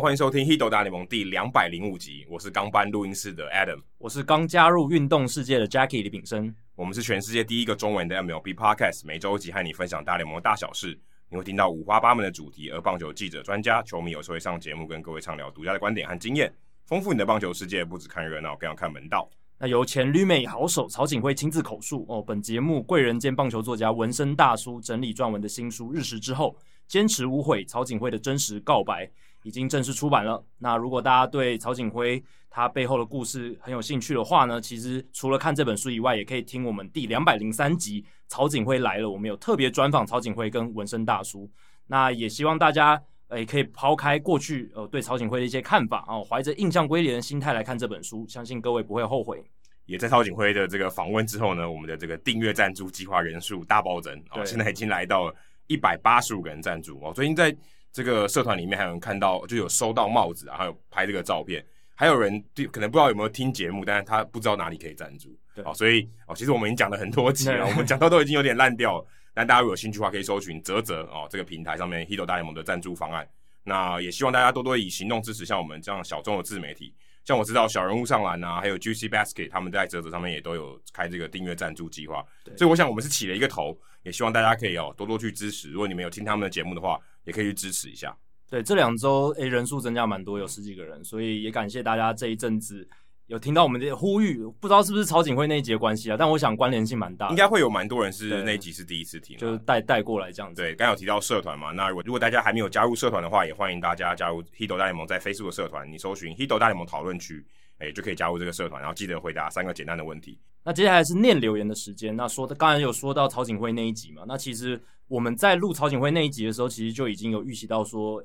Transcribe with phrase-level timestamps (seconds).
[0.00, 2.24] Hello，欢迎收听《Hito 大联盟》第两百零五集。
[2.26, 6.54] 我是刚搬录音室的 Adam，我是刚加入运动世界的 Jackie 李炳生。
[6.74, 10.98] 我们是全世界第一个中文的 MLB Podcast，每周一集和你分享大联盟的大小事。
[11.28, 16.50] 你会听到五花八门的主题，而棒球记者、专家、球迷有时会上节目，跟各位畅聊独家的观点和经验，
[16.86, 17.84] 丰富你的棒球世界。
[17.84, 19.28] 不只看热闹，更要看门道。
[19.58, 22.22] 那由前旅美好手曹景辉亲自口述哦。
[22.22, 26.56] 本节目贵人兼棒球作家文生大叔整理撰文的新书《日食之后》，
[26.88, 29.06] 坚持无悔，曹景辉的真实告白。
[29.42, 30.42] 已经正式出版了。
[30.58, 41.48] 那如果大家对曹景辉他背后的故事很有兴趣的话呢，其实除了看这本书以外，也可以听我们第两百零三集《曹景辉来了》，我们有特别专访曹景辉跟纹身大叔。
[41.86, 49.42] 那也希望大家诶可以抛开过去呃对曹景辉的一些看法啊，怀着印象归零的心态来看这本书，相信各位不会后悔。
[49.86, 55.34] 也在曹景辉的这个访问之后呢，我们的这个订阅赞助计划人数大暴增哦，现在已经来到了
[55.66, 57.12] 一百八十五个人赞助哦。
[57.12, 57.56] 最近在
[57.92, 73.28] 这个社团里面还有人看到，就有收到帽子啊，还有拍这个照片，还有人可能不知道有没有听节目，但是他不知道哪里可以赞助，对，哦，所以哦，其实我们已经讲了很多集了， 我们讲到都已经有点烂掉了，但大家如果有兴趣的话，可以搜寻泽泽哦这个平台上面 Hito 大联盟的赞助方案，
[73.64, 76.94] 那也希望大家多多以行动支持像我们这样小众的自媒体。
[77.22, 82.24] 像我知道小人物上篮啊，还有 Juicy Basket，他们在泽泽上面也都有开这个订阅赞助计划，
[82.56, 85.70] 所以我想我们是起了一个头，也希望大家可以哦多多去支持。
[85.70, 88.16] 如果你们有听他们的节目的话，也可以去支持一下。
[88.48, 92.88] 对，这两周诶人数增加蛮多，有十几个人，所以也感谢大家这一阵子
[93.26, 94.44] 有听到我们的呼吁。
[94.60, 96.16] 不知道是不是曹景辉那一集的关系啊？
[96.18, 100.60] 但我想关联性蛮大，应该会有蛮多人是那一集是第一次听，就是带带过来这样子。
[100.60, 107.46] 对，刚有提到社团嘛，那如果如果大家还没有加入社团的话，也欢迎大家加入 Hito 大联盟在 Facebook 的社团，你搜寻 Hito 大联盟讨论区。
[107.80, 110.38] 哎，就可以加入这个社团，然后记得回答三个简单的问题。
[110.62, 112.14] 那接下来是念留言的时间。
[112.14, 114.22] 那说的刚才有说到曹景辉那一集嘛？
[114.28, 118.22] 那其实我们在录曹景辉那一集的时候，其实就已经有预习到说，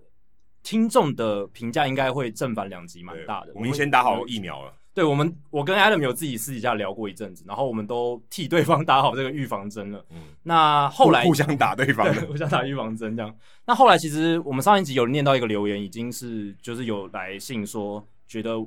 [0.61, 3.53] 听众的评价应该会正反两极蛮大的。
[3.55, 4.73] 我们先打好疫苗了。
[4.93, 10.05] 对，我们我跟 Adam 有自己私底下聊过一阵子，然后我们都替对方打好这个预防针了。
[10.09, 10.21] 嗯。
[10.43, 13.33] 那后来互相打对方，互相打预防针这样。
[13.65, 18.57] 那后来其实我们上一集有念到一个留言，已经是就是有来信说觉得。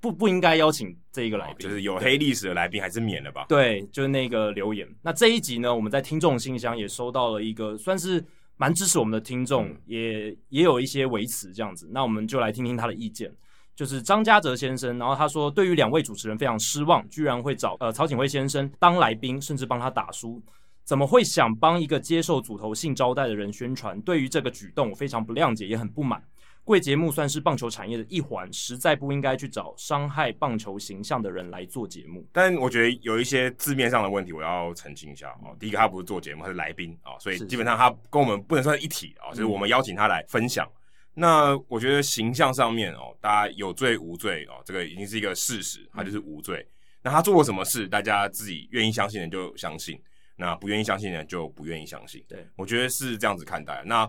[0.00, 3.44] 不不应该邀请这一个来宾，就是有黑历史的来宾还是免了吧？
[3.48, 4.88] 对，就是那个留言。
[5.02, 8.24] 那这一集呢，我们在听众信箱也收到了一个算是
[8.56, 11.88] 蛮支持我们的听众，嗯、也也有一些维持这样子。
[11.92, 13.30] 那我们就来听听他的意见，
[13.76, 14.98] 就是张家泽先生。
[14.98, 20.42] 然后他说，对于两位主持人非常失望，居然会找呃曹景辉先生当来宾，甚至帮他打书，
[20.84, 24.00] 怎么会想帮一个接受主头性招待的人宣传？
[24.00, 26.22] 对于这个举动，我非常不谅解，也很不满。
[26.70, 32.24] 贵节目算是棒球产业的一环，实在不应该去找伤害棒球形象的人来做节目。
[32.30, 35.56] 但我觉得有一些字面上的问题，我要澄清一下哦。
[35.58, 40.64] 第一个，他不是做节目，他是来宾啊，所以基本上他跟我们不能算一体啊，就是我们邀请他来分享。
[41.12, 46.64] 那我觉得形象上面哦，大家有罪无罪哦，这个已经是一个事实，他就是无罪。
[47.02, 50.00] 那他做过什么事，大家自己愿意相信的就相信，
[50.36, 52.24] 那不愿意相信的就不愿意相信。
[52.28, 53.82] 对，我觉得是这样子看待。
[53.84, 54.08] 那。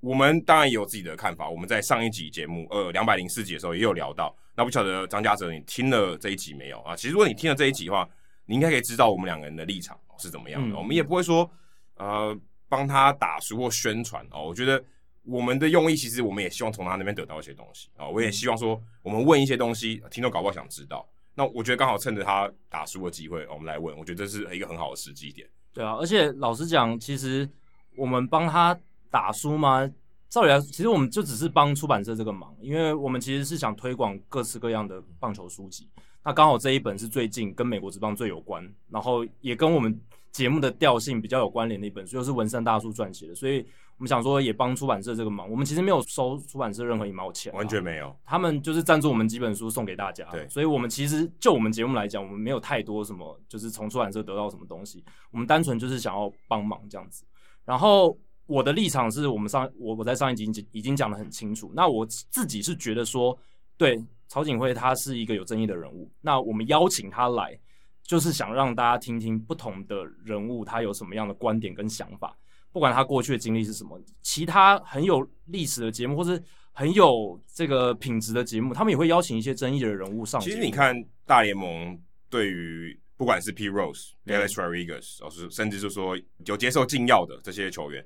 [0.00, 1.48] 我们当然也有自己的看法。
[1.48, 4.34] 我们在上一集节目，呃，两百零四集的时候也有聊到。
[4.54, 6.94] 那不晓得张家泽，你听了这一集没有啊？
[6.94, 8.08] 其实如果你听了这一集的话，
[8.46, 10.74] 你应该可以知道我们两个人的立场是怎么样的。
[10.74, 11.48] 嗯、我们也不会说，
[11.96, 12.36] 呃，
[12.68, 14.44] 帮他打书或宣传哦。
[14.44, 14.82] 我觉得
[15.24, 18.06] 我们的用意，其实我们也希望从他那边得到一些东西啊。
[18.08, 21.08] 我也希望说，我们问一些东西，听众搞不好想知道。
[21.34, 23.96] 那我觉得刚好趁着他打书的机会，我们来问。
[23.96, 25.48] 我觉得这是一个很好的时机点。
[25.72, 27.48] 对啊，而且老实讲，其实
[27.96, 28.78] 我们帮他。
[29.10, 29.88] 打书吗？
[30.28, 35.88] 照理来说，其实我们就只是帮出版社这个忙，因为我们其实是想推广各式各样的棒球书籍。
[36.22, 39.98] 那刚好这一本是最近跟美国职棒最有关，然后也跟我们
[40.30, 43.60] 节目的调性比较有关联的一本书，就是文山大叔撰写的，所以
[43.96, 45.50] 我们想说也帮出版社这个忙。
[45.50, 48.14] 我们其实没有收出版社任何一毛钱，完全没有。
[48.26, 50.46] 他们就是赞助我们几本书送给大家，对。
[50.50, 57.24] 所以我们其实就我们节目来讲，我们没有太多什么，就是从出版社得到什么东西，我们单纯就是想要帮忙这样子，
[57.64, 58.14] 然后。
[58.48, 61.70] 我的立场是我们上我我在上一集已经已经讲的很清楚。
[61.76, 63.38] 那我自己是觉得说，
[63.76, 66.10] 对曹景辉他是一个有争议的人物。
[66.22, 67.56] 那我们邀请他来，
[68.02, 72.34] 就是想让大家听听不同的人物他有什么样的观点跟想法，
[72.72, 74.00] 不管他过去的经历是什么。
[74.22, 76.42] 其他很有历史的节目，或是
[76.72, 80.40] 很有这个品质的节目，他们也会邀请一些争议的人物上。
[80.40, 82.00] 其实你看大联盟
[82.30, 88.02] 对于不管是 Pete Rose、Alex Rodriguez，或是甚至就是说有接受禁药的这些球员。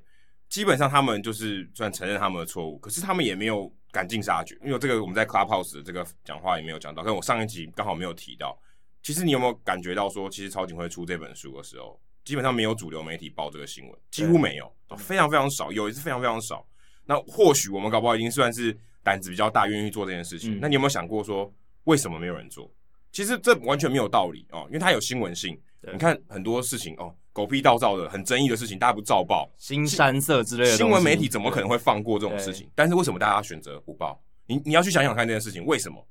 [0.53, 4.55] 基本上他们就是算承认他们的错误，可是他们也没有赶尽杀绝。
[4.63, 8.55] 因为这个我们在 Clubhouse 的这个讲话也没有讲到，跟我上一集刚好没有提到。
[9.01, 16.63] 其实你有没有感觉到说，其实曹景辉出这本书的时候，基本上没有主流媒体报这个新闻，几乎没有，非常非常少，有一次非常非常少。
[17.05, 20.57] 那或许我们搞不好已经算是胆子比较大，愿意做这件事情。
[20.57, 21.51] 嗯、那你有没有想过说，
[21.85, 22.71] 为什么没有人做？
[23.11, 25.59] 其实这完全没有道理哦，因为它有新闻性。
[25.91, 32.69] 你看很多事情哦，狗屁倒灶的、很争议的事情，大家不照报，新三色之类的新闻媒体怎么可能会放过这种事情？
[32.75, 34.23] 但是为什么大家选择不报？
[34.45, 36.07] 你你要去想想看这件事情为什么？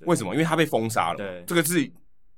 [0.00, 0.34] 为什么？
[0.34, 1.16] 因为他被封杀了。
[1.16, 1.90] 对，这个是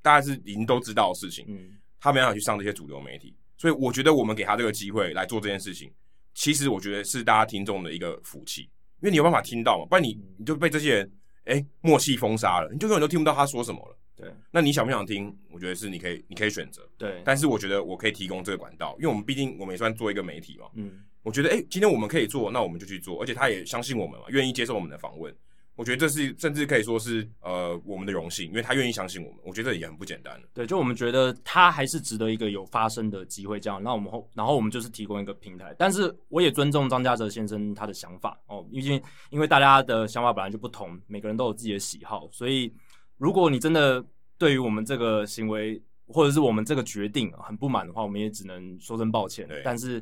[0.02, 1.44] 大家是已经都知道的事情。
[1.48, 5.90] 嗯，他没办法去上这些主流媒体，所以我觉得我们给他这个机会来做这件事情，
[6.34, 8.62] 其实我觉得是大家听众的一个福气，
[9.00, 11.12] 因为你有办法听到嘛，不然你你就被这些人
[11.46, 13.97] 哎默契封杀了，你就永远都听不到他说什么了。
[14.18, 15.32] 对，那你想不想听？
[15.50, 16.82] 我觉得是你可以，你可以选择。
[16.98, 20.66] 对，但是我觉得我可以提供这个管道，因为我们毕竟我们也算做一个媒体嘛。
[20.74, 25.32] 嗯，我觉得哎、欸，今天我们可以做，那我们就去做，而且他也相信我们嘛，愿意接受我们的访问。
[25.76, 30.36] 我觉得这是甚至可以说是呃我们的荣幸，因为他愿意相信我们，我觉得这也很不简单。
[30.52, 33.80] 对，就我们觉得他还是值得一个有发声的机会，这样。
[33.80, 39.00] 那我们后，然后我们就是提供一个平台，但是我也尊重张家泽先生他的想法哦，因为
[39.30, 42.74] 因为大家的想法本来就不同，每个人都有自己的喜好，所以
[43.18, 44.02] 如果你真的。
[44.40, 49.48] 对于我们这个行为或者是我们这个决定很不满的话，我们也只能说声抱歉。
[49.48, 50.00] 对，但是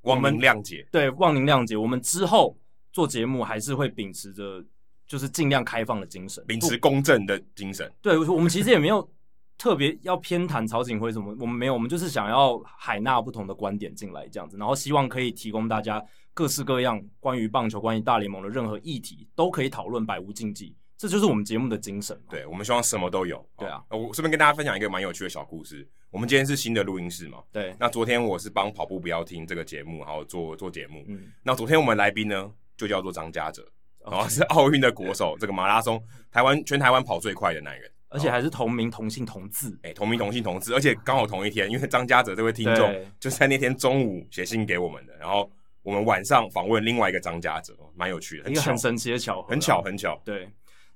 [0.00, 0.84] 望您谅解。
[0.90, 1.76] 对，望您谅解。
[1.76, 2.58] 我们之后
[2.90, 4.60] 做节目还是会秉持着
[5.06, 7.88] 就是尽量开放的精神，秉持公正的精神。
[8.02, 9.08] 对，我们其实也没有
[9.56, 16.04] 特别要偏袒曹景辉什么，我们没有，我们就是想要海纳不同的观点进来这样子，然后希望可以提供大家
[16.34, 20.74] 各式各样关于棒球、关于大联盟的任何议题都可以讨论，百无禁忌。
[20.98, 22.18] 这就是我们节目的精神。
[22.28, 23.46] 对，我们希望什么都有。
[23.58, 25.86] 对啊，我顺便跟大家分享一个蛮有趣的小故事。
[26.10, 27.42] 我们今天是新的录音室嘛？
[27.52, 27.74] 对。
[27.78, 31.04] 那昨天我是帮跑步不要听这个节目，然后做做节目。
[31.08, 31.30] 嗯。
[31.42, 33.62] 那昨天我们来宾呢，就叫做张家泽，
[34.04, 39.78] 然后是奥运的国手，这个马拉松台湾全台湾跑最快的男人，而且还是同名同姓同字。
[39.82, 45.50] 哎，同名同姓同字，而且刚好同一天，因为张家泽这位听众就在那天中午写信给我们的，然后
[45.82, 50.18] 我们晚上访问另外一个张家泽，蛮有趣的，一个很神奇的巧合，很巧很巧。
[50.24, 50.48] 对。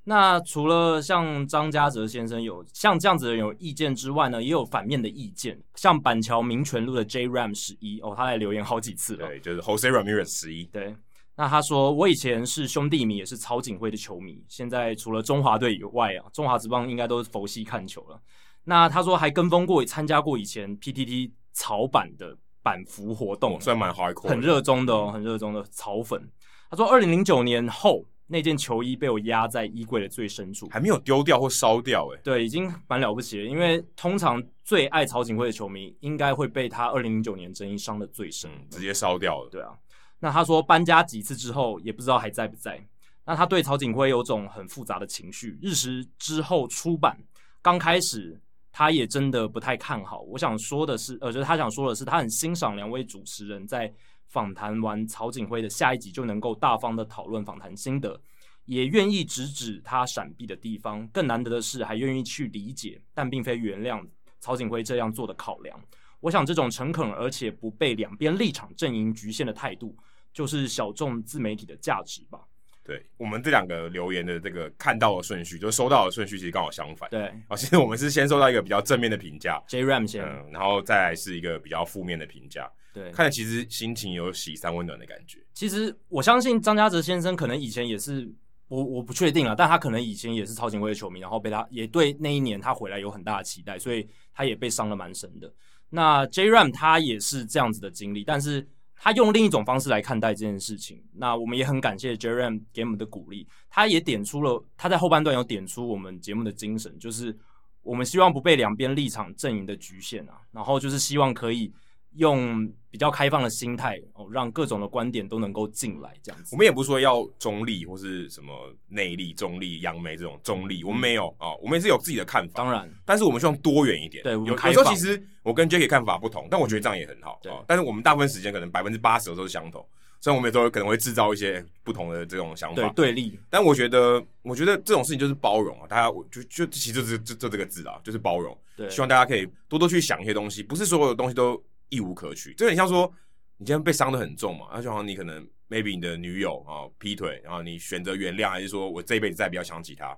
[0.04, 9.28] 那除了像张家泽先生有像这样子的人有意见之外呢，也有反面的意见，像板桥民权路的 J Ram 十一哦，他来留言好几次了。
[9.28, 10.64] 对，就是 Jose Ramirez 十一。
[10.64, 10.96] 对，
[11.36, 18.18] 那他说我以前是兄弟迷，也是曹锦辉的球迷，现在除了中华队以外啊，中华职棒应该都是佛系看球了。
[18.64, 26.26] 那他说还跟风过，参加过以前 PTT 草版的板服活动，算蛮 hardcore，很热衷的哦，很热衷的草粉。
[26.70, 28.06] 他说二零零九年后。
[28.32, 33.44] 那件球衣被我压在衣柜的最深处，还没有丢掉或烧掉，欸，诶，对，已经蛮了不起了。
[33.44, 39.48] 因为通常最爱曹景辉的球迷，应该会被他二零零九年争议伤得最深，直接烧掉了。
[39.50, 39.76] 对啊，
[40.20, 42.80] 那他说搬家几次之后，也不知道还在不在。
[43.26, 45.58] 那他对曹景辉有种很复杂的情绪。
[45.60, 47.18] 日食之后出版
[47.60, 48.40] 刚开始，
[48.70, 50.20] 他也真的不太看好。
[50.20, 53.92] 我想说的是，呃，就是他想说的是，他很欣赏两位主持人在。
[54.30, 58.18] 访谈完曹景辉的下一集就能够大方的讨论访谈心得，
[58.64, 61.06] 也愿意直指他闪避的地方。
[61.08, 64.06] 更难得的是，还愿意去理解，但并非原谅
[64.38, 65.78] 曹景辉这样做的考量。
[66.20, 69.96] 我想，这种诚恳而且不被两边立场阵营局限的态度，
[70.32, 72.38] 就是小众自媒体的价值吧。
[72.84, 77.10] 对，我们这两个留言的这个看到的顺序，就是收到的顺序其实刚好相反。
[77.10, 82.70] 对，啊，其实我们是先收到一个比较正面的评价，J Ram 先，嗯，然后再来是一个比较负面的评价。
[82.92, 85.38] 对，看来其实心情有喜三温暖的感觉。
[85.54, 88.32] 其实我相信张家泽先生可能以前也是，
[88.68, 95.52] 我我不确定了，但他可能以前也是曹锦辉的球迷，然后被他也对那一年他回来有很大的期待，所以他也被伤了蛮深的。
[95.88, 98.66] 那 J Ram 他也是这样子的经历，但是。
[99.02, 103.48] 他用另一种方式来看待这件事情，那我们也很感谢 Jerem 给我们的鼓励。
[103.70, 107.34] 他也点出了他在后半段有点出我们节目的精神，就是
[107.80, 111.72] 我们希望不被两边立场阵营的局限啊，然后就是希望可以。
[112.16, 116.48] 用比较开放的心态哦，让各种的观点都能够进来，这样子。
[116.52, 118.52] 我们也不是说要中立或是什么
[118.88, 122.54] 内力、中立、杨梅这种中立，我们没有啊、哦，我们也是有自己的看法。
[122.54, 124.24] 当然，但是我们希望多元一点。
[124.24, 127.38] 对，有有时候其实我跟 Jacky 看法不同，但我觉得这样也很好。
[127.42, 129.86] 对、哦，但是我们大部分时间可能百分之八十都是相同，
[130.20, 132.82] 虽然我们有时候可能会制造一些不同的这种想法。
[132.88, 133.38] 对，对立。
[133.48, 138.56] 但我觉得，我觉得这种事情就是包容啊，大家就就其实就是就就这个字啊，就是包容。
[138.76, 141.62] 对，希望大家可以多多去想一些东西，不是所有的东西都。
[141.90, 143.12] 一无可取，就很像说，
[143.58, 150.16] 你今天被伤的很重嘛，那就好像你可能 maybe 你的女友啊劈腿，然后你选择原谅，还是说我这一辈子再也不要想起她，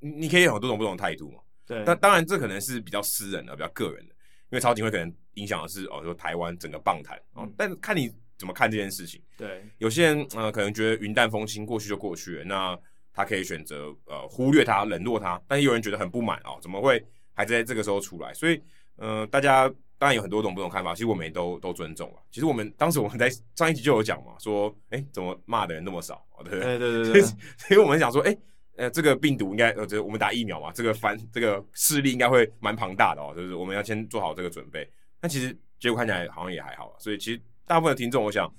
[0.00, 1.38] 你可以有很多种不同的态度嘛。
[1.64, 4.14] 对，那当然这可能是比较私人的、比较个人的，
[4.48, 9.22] 因为超警会可能影响的是哦，说台湾整个棒坛哦，但看你怎么看这件事情。
[9.36, 12.78] 对，有些人呃可能觉得云淡风轻，过去就过去了，那
[13.12, 18.32] 他可以选择呃忽略他、冷落他，但是有人觉得很不满哦，怎么会还在这个时候出来？
[18.32, 18.60] 所以
[18.96, 19.70] 呃大家。
[20.00, 22.18] 当然有很多种不同看法，其实我们也都都尊重啊。
[22.30, 26.60] 其实我们当时我们在 上一集就有讲嘛，说，哎、欸，怎么骂的人那么少，对不对？
[26.60, 27.22] 对对对对。
[27.68, 28.38] 所以我们想说，哎、欸，
[28.76, 34.90] 呃，这个病毒应该，呃，这我们打疫苗嘛，这个反这个势力应该会蛮庞大的哦，就是我们要先做好这个准备。
[35.20, 38.50] 但其实结果看起来好像也还好，所以其实大部分的听众，我想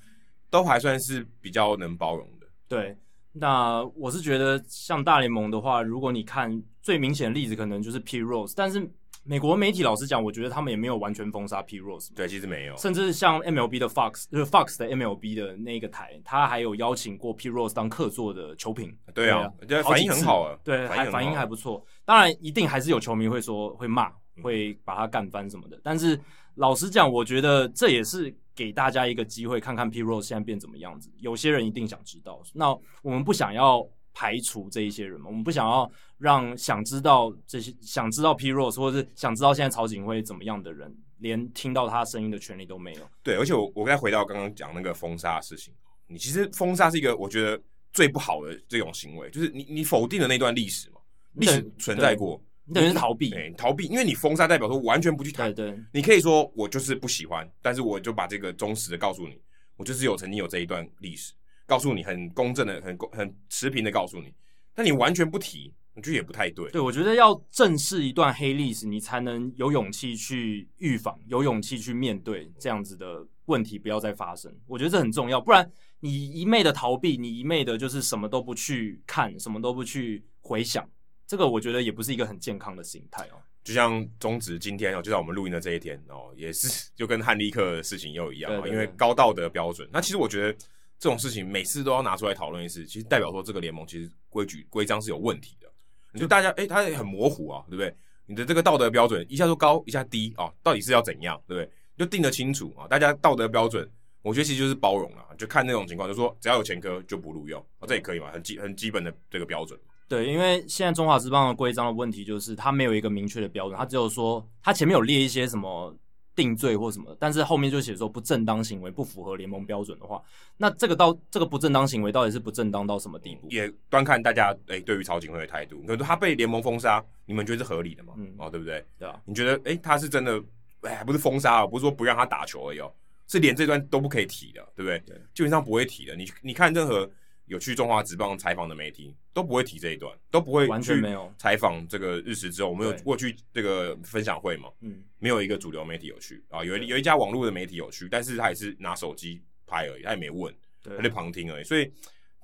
[0.51, 2.45] 都还算是比较能包容的。
[2.67, 2.95] 对。
[3.33, 8.53] 那我是觉得，像大联盟的话，如果你看最明显的例子，可能就是 Pete Rose。
[8.53, 8.85] 但是
[9.23, 12.09] 美国媒体老实讲，我觉得他们也没有完全封杀 Pete Rose。
[12.15, 12.75] 对，其实没有。
[12.77, 18.95] 甚至像 MLB 的 Fox，就是 Fox 的 MLB 的那个台，他还有邀请过 Pete Rose 当客座的球评。
[19.13, 20.57] 对啊，对啊，反应很好啊。
[20.63, 21.85] 对，还反应还不错。
[22.03, 24.11] 当然，一定还是有球迷会说会骂，
[24.41, 25.79] 会把他干翻什么的。
[25.83, 26.19] 但是
[26.55, 28.35] 老实讲，我觉得这也是。
[28.53, 31.09] 给大家一个机会，看看 Pete Rose 现在变怎么样子。
[31.19, 32.69] 有些人一定想知道，那
[33.01, 35.27] 我们不想要排除这一些人嘛？
[35.27, 43.09] 我们不想要让想知道这些、想知道 Pete Rose 或者是想知道现在曹景辉怎么样的人，连听到他声音的权利都没有。
[43.23, 45.73] 对，而且我我再回到刚刚讲那个封杀的事情，
[46.07, 47.61] 你其实封杀是一个我觉得
[47.93, 50.99] 最不好的这种行为，就是你你否定了那段历史嘛，
[51.33, 52.41] 历史存在过。
[52.63, 55.53] 你等于是逃避，对，逃避，因为你封杀代表说完全不去谈。
[55.53, 59.41] 对，对，你可以说我就是不喜欢，但是我就把这个忠实的告诉你，
[59.75, 61.33] 我就是有曾经有这一段历史，
[61.65, 64.33] 告诉你很公正的、很公、很持平的告诉你。
[64.73, 66.69] 但你完全不提，我觉得也不太对。
[66.71, 74.53] 对，我觉得要正视一段黑历史，你才能有勇气去预防，有勇气去面对这样子的问题不要再发生。
[74.65, 80.89] 我觉得这很重要，不然你一昧的逃避，你一昧的就是什么都不去看，什么都不去回想。
[81.27, 83.39] 这个我觉得也不是一个很健康的心态哦。
[83.63, 89.87] 就像中止今天哦，就在我们录音的这一天哦，也是就跟汉利克的事情又一样，对对对，因为高道德标准。
[89.91, 90.57] 那其实我觉得
[91.01, 95.67] 这种事情每次都要拿出来讨论一次，其实代表说这个联盟其实规矩规章是有问题的。
[96.13, 97.91] 你就大家哎，它也很模糊啊，对不对？
[98.27, 101.71] 你的这个道德标准一下就高，一下低啊，到底是要怎样，对不对？
[101.97, 102.87] 就定得清楚啊。
[102.87, 103.89] 大家道德标准，
[104.21, 109.79] 我觉得其实就是包容啊，就看那种情况，就说只要有前科就不录用啊，这也可以嘛，很基很基本的这个标准。
[110.07, 115.97] 对，因为现在中华职棒的规章的问题就是，它没有一个明确的标准，它只有说，它前面有列一些什么
[116.35, 120.21] 定罪或什么，但是后面就写说不正当行为不符合联盟标准的话，
[120.57, 123.47] 那这个到这个不正当行为到底是不正当到什么地步？
[123.49, 128.13] 也端看大家诶对于曹景辉的态度，可是他被联盟封杀，你们觉得是合理的吗？
[128.17, 128.83] 嗯，哦，对不对？
[128.97, 130.41] 对啊，你觉得诶他是真的，
[130.81, 132.91] 哎，不是封杀，不是说不让他打球而已哦，
[133.27, 134.99] 是连这段都不可以提的，对不对？
[135.05, 136.15] 对，基本上不会提的。
[136.15, 137.09] 你你看任何。
[137.51, 144.69] 有去中华职棒采访的媒体都不会提这一段，都不会完全没有采访这个日食之后，我们有过去这个分享会嘛？
[144.79, 151.63] 嗯，没有一个主流媒体有去啊，有有一家网络的媒体有去，但是他也是拿手机拍而已，他也没问，他就旁听而已。
[151.65, 151.91] 所以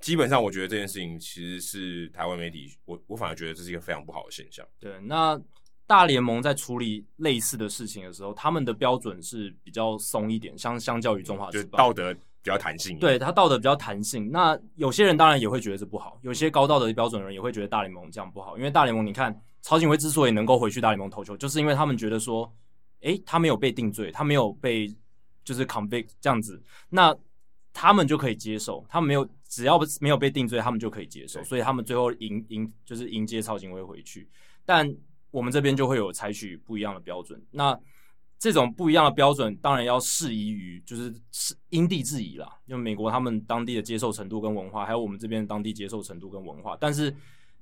[0.01, 4.67] 基本上，我觉得这件事情其实是台湾媒体，我我反而觉得这是一个非常不好的现象。
[4.77, 5.41] 对，那
[5.85, 12.13] 大联盟在处理类似的事情的时候，他们的标准是比较松一点，相相较于中华职棒，道德。
[12.41, 14.31] 比较弹性，对他道德比较弹性。
[14.31, 18.57] 那有些人当然也会觉得这不好，有些高道德的标准的人也会觉得大联盟这样不好。
[18.57, 22.49] 因为大联盟，你看曹景辉之所以能够回去大联盟投球，就是因为他们觉得说，
[23.01, 24.87] 诶，他没有被定罪，他没有被
[25.43, 27.15] 就是 convict 这样子，那
[27.73, 28.85] 他们就可以接受。
[28.87, 31.43] 他们没有只要没有被定罪，他们就可以接受。
[31.43, 34.29] 所以他们最后迎迎就是迎接曹景辉回去。
[34.65, 34.89] 但
[35.31, 37.41] 我们这边就会有采取不一样的标准。
[37.51, 37.77] 那
[38.39, 42.47] 这种不一样的标准，当然要适宜于，就是是因地制宜啦。
[42.65, 46.77] 因为美国他们当地的接受程度跟文化，还有我们这边当地接受程度跟文化。
[46.79, 47.13] 但是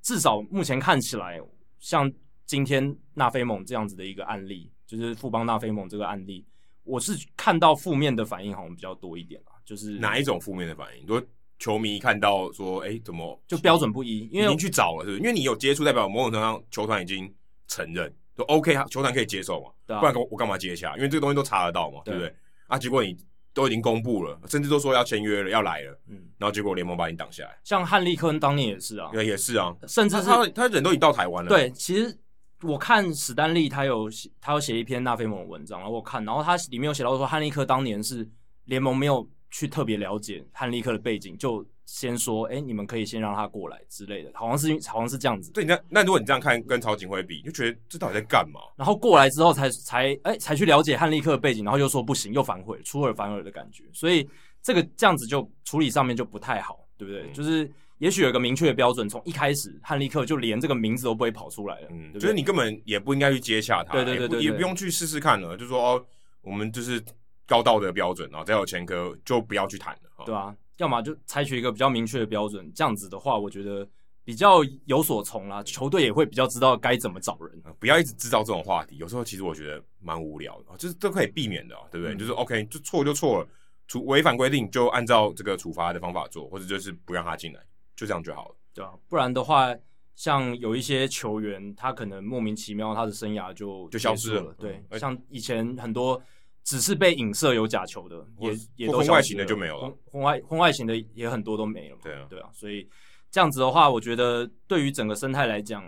[0.01, 1.39] 至少目前看起来，
[1.79, 2.11] 像
[2.45, 6.45] 今天纳菲蒙这样子的一个案例，就是富邦纳菲蒙这个案例，
[6.83, 9.53] 我是看到负面的反应好像比较多一点啦。
[9.63, 11.07] 就是哪一种负面的反应？
[11.07, 11.23] 说
[11.57, 14.27] 球迷看到说，哎，怎么就标准不一？
[14.31, 15.19] 因为已经去找了，是不是？
[15.19, 17.33] 因为你有接触，代表某种程度上球团已经
[17.67, 18.13] 承认。
[18.35, 19.69] 都 OK，球团可以接受嘛？
[19.87, 20.95] 对啊，不然我干嘛接下？
[20.97, 22.35] 因为这个东西都查得到嘛，对，不对？
[22.67, 23.17] 啊，结果你
[23.53, 27.57] 都已经公布了，甚至都说要签约了，要来了，嗯，然后结果联盟把你挡下来。
[27.63, 31.49] 像汉利克恩当年也是啊，对，也是啊，甚至是他他人都已经到台湾了。
[31.49, 32.17] 对，其实
[32.61, 38.27] 我看史丹利他有写，他有写一篇纳菲蒙的文章，然后我看，然后他里面有写到说汉利克当年是
[38.65, 41.65] 联盟没有去特别了解汉利克的背景，就。
[41.85, 45.51] 先说，哎、欸，你们可以先让他过来之类的，好像是好像是这样子。
[45.51, 48.59] 对，那那如果你这样看跟曹景辉比，就觉得这到底在干嘛？
[48.75, 53.83] 然后过来之后才才哎、欸、才去了解汉利克的背景，然后又说不行，又反悔，出尔反尔的感觉。
[53.93, 54.27] 所以
[54.61, 57.23] 这个这样子就处理上面就不太好，对不对？
[57.23, 61.87] 嗯、就是也许有个明确的标准，从一开始汉利克就连这个名字都不会跑出来了。
[61.91, 66.05] 嗯，就是你根本也不应该去接洽他，对对对对，对，也不用去试试看了，就说哦，
[66.41, 66.99] 我们就是
[67.45, 70.55] 高道德标准啊，只要有前科就不要去谈了，对啊。
[70.77, 73.87] 要么就采取一个比较明确的标准，这样子的话，我觉得
[74.23, 77.61] 比较有所从啦，球队也会比较知道该怎么找人。
[77.79, 82.15] 不要一直制造这种话题，有时候其实我觉得蛮无聊的，就是都可以避免的，对不对？
[82.15, 83.47] 嗯、就是 OK，就错就错了，
[83.87, 87.59] 处违反规定就按照这个处罚的方法做，或者就是不让他进来，
[87.95, 88.55] 就这样就好了。
[88.73, 89.73] 对啊，不然的话，
[90.15, 94.53] 像有一些球员，他可能莫名其妙他的生涯就就消失了。
[94.57, 96.21] 对，嗯、像以前很多
[96.65, 101.97] 只是被影射有假球的，也也都婚外情的就没有了，婚婚外婚外情的也很多都没了。
[102.03, 102.85] 对啊，对啊，所以。
[103.31, 105.83] 这样子的话，我觉得对于整个生态来讲，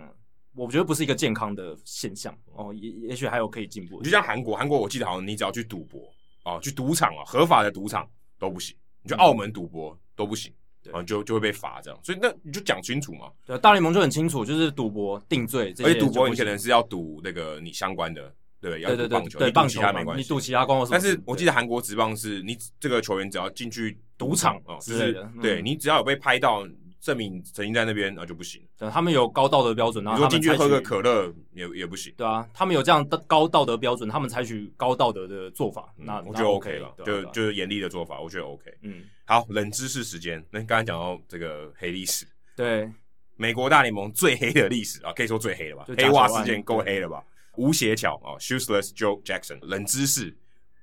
[0.54, 2.74] 我觉得不是一个健康的现象哦。
[2.74, 4.02] 也也许还有可以进步。
[4.02, 8.06] 就像韩国，韩国我记得好像你只要去赌博啊，去赌场啊，合法的赌场
[8.38, 8.76] 都不行。
[9.02, 11.98] 你去澳门赌博都不行，然后就就会被罚这样。
[12.02, 13.32] 所以那你就讲清楚嘛。
[13.46, 15.74] 对，大联盟就很清楚，就是赌博定罪。
[15.78, 20.86] 而且赌博你可能是要赌那个你相关的，对，要赌棒球，对，棒球其他没关系，你赌其他光。
[20.90, 26.66] 但是我记得韩国职棒是你这个球员只要进去赌场哦，就是对你只要有被拍到。
[27.00, 28.60] 证明曾经在那边，那就不行。
[28.76, 32.12] 对，他们有高道德标准，然后他们进去喝个可乐也也不行。
[32.16, 38.64] 对啊，他们有这样的高道德标准，他们采取高道德的做法，嗯、那我觉得 OK 了，就就是严厉的做法，我觉得 OK。
[38.82, 40.44] 嗯，好，冷知识时间。
[40.50, 42.90] 那刚才讲到这个黑历史，对，
[43.36, 45.84] 美国大联盟最黑的历史啊，可以说最黑了吧？
[45.96, 47.22] 黑袜事件够黑了吧？
[47.58, 49.58] 无协调啊，Shoeless Joe Jackson。
[49.62, 50.34] 冷知识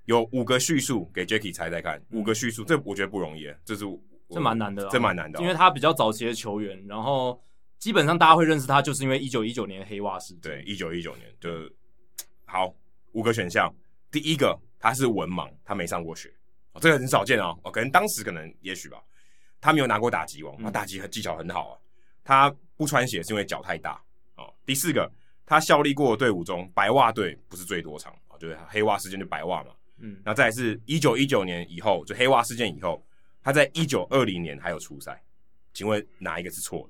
[0.04, 3.86] 有五个叙述给 Jacky 猜猜看，五个叙述，这我觉得不容易，这是。
[4.28, 7.40] 这蛮难的，这蛮难的，因为他比较早期的球员，然后
[7.78, 10.42] 基本上大家会认识他，就是因为一九一九年黑袜事件。
[10.42, 11.48] 对，一九一九年就
[12.44, 12.74] 好
[13.12, 13.72] 五个选项，
[14.10, 16.34] 第一个他是文盲，他没上过学，
[16.74, 18.98] 哦，这个很少见哦，哦，可能当时可能也许吧，
[19.62, 21.78] 他没有拿过打击王，他打击技巧很好啊，
[22.24, 24.02] 他不穿鞋是因为脚太大
[24.38, 24.52] 哦。
[24.66, 25.08] 第四个，
[25.46, 29.70] 他效力过的队伍中，白袜队不是最多场啊，就是黑袜事件就白袜嘛，
[30.00, 33.04] 嗯，那再来是一九一九年以后，就黑袜事件以后。
[33.48, 35.22] 他在一九二零年还有出赛，
[35.72, 36.80] 请问哪一个是错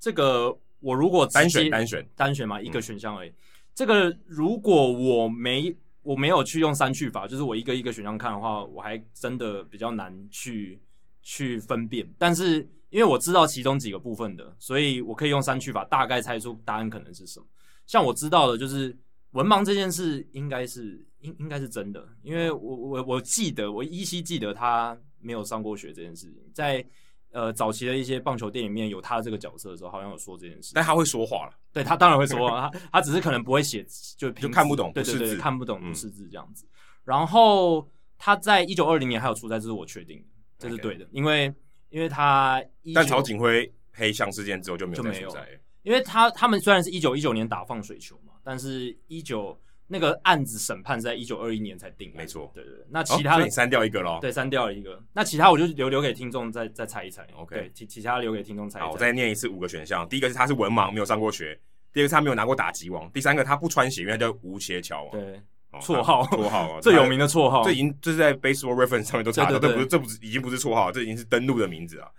[0.00, 3.28] 这个我如果单选单选单选嘛，一个选项而已。
[3.28, 3.34] 嗯、
[3.72, 5.72] 这个如果我没
[6.02, 10.80] 我没有去用删去法，就是我一个一个选项看的话，我还真的比较难去
[11.22, 12.04] 去分辨。
[12.18, 17.46] 但是因为我知道其中几个部分的，所以我可以用删去法大概猜出答案可能是什么。
[17.92, 18.96] 像我知道的就是
[19.32, 24.98] 文盲这件事应该是应应该是真的，因为我我我记得我依稀记得他。
[25.24, 26.84] 没有上过学这件事情，在
[27.30, 30.72] 呃早期的一些棒球电影里面有他这个角色的时候，好像有说这件事。
[30.74, 36.66] 但他会说话了，对他当然会说话，他他只是可能不会写，就就看不懂，对对对，看不懂不识字这样子。
[36.66, 36.74] 嗯、
[37.04, 40.24] 然后他在一九二零年还有出赛，这是我确定的，
[40.58, 41.54] 这是对的.因为
[41.90, 42.60] 因为他
[42.92, 45.48] 但曹景辉黑箱事件之后就没有再出赛，
[45.82, 49.58] 因为他他们虽然是一九一九年打放水球嘛，但是一九。
[49.88, 52.50] 那个案子审判是在一九二一年才定的，没错。
[52.54, 54.98] 对对对，那其他的、哦、你删掉一个咯，对，删掉了一个。
[55.12, 57.26] 那其他我就留留给听众再再猜一猜。
[57.36, 58.86] OK，对，其其他留给听众猜一猜。
[58.86, 60.08] 好，我再念一次五个选项。
[60.08, 61.54] 第一个是他是文盲，没有上过学；
[61.92, 65.10] 第二个是他没有拿过打击王；第三个他不穿鞋，因为他叫吴协乔。
[65.10, 65.42] 对，
[65.72, 72.10] 绰号绰号 最有名的绰号，这已经这是在 Baseball Reference 上面都查到，这不是这不是已经不是绰号，这已经是登录的名字了。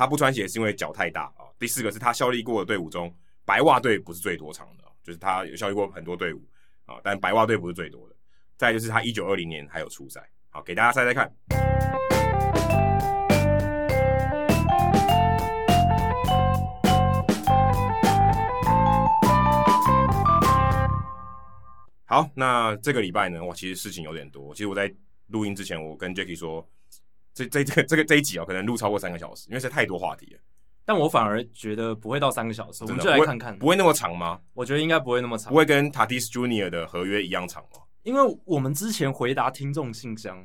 [0.00, 1.44] 他不穿鞋是因为脚太大啊。
[1.58, 6.42] 第四个是他效力过的队伍中，白袜队不是最多场的，就是他有效力过很多队伍。
[6.86, 8.16] 啊，但白袜队不是最多的。
[8.56, 11.30] 再就是他一九二零年还有出赛，好，给大家猜猜看。
[22.06, 24.54] 好，那这个礼拜呢，哇，其实事情有点多。
[24.54, 24.90] 其实我在
[25.26, 26.66] 录音之前，我跟 Jacky 说，
[27.48, 30.40] 这这这个这个这一集哦，可能录超过三个小时，因为是太多话题了。
[30.84, 34.40] 但我反而觉得不会到三个小时，我们就来看看不，不会那么长吗？
[34.54, 37.80] 我觉得应该不会那么长，不会跟 Tatis Junior 的合约一样长吗？
[38.02, 40.42] 因为我们之前回答听众信箱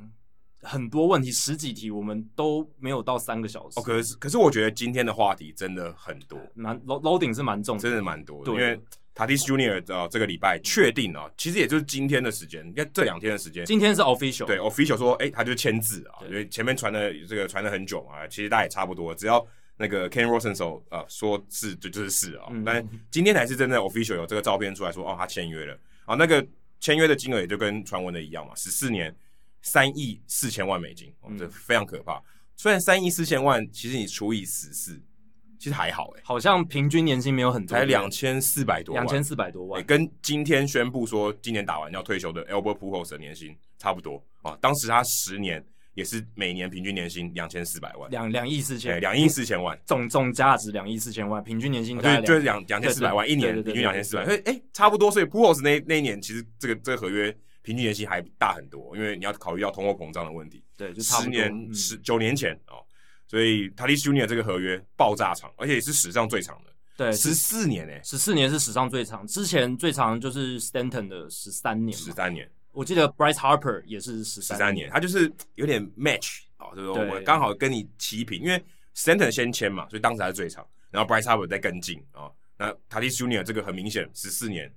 [0.62, 3.80] 很多问题，十几题我们都没有到三个小时。
[3.80, 8.52] 哦，可是可是我觉得今天的话题真的很多，蛮 loading 是蛮重的，真的蛮多的。
[8.52, 8.80] 因为
[9.16, 13.66] Tatis Junior 的这个礼拜确定啊，其实也就是今天的时间，应该这两天的时间。
[13.66, 19.46] 今天是 official，对 official 说，哎，他就签字啊，因为前面传的这个传了很久嘛，其实大家也差不多，只要。
[19.78, 26.48] 那个 Ken Rosenthal 啊，说是就就是是啊，嗯、但今天才是真的 official 有这个照片出来说哦，他签约了啊，那个
[26.80, 29.14] 签约的金额也就跟传闻的一样嘛，十四年
[29.64, 32.14] 三亿四千万美金，哦，这非常可怕。
[32.20, 32.24] 嗯、
[32.56, 34.98] 虽然三亿四千万，其实你除以十四，
[35.60, 44.24] 其实还好诶，好像平均年薪没有很多，才两千四百多万，两千四百多万，跟今天宣布说今年打完要退休的 Albert Pujols 的年薪差不多。
[44.42, 45.66] 啊，当时他十年。
[45.96, 55.10] 也是每年平均年薪两千四百万，两两亿四千，两亿四千万，总总价值两亿四千万，平均年薪对，就是两两千四百万一年，平均两千四百万，所以哎，差不多。
[55.10, 60.62] 所以 Pujols 那那一年其实这个这个合约平均年薪还大很多，因为你要考虑到通货膨胀的问题。
[60.76, 62.75] 对，就十年十九年前哦，
[63.28, 66.72] 所以 Tatis Junior 这个合约爆炸长，而且也是史上最长的。
[66.98, 72.50] 对，十四年诶，十四年是史上最长，之前最长就是 Stanton 的十三年，十三年。
[72.72, 78.64] 我记得 Bryce Harper 也是十三年，他就是有点 match 啊，就是说我刚好跟你齐平，因为
[78.96, 82.32] Stanton 先签嘛，所以当时还是最长，然后 Bryce Harper 再跟进啊。
[82.58, 84.74] 那 Tatis Junior 这个很明显十四年，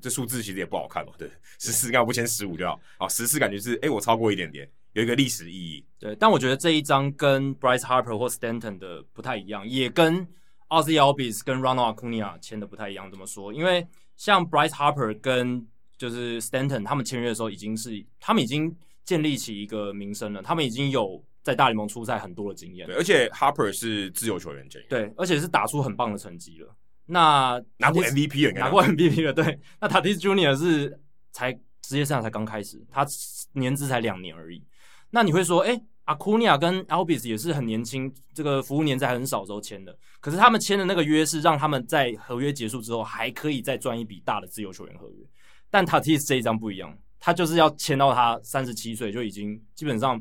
[0.00, 2.80] 这数字其实也不好看嘛，对，十四干嘛不签十五就好？
[2.98, 4.66] 啊，十四感觉是哎、欸，我超过一点点，
[4.98, 5.84] 有一个历史意义。
[5.98, 10.26] 对，但我觉得这一张跟 Bryce Harper 或 Stanton 的不太一样，也跟
[10.68, 13.10] Ozzie Albies 跟 Ronald Acuna 签的不太一样。
[13.10, 13.52] 怎么说？
[13.52, 22.86] 因为像 Bryce Harper 跟就是 Stanton，他们签约的时候已经是，他们已经建立起一个名声了，他们已经有在大联盟出赛很多的经验。
[22.86, 26.76] 对，而且 Harper 是自由球员签约，对，而且是打出很棒的成绩了。
[27.06, 29.58] 那拿过 MVP 了，拿过 MVP 了，对。
[29.80, 31.00] 那 Tatis Junior 是
[31.32, 33.06] 才职业生涯才刚开始，他
[33.54, 34.62] 年资才两年而已。
[35.10, 45.26] 那你会说，哎、欸，Acuna 跟 Albies 也是很年轻，这个服务年资还很少时候签的，可是他们签的那个约是让他们在合约结束之后还可以再赚一笔大的自由球员合约。
[45.70, 50.20] 但 Tatis 这一张不一样，他就是要签到他三十七岁就已经基本上，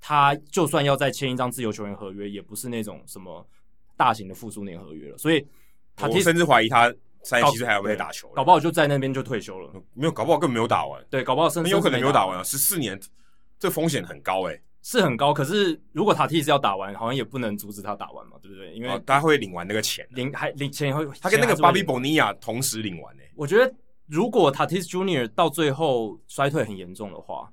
[0.00, 3.46] 他就算要再签一张自由球员合约，也不是那种什么
[3.96, 5.18] 大型的复苏年合约了。
[5.18, 5.46] 所以
[6.00, 9.72] 我甚至怀疑他三十七岁还有没有打球，搞不好就在那边就退休了。
[9.94, 11.04] 没有，搞不好根本没有打完。
[11.10, 12.42] 对，搞不好甚至有可能没有打完啊！
[12.42, 12.98] 十四年，
[13.58, 15.32] 这风险很高诶、欸，是很高。
[15.32, 18.72] 可是如果 Tatis 要打完，好像也不能阻止他打完嘛，对不对？
[18.74, 23.32] 因为、哦、他会领完那个钱，领还领钱会，他跟那个巴比博尼亚同时领完诶、欸。
[23.34, 23.74] 我觉得。
[24.10, 27.46] 如果塔蒂斯 Junior 到最后衰退很严重的话，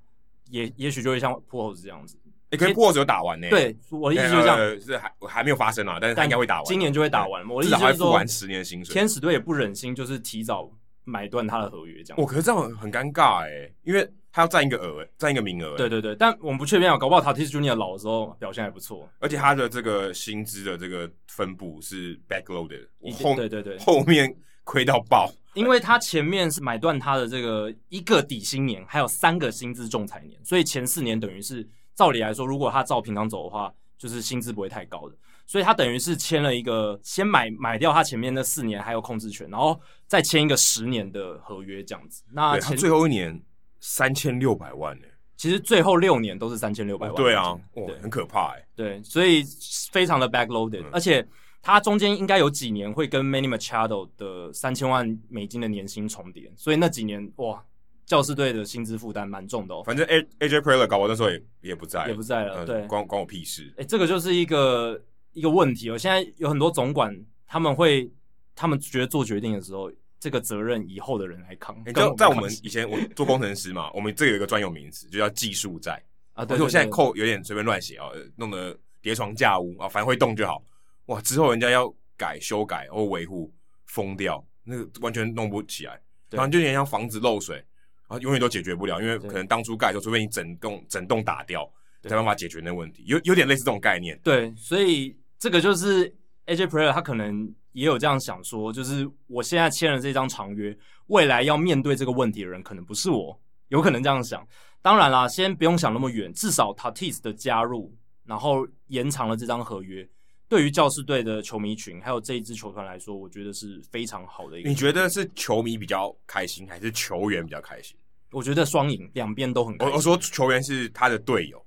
[0.49, 2.17] 也也许就会像 Pujols 这样子。
[2.25, 3.49] 哎、欸，可是 Pujols 有打完呢、欸。
[3.49, 7.43] 对，我的意思就是这样，欸、是还还没有发生啊，但是他应该会打完，今年就会打完。
[7.43, 10.71] 欸、我的意思就是说，完十年的薪水，天使队也不忍心就是提早
[11.03, 12.17] 买断他的合约，这样。
[12.17, 15.77] 我、哦、可是这样很尴尬哎、欸，因为他要占一个额，占一个名额、欸。
[15.77, 22.85] 对对对，但我们不确定啊，搞不好 Tatis Junior 老的时候表现还不错，而且他的这个薪资的这个分布是 backloaded，
[23.23, 25.31] 后对对对，后面亏到爆。
[25.55, 35.15] 因为他前面是买断他的这个一个底薪年，还有三个薪资仲裁年，所以前四年等于是照理来说，如果他照平常走的话，就是薪资不会太高的。
[35.45, 42.21] 所以他等于是签了一个先买买掉他前面那四年还有控制权，然后再签一个十年的合约这样子。
[42.33, 43.41] 那前他最后一年
[43.87, 45.07] 三千六百万呢？
[45.35, 47.15] 其实最后六年都是三千六百万。
[47.15, 48.67] 对啊，对，很可怕哎。
[48.75, 49.43] 对，所以
[49.91, 51.25] 非常的 backloaded，嗯，而且。
[51.67, 57.59] 他中间应该有几年会跟 Manny Machado 的三千万美金的年薪重叠，所以那几年哇，
[58.05, 59.81] 教师队的薪资负担蛮重的哦。
[59.83, 62.63] 反正 A AJ Preller 搞完那时候也也不在，也不在了。
[62.63, 63.73] 对，关关我屁事。
[63.77, 65.01] 哎，这个就是一个
[65.33, 65.97] 一个问题哦。
[65.97, 68.07] 现在有很多总管他们会，
[68.53, 71.83] 他们觉得做决定的时候，这个责任以后的人来扛。
[71.85, 76.01] 就在我们以前我做工程师嘛， 我们这有一个专有名词，就叫技术债
[76.33, 76.43] 啊。
[76.43, 80.63] 对，我现在扣有点随便乱写啊，弄得叠床架屋啊，反正会动就好。
[81.07, 81.21] 哇！
[81.21, 83.53] 之后人家要改、修改或维护，
[83.85, 86.01] 疯掉，那个完全弄不起来。
[86.31, 91.71] 然后就有点像房子漏水，然后永远都解决不了，因为可能当初盖的时候，除非你整栋整栋打掉，
[92.03, 93.03] 才办法解决那个问题。
[93.05, 94.19] 有有点类似这种概念。
[94.23, 96.11] 对，所以这个就是
[96.47, 100.77] AJ Preller 他可能也有这样想说，就是我现在签了这张长约，
[101.07, 104.47] 未来要面对这个问题的人可能不是我，有可能这样想。
[104.81, 107.91] 当然啦，先不用想那么远，至少 Tatis 的加入，
[108.23, 110.07] 然后延长了这张合约。
[110.47, 114.69] 对于教士队的球迷群，还有这一支球团来说，我觉得是非常好的一个。
[114.69, 117.97] 你觉得是球迷比较开心，还是球员比较开心？
[118.29, 119.91] 我觉得双赢，两边都很开心。
[119.91, 121.65] 我我说球员是他的队友，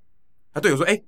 [0.52, 1.02] 他队友说：“哎，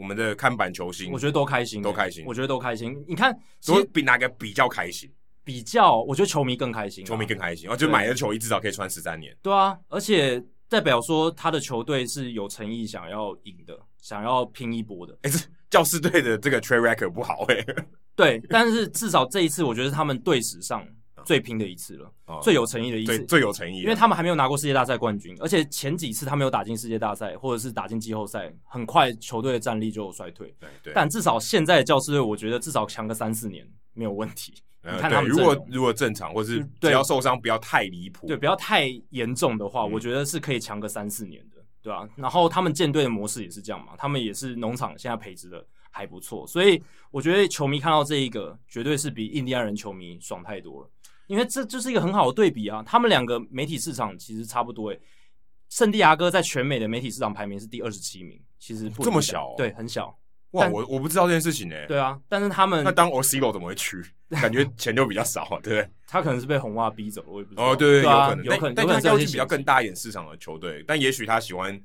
[0.00, 2.24] 我们的看板球星，我觉得都开心，都开心。
[2.26, 2.96] 我觉得都开心。
[3.06, 5.12] 你看，所以比哪个比较开心？
[5.44, 7.66] 比较，我觉得球迷更开心，球迷更开心。
[7.66, 9.36] 然后就买的球衣至少可以穿十三年。
[9.42, 15.18] 对啊，而且代表说他的球队是有诚意，想要赢的，想要拼一波的。
[15.22, 15.38] 哎，这。
[15.70, 17.76] 教师队的这个 trade record 不好哎、欸，
[18.16, 20.84] 对，但是至少这一次，我觉得是他们队史上
[21.24, 30.54] 最拼的一次了，哦、最有诚意的一次，最有诚意，因为他们还没有拿过世界大赛冠军，而且前几次他没有打进世界大赛，或者是打进季后赛，很快球队的战力就有衰退。
[30.58, 34.54] 对对，但至少现在的教师队，我觉得至少强个三四年没有问题。
[34.82, 42.08] 呃、你看他们如果如果正常，或是只要受伤不要太离谱，对，不要太严重的话，我觉得是可以强个三四年的，对吧、啊？
[42.16, 45.64] 然后他们建队的模式也是这样嘛，他们也是农场现在培植的。
[45.92, 46.80] 还不错，所以
[47.10, 50.90] 我觉得球迷看到这一个，绝对是比印第安人球迷爽太多了，
[51.30, 52.82] 因为这就是一个很好的对比啊。
[52.84, 55.00] 他们两个媒体市场其实差不多诶。
[55.68, 60.12] 圣地亚哥在全美的媒体市场排名是第二十七名，其实不这么小，哦，对，很小。
[60.50, 61.76] 哇，我我不知道这件事情呢。
[61.86, 64.04] 对啊，但是他们那当 Orsillo 怎么会去？
[64.30, 65.88] 感觉钱就比较少，啊，对不对？
[66.08, 67.70] 他可能是被红袜逼走，我也不知道。
[67.70, 71.80] 哦，对对，有可能，有可能，但他交情比较更大一点市场的球队，嗯，但也许他喜欢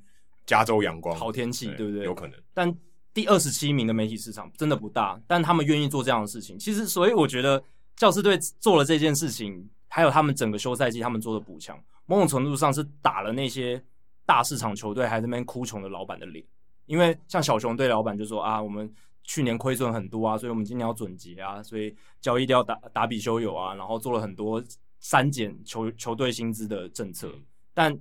[0.47, 2.03] 加州阳光，好天气，对不对？
[2.03, 2.75] 有可能，但。
[3.13, 6.59] 第二十七名的媒体市场真的不大，但他们愿意做这样的事情。
[6.59, 7.63] 其实，所以我觉得
[7.95, 13.81] 教士队做了这件事情，还有他们整个休赛季他们做的补强，某种程度上是打了那些
[14.25, 16.45] 大市场球队还在那边哭穷的老板的脸。
[16.85, 24.63] 因为像小熊队老板就说啊，我们去年亏损很多啊，所以我们今年要准结啊，所以交易掉打打比修有啊，然后做了很多
[24.99, 27.33] 删减球球队薪资的政策。
[27.73, 27.97] 但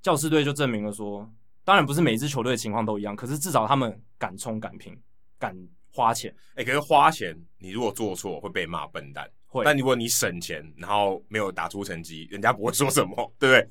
[0.00, 1.30] 教士队就证明了说，
[1.62, 4.96] 当然不是每支球队的情况都一样，可是至少他们敢冲敢拼，
[5.38, 5.54] 敢
[5.92, 6.34] 花钱。
[6.54, 9.30] 哎、欸，可是花钱，你如果做错会被骂笨蛋。
[9.46, 13.68] 会，但如果你省钱，然后没有打出成绩，人家不会说什么，对不对？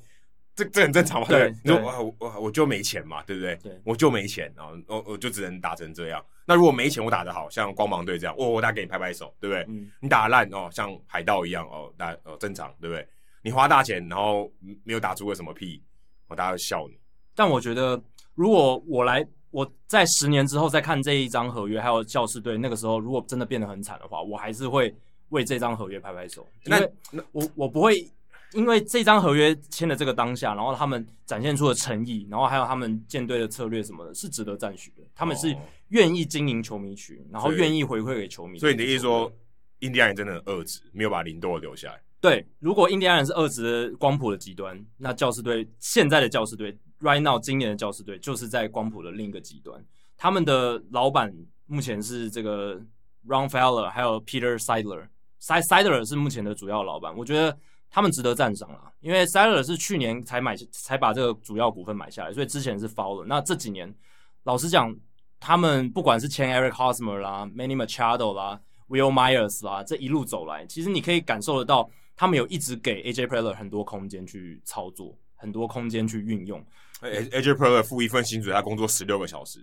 [0.53, 1.27] 这这很正常嘛。
[1.27, 3.55] 对，对你说我我我就没钱嘛，对不对？
[3.55, 6.23] 对，我就没钱啊，我我就只能打成这样。
[6.45, 9.65] 那如果没钱，我打得好，像光芒队这样，我我打给你拍拍手，对不对？
[9.69, 13.07] 嗯、你打烂哦，像海盗一样哦，打哦正常，对不对？
[13.41, 14.51] 你花大钱，然后
[14.83, 15.81] 没有打出个什么屁，
[16.27, 16.99] 我大家会笑你。
[17.33, 17.99] 但我觉得，
[18.35, 24.95] 如果我来，我在十年之后再看这一张合约，还有教士队那个时候，如果真的变得很惨的话，我还是会。
[25.31, 26.91] 为这张合约拍拍手，因为
[27.31, 28.05] 我我不会
[28.51, 35.01] 因为这张合约签的这个当下，然后他们展现出的诚意，然后还有他们建队的策略什么的，是值得赞许的。
[35.15, 35.55] 他们是
[35.87, 38.59] 愿意经营球迷群，然后愿意回馈给球迷。
[38.59, 39.31] 所以你的意思说，
[39.79, 42.01] 印第安人真的很恶质，没有把林多留下来？
[42.19, 49.83] 对，如果印第安人是恶质的光谱的极端，那教士队现在的教士队，right now 今年的教师队就是在光谱的另一个极端。
[50.17, 51.33] 他们的老板
[51.65, 52.79] 目前是这个
[53.27, 55.07] Ron Feller，还有 Peter Seidler。
[55.39, 57.57] Seidler 是目前的主要老板，我觉得
[57.89, 63.25] 他们值得赞赏啦，因为 Seidler 是去年才买才把这个主要股份买下来，所以之前是 Fowler。
[63.25, 63.91] 那这几年，
[64.43, 64.95] 老实讲，
[65.39, 76.63] 他们不管是签 Eric Hosmer 啦、Manny Machado 啦、Wil Myers 啦，这一路走来，其实你可以感受得到，他们有一直给 AJ Preller 很多空间去操作，很多空间去运用。
[77.01, 79.59] AJ Preller 付一份薪水，他工作十六个小时，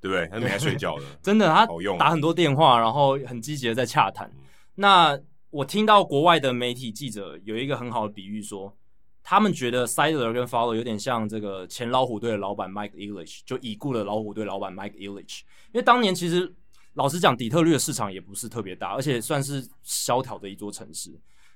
[0.00, 0.26] 对不对？
[0.28, 1.66] 他没在睡觉的， 真的，他
[1.98, 4.30] 打很多电话，然后很积极的在洽谈。
[4.74, 5.18] 那
[5.50, 8.76] 我听到国外的媒体记者有一个很好的比喻说，
[9.22, 15.40] 他们觉得 Seidler 跟 Fowler 有点像这个前老虎队的老板 Mike Ilitch，就已故的老虎队老板 Mike Ilitch。
[15.72, 16.52] 因为当年其实
[16.94, 21.12] 老实讲，底特律的市场也不是特别大，而且算是萧条的一座城市。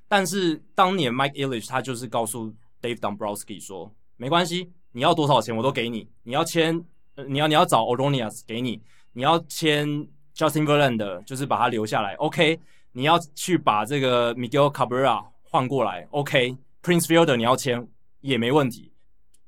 [0.07, 6.83] 但是当年 Mike Ilitch 他就是告诉 Dave Dombrowski 说，没关系，你要多少钱我都给你，你要签，
[7.27, 8.81] 你要你要找 Oronias 给你，
[9.13, 9.89] 你要签
[10.37, 12.61] Justin Verlander 就是把他留下来，OK。
[12.93, 17.85] 你要去把这个 Miguel Cabrera 换过来，OK？Prince Fielder 你要签
[18.21, 18.93] 也没问题。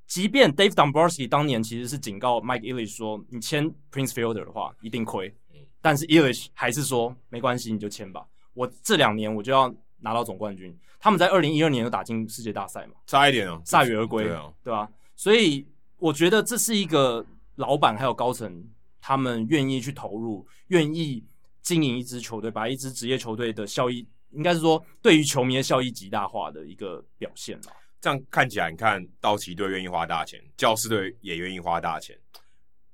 [0.09, 5.33] 即便 Dave Dombrowski 当年其实是警告 Mike Ilitch 说，你签 Prince Fielder 的话一定亏，
[5.81, 8.27] 但是 Ilitch 还是说没关系，你就签吧。
[8.53, 10.77] 我这两年我就要拿到总冠军。
[10.99, 12.95] 他们在二零一二年就打进世界大赛嘛？
[13.07, 14.89] 差一点哦，铩羽而归，对啊，对吧？
[15.17, 17.27] 所以我觉得这是一个
[17.57, 18.65] 老板还有高层
[19.01, 21.25] 他们愿意去投入，愿意。
[21.63, 27.73] 经营一支球队，把一支职业球队的效益，应该是说对于球迷的效益极大化的一个表现了。
[28.01, 32.17] 这样看起来，你看道奇队愿意花大钱，教士队也愿意花大钱。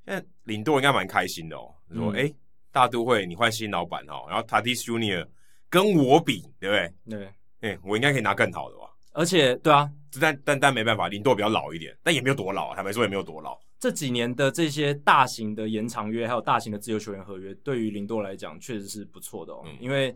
[0.06, 2.34] 现在领队应该蛮开心的哦，说哎、嗯欸，
[2.70, 5.28] 大都会你换新老板哦，然后 Tatis Junior
[5.68, 7.18] 跟我比，对不对？
[7.18, 8.86] 对，哎、欸，我应该可以拿更好的吧？
[9.12, 9.86] 而且，对啊，
[10.20, 13.58] 但但但没办法，林多比较老一点，但也没有多老啊，坦白说也没有多老。
[13.78, 20.14] 这几年的这些大型的延长约，还有大型的自由球员合约，对于林多来讲确实是不错的哦，嗯、因为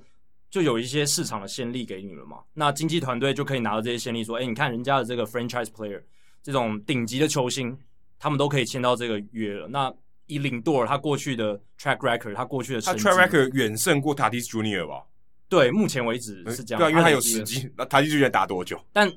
[0.48, 2.38] 就有一些市场的先例给你了嘛。
[2.54, 6.00] 那经纪团队就可以拿到这些先例，说，哎，你看人家的这个 franchise player，
[6.42, 7.76] 这种顶级的球星，
[8.18, 9.66] 他们都可以签到这个约了。
[9.66, 9.92] 那
[10.26, 15.02] 以林多他过去的 track record，他过去的，他 track record 远胜过 Tatis Junior 吧？
[15.48, 16.80] 对，目前为止是这样。
[16.80, 17.68] 对啊，因为他有时机。
[17.76, 18.80] 那 Tatis Junior 打多久？
[18.92, 19.12] 但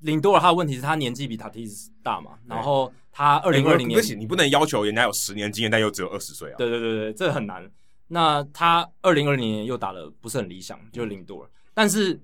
[0.00, 2.92] 林多尔他的问题是他年纪比 Tatis 大嘛，然后。
[3.18, 6.56] 他二零二零年，欸、你不能要求人家有十年经验，但又只有二十岁啊！
[6.58, 7.66] 对对对对，这很难。
[8.08, 11.48] 那他二零二零年又打得不是很理想，就林多尔。
[11.72, 12.20] 但是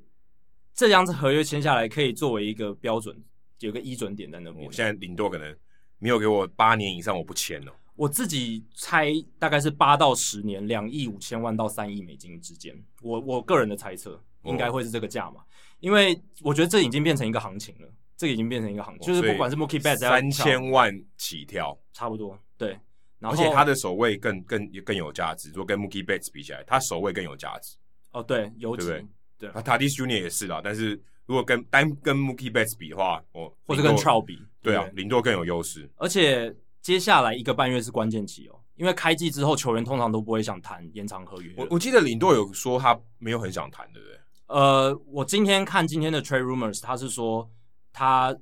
[0.74, 3.16] 这样子合约签下来，可以作为一个标准，
[3.60, 4.66] 有个依准点在那边。
[4.66, 5.56] 我现在林多可能
[5.96, 7.72] 没有给我八年以上，我不签了。
[7.96, 12.76] 我自己猜大概是八到十年，两亿五千万到三亿美金之间。
[13.00, 15.44] 我我个人的猜测应该会是这个价嘛，哦、
[15.80, 17.88] 因为我觉得这已经变成一个行情了。
[18.14, 22.78] 这个已经变成一个行情，就是不管是 Mookie Betts 三千万起跳，差不多对。
[23.18, 27.74] 然后而且他的守卫更更更有价值，如果跟 Mookie Betts 比起来，他守卫更有价值。
[28.12, 29.50] 哦，对，有对不对？
[29.50, 30.60] 对，Tatis Junior 也是啦。
[30.62, 30.90] 但是
[31.26, 35.90] 如果跟单跟 Mookie Betts 比的话，哦，或者跟 Trout 比，对啊，林多更有优势。
[35.96, 41.52] 而且接下来一个半月是关键期哦，因为开季之后球员通常都不会想谈延长合约。
[41.56, 44.16] 我我记得林多有说他没有很想谈，对不对？
[44.52, 47.50] 呃，我今天看今天的 Trade Rumors，他是说。
[47.94, 48.34] 他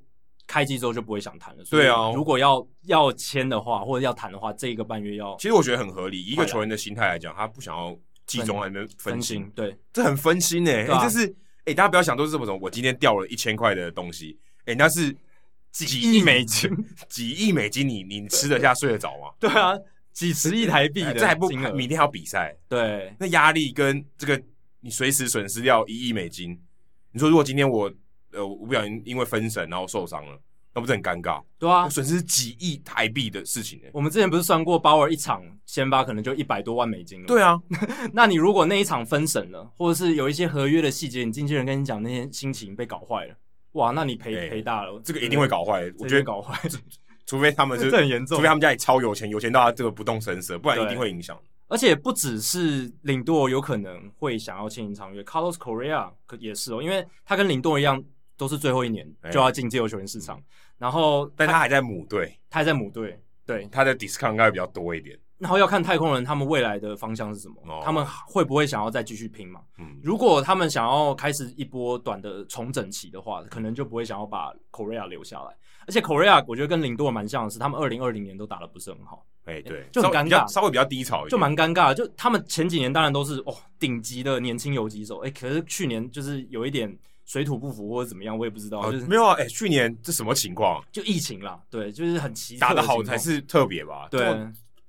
[0.47, 1.63] 开机之后就不会想谈了。
[1.69, 5.35] 对啊，如果要要签的话，或者要谈的话，这一个半月要。
[5.35, 6.23] 其实我觉得很合理。
[6.23, 7.93] 一个球员的心态来讲，他不想要
[8.25, 15.13] 集中还没分心，对，这很分心哎、欸，这、啊欸就是哎、欸，大家不要想都是这么种，我今天掉了一千块的东西，哎、欸，那是
[15.73, 16.71] 几亿美金，
[17.09, 19.33] 几亿美金你，你你吃得下睡得着吗？
[19.37, 19.77] 对啊，
[20.13, 24.41] 几十亿台币这还不明天还要比赛，对，那压力跟这个
[24.81, 26.59] 你随时损失掉一亿美金，
[27.11, 27.91] 你说如果今天我
[28.33, 30.39] 呃我不小心因为分神然后受伤了。
[30.73, 31.43] 那不是很尴尬？
[31.59, 33.81] 对啊，损失几亿台币的事情。
[33.91, 37.27] 我们之前不是算过鲍尔一场先发可能就一百多万美金了？
[37.27, 37.61] 对啊，
[38.13, 43.35] 那你如果那一场分神了，或者是有一些合约的细节，你经纪人跟你讲那些心情被搞坏了，
[43.73, 44.97] 哇，那你赔赔、欸、大了。
[45.03, 46.57] 这个一定会搞坏，我觉得搞坏，
[47.25, 51.37] 除非他们是很严重，除非他们家里超有钱，有钱到他这个不动声色，不然一定会影响。
[51.71, 58.03] 而且不只是林多有可能会想要签长约，Carlos Correa 可也是哦，因为他跟林多一样。
[58.37, 60.43] 都是最后一年就要进自由球员市场，欸、
[60.79, 65.15] 然后但他还在母队，他还在母队，对，他的 discount 应该会比较多一点。
[65.37, 69.61] 然后要看太空人他们未来的方向是什么，哦、他们会不会想要再继续拼嘛？
[69.77, 75.55] 嗯，如果他们想要开始一波短的重整期的话，可能就不会想要把 Correa 留下来。
[75.87, 81.93] 而且 Correa 我觉得跟林多蛮像的是，他们二零二零年都打的不是很好，哎、欸，对，就很尴尬，稍微比较低潮就蛮尴尬。
[81.93, 86.97] 就他们前几年当然都是哦顶级的年轻游击手，哎、欸，可是去年就是有一点。
[87.23, 88.79] 水土不服或者怎么样，我也不知道。
[88.79, 90.83] 呃、就是没有啊，哎、欸，去年这什么情况？
[90.91, 94.09] 就疫情啦，对，就是很奇打得好才是特别吧？
[94.11, 94.35] 对，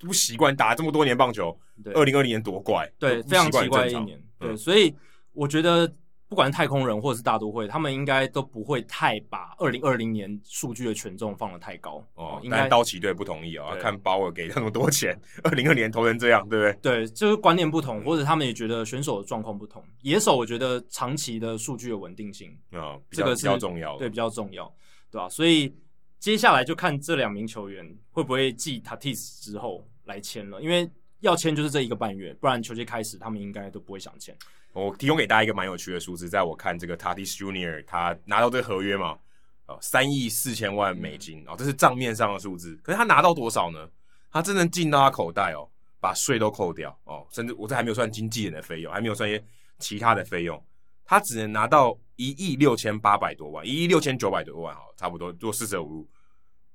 [0.01, 1.57] 不习惯打这么多年棒球，
[1.95, 4.93] 二零二零年多怪，对，非常奇怪的一年，对，嗯、所以
[5.35, 5.89] 我觉得。
[6.33, 12.41] 不管是太空人或者是大都会，他们应该都不会太把二零二零年数据的权重放得太高哦。
[12.43, 15.15] 应该道奇队不同意啊、哦，看鲍尔给那么多钱，
[15.45, 17.05] 二零二年投成这样，对不对？
[17.05, 19.85] 对，就是观念不同，或者他们也觉得选手的状况不同。
[20.01, 24.75] 野手我觉得长期的数据的稳定性啊、哦，这个是比较重要，对，比较重要，
[25.11, 25.29] 对吧、啊？
[25.29, 25.71] 所以
[26.19, 30.91] 接下来就看这两名球员会不会继 Tatis 之后来签了，因为
[31.21, 34.35] 要签就是这一个半月，不然球季开始他们应该都不会想签。
[34.73, 39.19] 我提供给大家一个蛮有趣的数字，在我看这个 Tatis Junior 他拿到这个合约嘛，
[39.67, 42.75] 哦，三亿四千万美金哦，这是账面上的数字。
[42.83, 43.89] 可是他拿到多少呢？
[44.31, 45.69] 他真正进到他口袋哦，
[46.01, 49.45] 把税都扣掉哦，甚至我这还没有算经纪人的费用，还没有算一些
[49.79, 50.63] 其他的费用，
[51.05, 56.09] 他只能拿到一亿六千八百多万，一亿六千九百多万，哈，差不多做四舍五入。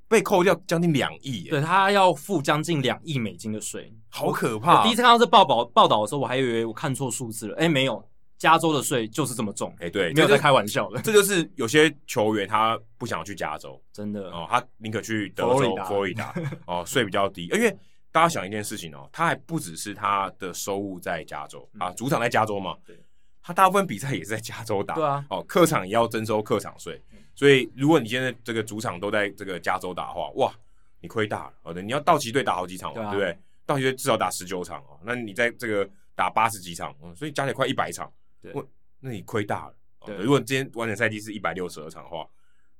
[0.08, 4.80] 被扣掉将近两亿，对，他要付将近两亿美金的税，好可怕！
[4.80, 7.56] 我第一次看到这报报报道的时候，我还以为我看错数字了。
[7.58, 8.02] 哎，没有，
[8.38, 9.76] 加州的税就是这么重。
[9.80, 11.02] 哎，对，没有在开玩笑的。
[11.04, 15.50] 这就是有些球员他不想要去加州，真的哦，他宁可去德州、
[15.84, 16.34] 佛罗里达
[16.65, 17.48] 哦， 税比较低。
[17.48, 17.76] 因为
[18.10, 22.98] 大家想一件事情哦，他还不只是他的收入在加州啊，主场在加州嘛，对，
[23.43, 27.02] 他大部分比赛也是在加州打，对啊，哦，客场也要征收客场税。
[27.38, 30.52] 所以，如果你现在这个主场都在这个加州打的话，哇，
[31.00, 31.54] 你亏大了。
[31.62, 33.38] 好的，你要道奇队打好几场嘛，对，不对？
[33.63, 38.52] 道奇队至少打十九场哦，那你在这个打八十几场，嗯，所以加起来快一百场，对，
[39.00, 39.76] 那你亏大了。
[40.04, 42.28] 对，如果今天完整赛季是一百六十二场的话，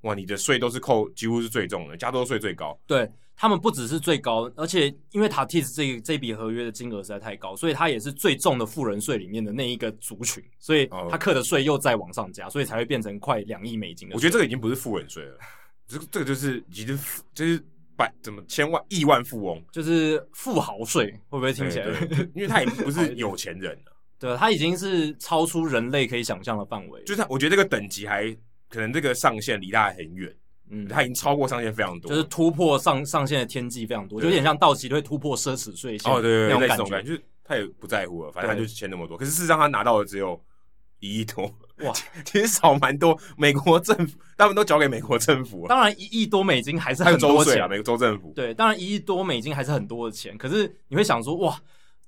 [0.02, 2.80] 哇，你的税都是扣，几乎是最重的，加州税最高。
[2.86, 3.10] 对。
[3.40, 14.16] 他们不只是最高，而且因为塔蒂斯这这笔合约的金额实在太高，所以他也是最重的富人税里面的那一个族群，所以他课的税又再往上加，所以才会变成快两亿美金的。
[14.16, 15.38] 我觉得这个已经不是富人税了，
[15.88, 17.00] 这个这个就是已经
[17.36, 17.64] 就是
[17.96, 21.86] 百怎么千万亿万富翁，就是富豪税，会不会听起来？
[22.34, 28.36] 因为他已经不是有钱人了， 对，他已经是超出人类可以想象的范围，就是他我觉得这个等级还
[28.70, 30.36] 可能这个上限离他还很远。
[30.70, 39.16] 嗯，他已经超过上限非常多，就是突破上上限的天际非常多，就有点像道奇队突破奢侈税线哦，对对对，那种感觉，就是他也不在乎了，反正他就签那么多。
[39.16, 40.38] 可是事实上他拿到的只有
[41.00, 41.46] 一亿多，
[41.86, 41.94] 哇，
[42.26, 43.18] 其实少蛮多。
[43.38, 50.38] 美国政府 他们都交给美国政府，当然一亿多美金还是很多钱啊，美国州政府对，当然一亿多美金还是很多的钱。
[50.38, 51.58] 可是你会想说，哇，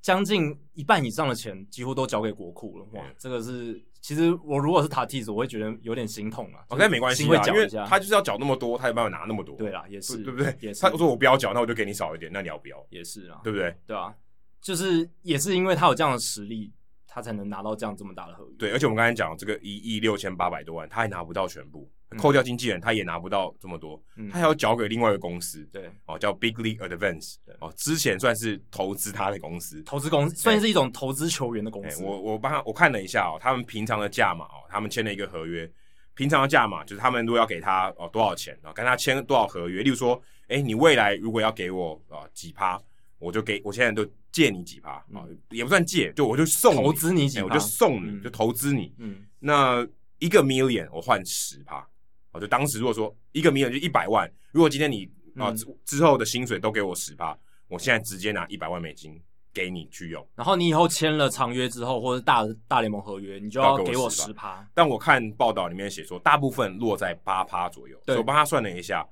[0.01, 3.81] 将近一半以上的钱几乎都交给国库了，哇，这个是。
[4.01, 6.63] 其实我如果是塔蒂斯，我会觉得有点心痛啊。
[6.69, 9.55] OK，没关系啊，因为他就是要缴那么多，他有办法拿那么多。
[9.57, 10.55] 对啦，也是，对不对？
[10.61, 10.81] 也是。
[10.81, 12.77] 他说我不要缴，那我就给你少一点，那你要不要？
[12.89, 13.75] 也是啊，对不对？
[13.85, 14.13] 对啊，
[14.61, 16.71] 就是也是因为他有这样的实力，
[17.07, 18.55] 他才能拿到这样这么大的合约。
[18.57, 21.91] 对，而且我们刚才讲这个一亿六千八百多万，他还拿不到全部。
[22.17, 32.03] 扣掉经纪人，他也拿不到这么多，嗯、他还要缴给另外一个公司，对，哦，叫 Big League Advance，哦，之前算是投资他的公司，投资公司算是一种投资球员的公司。
[32.03, 35.71] 我我帮他我看了一下哦，他们平常的价码哦，他们签了一个合约，
[36.15, 42.81] 平常的价码就是他们如果要给他哦多少钱啊，跟他签多少合约，例如说，哎、欸，你未来如果要给我啊几趴，
[43.19, 49.87] 我就给我现在都借你几趴啊，嗯、也不算借，就我就送投资你几趴，我就送你、嗯、就投资你，嗯，那
[50.17, 51.87] 一个 million 我换十趴。
[52.31, 59.19] 哦，就当时如果说一个名人就一百万，如果今天你啊之、嗯、之后的薪水都给我十趴，我现在直接拿一百万美金
[59.53, 60.27] 给你去用。
[60.35, 64.67] 然后你以后签了长约之后，或者大大联盟合约，你就要给我十趴。
[64.73, 67.99] 但我看报道里面写说，大部分落在八趴左右。
[68.05, 69.07] 对，我帮他算了一下，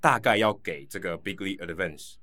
[0.00, 2.14] 大概要给这个 Big League Advance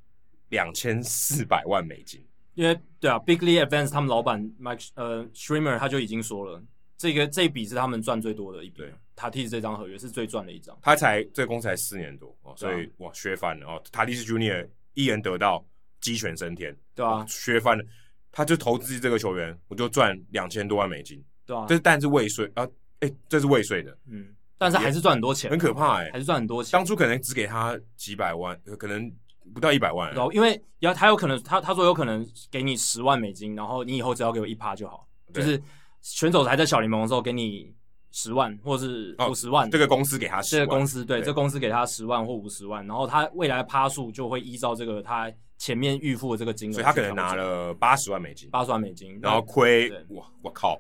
[0.50, 2.26] 两千四百万美金。
[2.56, 6.62] 因为对啊，Big League Advance 他们老板 Mike 呃 Streamer 他就已经说了，
[6.98, 8.84] 这个这一笔是他们赚最多的一笔。
[9.16, 10.78] 塔蒂斯这张合约是最赚的一张。
[10.82, 13.82] 他才这个公司才四年多哦，所以哇，削翻了哦。
[13.92, 15.64] 塔蒂斯 Junior 一人得到
[16.02, 17.84] 鸡犬升天，对啊，削翻了，
[18.32, 21.66] 他就投资这个球员，我就赚两千多万美金，对啊。
[21.68, 22.68] 这是但是未税啊，
[23.02, 26.72] 哎，这是未税的，嗯，但是还是赚很多钱，很可怕哎，还是赚很多钱。
[26.72, 29.12] 当初可能只给他几百万，可能。
[29.54, 35.62] 不到一百万，然后因为要他有可能，他他说有可能给你十万美金，然后你以后只要给我一趴就好，就是
[36.04, 37.74] 选手还在小联盟的时候给你
[38.12, 50.80] 十万或是五十万，这个公司给他十万，这个公司对，这公司给他十万或五十万，然后他未来趴数就会依照这个他前面预付的这个金额，所以他可能拿了八十万美金，八十万美金，然后亏，哇，我靠，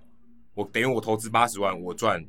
[0.54, 2.24] 我等于我投资八十万，我赚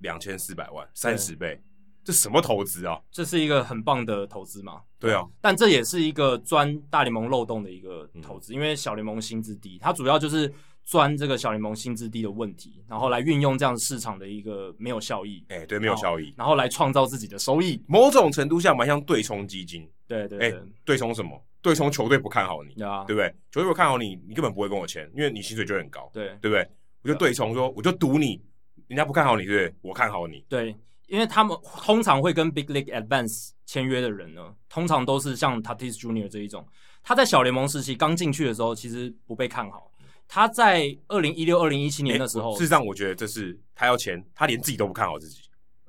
[0.00, 1.60] 两千四百万，三十倍。
[2.04, 2.98] 这什么投资啊？
[3.10, 4.80] 这是一个很棒的投资嘛？
[4.98, 10.50] 对啊，但这也是一个钻大联盟漏洞的一个投资，嗯、因为小联盟薪资低，它主要就是
[10.88, 21.38] 钻这个小联盟薪资低的问题，然后来运用这样市场的一个没有效益，哎，对，没有效益，然后来创造自己的收益，某种程度上蛮像对冲基金，对对对，对冲什么？
[21.60, 22.72] 对冲球队不看好你，
[23.06, 23.28] 对不对？
[23.50, 26.66] 球队不看好你，你根本不会跟我签，因为你薪水就很高，对对不对？
[27.02, 28.40] 我就对冲说，我就赌你，
[28.86, 29.74] 人家不看好你，对不对？
[29.82, 30.74] 我看好你，对。
[31.08, 36.66] 因为他们通常会跟 Big League Advance 签约的人呢，通常都是像 Tatis Junior 这一种。
[37.02, 39.90] 他在小联盟时期刚进去的时候，其实不被看好。
[40.28, 45.40] 他在二零一六、二零一七年的时候，事实上我觉得这是他要钱，他连自己都不看好自己。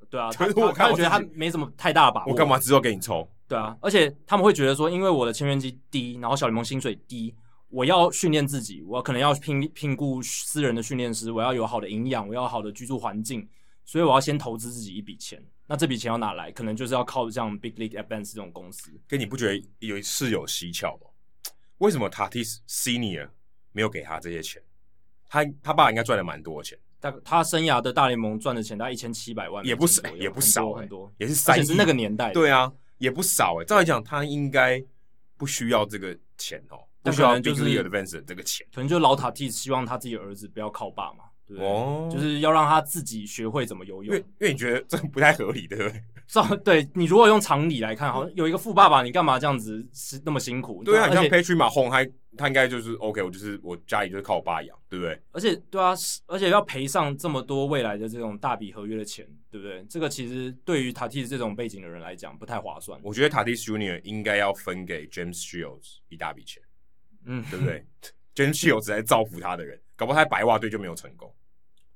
[0.08, 2.32] 对啊， 他我看我觉得他没什么太大的把握。
[2.32, 3.28] 我干嘛之后给你抽？
[3.46, 7.34] 对啊，而且他们会觉得说，因为我的签约金低，然后小联盟薪水低，
[7.68, 13.48] 我要训练自己，我可能要聘聘雇私人的训练师，我要有好的营养，我要好的居住环境。
[13.84, 16.52] 所以我要先投资自己一笔钱，那这笔钱要哪来？
[16.52, 18.92] 可能就是要靠像 Big League Advance 这种公司。
[19.08, 21.08] 跟你不觉得有是有蹊跷吗？
[21.78, 23.30] 为什么 Tatis Senior
[23.72, 24.62] 没有给他这些钱？
[25.28, 32.32] 他他爸应该赚了蛮多钱，大他生涯的大联盟赚的钱大概一千七百万，也不是，也不少，很多，也是三亿，是那个年代。
[32.32, 33.64] 对啊，也不少哎。
[33.64, 34.82] 照来讲，他应该
[35.36, 41.24] 不需要这个钱哦，不需要 Big League Advance 这个钱，可能就是老 Tatis 希望他自己儿子不要靠爸嘛。
[41.46, 46.02] 对哦，就是要让他自己学会怎么游泳，因为因为你觉得这不太合理，对不对？
[46.26, 50.82] 照对你如果用常理来看，好像有一个富爸爸，你干嘛这样子是那么辛苦？
[50.84, 55.20] 对啊，你像 Patrick Mahomes，他他应该就是 OK，我就是我家里就是靠我爸养，对不对？
[55.32, 55.92] 而且对啊，
[56.26, 59.84] 而且要赔上这么多未来的这种大笔合约的钱，对不对？
[59.88, 63.00] 这个其实对于 Tatis 这种背景的人来讲不太划算。
[63.02, 66.62] 我觉得 Tatis Junior 应该要分给 James Shields 一大笔钱，
[67.24, 67.84] 嗯，对不对？
[68.34, 71.34] James Shields 来造福他的人，搞不好他白袜队就没有成功。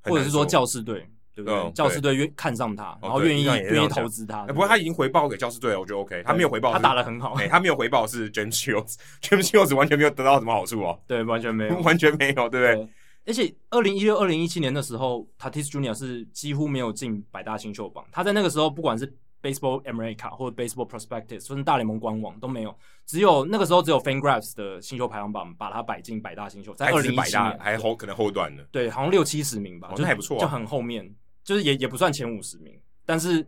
[0.03, 1.71] 或者是说教士队，对不对？
[1.73, 4.45] 教士队愿看上他，然后愿意愿意投资他。
[4.45, 6.23] 不过他已经回报给教士队了，我觉得 OK。
[6.25, 7.37] 他没有回报，他打的很好。
[7.51, 10.99] 他没有回报是 James Shields，James Shields 完全没有得到什么好处哦。
[11.07, 12.89] 对，完全没有， 完全没有，对不对？
[13.27, 18.05] 而且二零一六、二零一七年的时候，Tatis Junior 是几乎没有进百大新秀榜。
[18.13, 19.11] 他在那个时候，不管是
[19.43, 22.77] Baseball America 或者 Baseball Prospectus，甚至大联盟官网都没有，
[23.07, 31.11] 只有那个时候只有 FanGraphs 的新秀排行榜把他摆进百大新秀，在二零一七年还后可能后段的，对，好像六七十名吧，就还不错，就很后面，
[31.45, 33.47] 就是也也不算前五十名，但是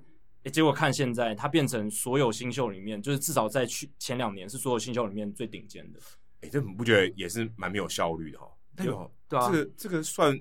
[0.53, 5.99] 结果看现在，它变成所有新秀里面，就是至少在去前两年是所有新秀里面最顶尖的。
[6.43, 8.47] 哎，这你不觉得也是蛮没有效率的哈？
[8.85, 10.39] 有，对啊，这个这个算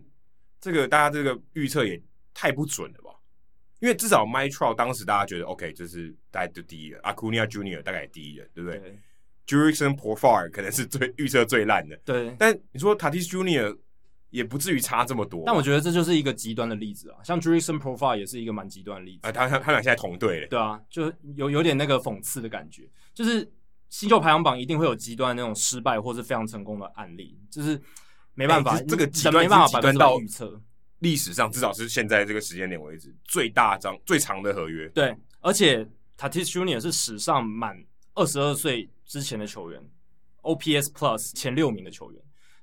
[0.60, 2.00] 这个大家这个预测也
[2.34, 3.12] 太不准了吧？
[3.80, 9.00] 因为至少 Trout 当时大家觉得 OK，就是大概就第一人，Acuna Junior 大概也第一人，对不对
[9.48, 12.36] ，？Jurickson Profar 可能是最 预测最烂的，对。
[12.38, 13.78] 但你说 Tatis Junior
[14.36, 15.44] 也不至于差这么多。
[15.46, 19.28] 但我觉得这就是一个极端的例子啊，像 Jurickson Profile 也是一个蛮极端的例子。
[19.28, 23.50] 啊，他他他俩现在同队了，对啊，就有有点那个讽刺的感觉，就是
[23.90, 27.82] 新秀排行榜一定会有极端那种失败或是非常成功的案例，就是
[28.34, 30.62] 没办法，欸、这个极端没办法极端到预测。
[31.00, 34.88] 历史上至少是现在这个时间点为止最大张最长的合约。
[34.90, 37.78] 对，而且 Tatis Junior 是史上满
[38.14, 39.82] 二十二岁之前的球员
[40.42, 42.22] ，OPS Plus 前六名的球员，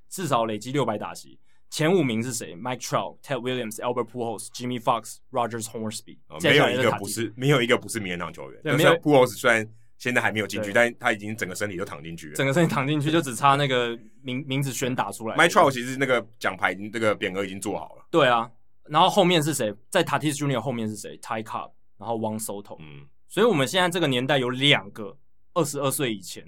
[0.09, 1.39] 至少累积六百打席。
[1.73, 6.19] 前五名是谁？Mike Trout、Ted Williams、Albert Pujols、Jimmie Foxx、Rogers Hornsby。
[6.43, 8.61] 没有一个不是，没有一个不是名人堂球员。
[8.61, 9.67] 对，没有 Pujols 虽然。
[9.99, 12.35] 现在还没有进去，但他已经整个身体都躺进去了。
[12.35, 15.37] 整个身体躺进去，就只差那个名名字宣打出来。
[15.37, 18.05] Mike Trout 其实那个奖牌，那个匾额已经做好了。
[18.11, 18.51] 对啊，
[18.89, 19.73] 然后后面是谁？
[19.89, 22.75] 在 Tatis Junior 后面是谁？Ty Cobb，然后 Wang Soto。
[22.81, 25.15] 嗯，所以我们现在这个年代有两个
[25.53, 26.43] 二十二岁以前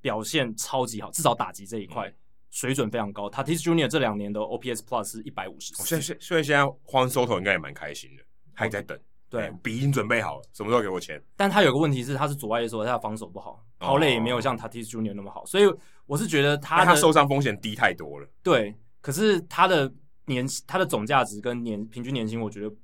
[0.00, 2.12] 表现超级好，至少打击这一块
[2.56, 3.28] 水准非常高。
[3.28, 5.74] Tatis Junior 这两年的 OPS Plus 是一百五十。
[5.74, 8.22] 现在所以现在 Juan Soto 应该也蛮开心的，
[8.54, 8.98] 还在等。
[9.28, 11.22] 对，笔已经准备好了，什么时候给我钱？
[11.36, 15.64] 但他有个问题是，他是左外野手，他的防守不好，跑垒也没有像 Tatis Junior 那么好，所以
[16.06, 18.26] 我是觉得他他受伤风险低太多了。
[18.42, 19.92] 对，可是他的
[20.24, 22.74] 年他的总价值跟年平均年薪，我觉得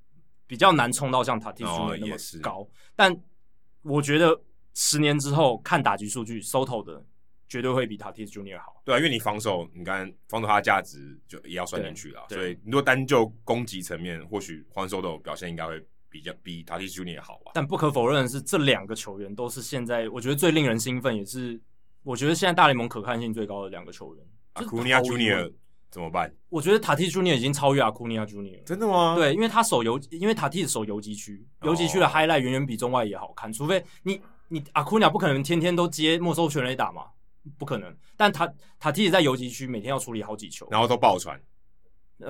[0.46, 2.68] 比较难冲到像 Tatis Junior 那么高。
[2.94, 3.16] 但
[3.80, 4.38] 我觉得
[4.74, 7.02] 十年之后看打击数据，Soto 的
[7.53, 8.80] 绝对会比 Tatis Junior 好。
[8.84, 15.84] 对啊，因为你防守，你看防守他的价值就也要算进去了，所以你如果单就攻击层面，或许 Juan Soto 表现应该会。
[16.12, 21.59] 比较比 Tatis Junior 好吧，但不可否认的是，这两个球员都是现在我觉得最令人兴奋，也是
[22.03, 24.22] 我觉得现在大联盟可看性最高的两个球员。
[24.53, 25.50] 阿库尼亚 Junior
[25.90, 26.30] 怎么办？
[26.50, 28.62] 我觉得 Tatis Junior 已经超越阿库尼亚 Junior。
[28.64, 29.14] 真的吗？
[29.14, 33.50] 对，因为他守游，因为 Tatis 守游击区，游击区的 highlight 远远比中外也好看。
[33.50, 37.07] 除非你你 Acuna 不可能天天都接没收全垒打嘛，
[37.59, 37.95] 不可能。
[38.16, 38.47] 但他
[38.80, 41.40] Tatis 在游击区每天要处理好几球，然后都爆传。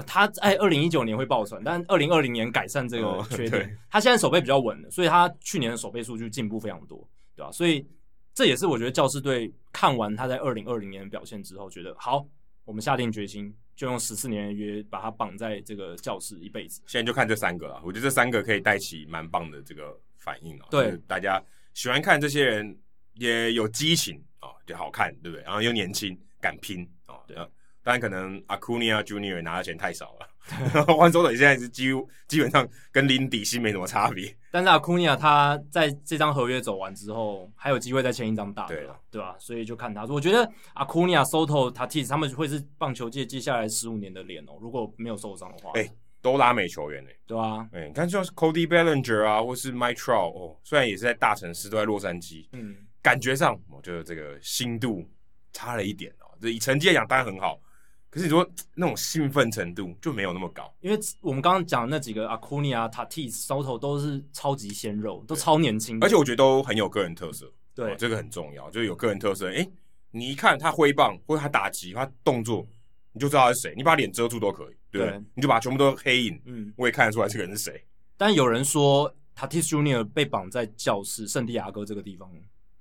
[0.07, 3.63] 他在二零一九年会爆传，但二零二零年改善这个缺点。
[3.63, 7.07] 哦、他现在手背比较稳了，所以他去年的手背数据进步非常多，
[7.37, 7.53] 对吧？
[7.53, 7.87] 所以
[8.33, 12.27] 这也是我觉得教士队看完他在二零二零年的表现之后，觉得好，
[12.65, 16.81] 我们下定决心就用十四年的约把他绑在这个教室一辈子。
[16.87, 20.69] 现在就看这三个了，我觉得这三个可以带起蛮棒的这个反应啊。
[20.71, 21.39] 对，大家
[21.75, 22.75] 喜欢看这些人
[23.17, 25.43] 也有激情啊，就好看，对不对？
[25.45, 27.49] 然后又年轻，敢拼哦，对啊。
[27.85, 30.29] 当然，可能 Acuna Junior 拿的钱太少了。
[30.87, 34.33] Juan Soto 现在是几乎基本上跟领底薪没什么差别。
[34.53, 39.35] 但是 Acuna 他在这张合约走完之后，还有机会再签一张大的，对，对吧？
[39.39, 40.05] 所以就看他。
[40.05, 44.53] 我觉得 Acuna Soto Tatis 他们会是棒球界接下来十五年的脸哦。
[44.61, 55.05] 如果没有受伤的话，哎、欸，都拉美球员呢、欸，对啊，哎、欸，你看像是 Cody Bellinger 啊，或是 Mike Trout 哦，虽然也是在大城市，都在洛杉矶，嗯，感觉上我觉得这个心度
[55.53, 56.31] 差了一点哦。
[56.41, 57.61] 这以成绩来讲，当然很好。
[58.09, 67.51] 可是你说那种兴奋程度就没有那么高，因为我们刚刚讲的那几个 Acuna、Tatis、Soto 都是超级鲜肉，都超年轻，而且我觉得都很有个人特色。
[67.75, 69.51] 对，这个很重要，就是有个人特色。
[69.51, 69.67] 哎，
[70.11, 72.67] 你一看他挥棒或者他打击、他动作，
[73.13, 73.73] 你就知道他是谁。
[73.75, 75.19] 你把脸遮住都可以，对不对？
[75.19, 77.83] 对，你就把全部都黑影，嗯，我也看得出来这个人是谁。
[78.19, 82.31] 但有人说 Tatis Junior 被绑在教室圣地亚哥这个地方，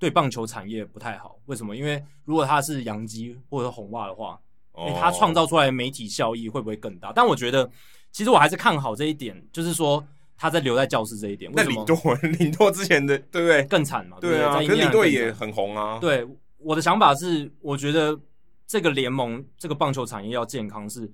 [0.01, 1.37] 对棒球产业不太好。
[1.45, 1.73] 为什么？
[1.73, 4.37] 因为如果他是洋基或者红袜的话。
[4.97, 7.11] 他创造出来的媒体效益会不会更大？
[7.13, 7.69] 但我觉得，
[8.09, 10.03] 其实我还是看好这一点，就是说
[10.37, 11.51] 他在留在教室这一点。
[11.53, 11.97] 那领舵，
[12.39, 13.63] 领舵之前的对不对？
[13.65, 14.17] 更惨嘛？
[14.21, 15.99] 对啊，可是领舵也很红啊。
[15.99, 16.25] 对，
[16.57, 18.17] 我的想法是，我觉得
[18.65, 21.11] 这个联盟，这个棒球产业要健康，是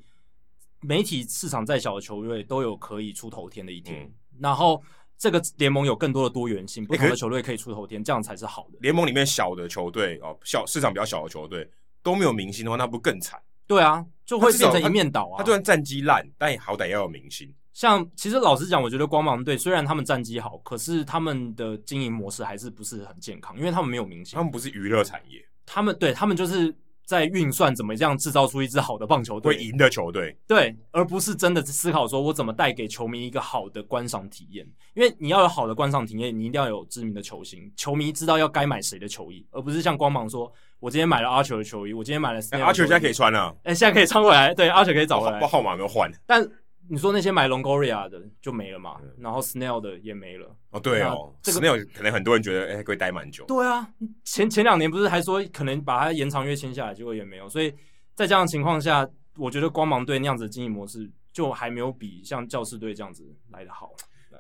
[0.82, 4.04] 媒体市场再小的球队都有可以出头天的一天。
[4.04, 4.82] 嗯、然后
[5.18, 8.78] 这个联盟有更多的多元性，不同的球队可以出头天，这样才是好的。
[8.82, 11.70] 联盟里面小的球队哦，小市场比较小的球队
[12.04, 13.40] 都没有明星的话，那不更惨？
[13.66, 15.40] 对啊，就会变成一面倒啊。
[15.40, 17.54] 他就算战绩烂，但也好歹要有明星。
[17.74, 24.36] 像其实老实讲，我觉得光芒队虽然他们战绩好，可是他们的经营模式还是不是很健康，因为他们没有明星。
[24.38, 26.74] 他们不是娱乐产业，他们对他们就是
[27.08, 30.36] 在运算怎么样制造出一支好的棒球队，会赢的球队。
[30.46, 34.68] 对，而不是真的思考说我怎么带给球迷一个好的观赏体验。
[34.94, 40.52] 因为你要有好的观赏体验，你一定要有知名的球星，球迷知道要该买谁的球衣，而不是像光芒说。
[40.80, 42.40] 我今天买了阿球的球衣，我今天买了。
[42.52, 43.56] 阿球现在可以穿了。
[43.64, 44.54] 哎，现在可以穿回来。
[44.54, 45.40] 对，阿球可以找回来。
[45.40, 46.12] 号号码没有换。
[46.26, 46.48] 但
[46.90, 49.00] 你说那些买 Longoria 的就没了嘛？
[49.18, 50.56] 然后 Snell 的也没了。
[50.72, 51.34] 哦，对哦。
[51.42, 53.46] 这个 Snell 可能很多人觉得，哎，会待蛮久。
[53.46, 53.88] 对啊，
[54.24, 57.50] 前前两年不是还说可能把他延长约签下来，结果也没有。
[57.50, 57.74] 所以
[58.16, 59.08] 在这样的情况下，
[59.38, 63.92] 我觉得光芒队那样子的经营模式就还没有比像教士队这样子来的好。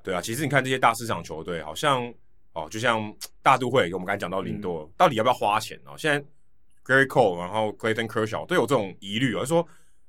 [0.03, 2.11] 对啊，其实你看这些大市场球队，好像
[2.53, 5.93] 哦，就像大都会，我们刚才讲到林多，嗯、到底要不要花钱哦？
[5.97, 6.25] 现在。
[6.87, 9.67] Gerrit Cole，然后 Clayton Kershaw 都有这种疑虑，而说，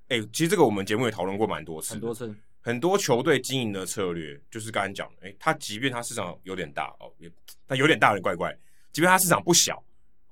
[0.09, 7.31] 哎，其实这个我们节目也讨论过蛮多次，很多次，很多球队经营的策略就是刚才讲的，哎，他即便他市场有点大哦，也
[7.67, 8.57] 但有点大的怪怪，
[8.93, 9.83] 即便他市场不小，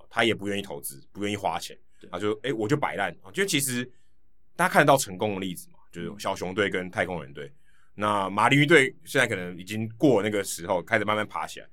[0.09, 1.77] 他也不愿意投资，不愿意花钱，
[2.11, 3.85] 他就哎我就摆烂啊，就其实
[4.55, 7.53] 大家看得到成功的例子嘛，就是小熊队跟太空人队，
[7.95, 11.67] 那马林鱼队现在可能已经过了那个时候，开始慢慢爬起来。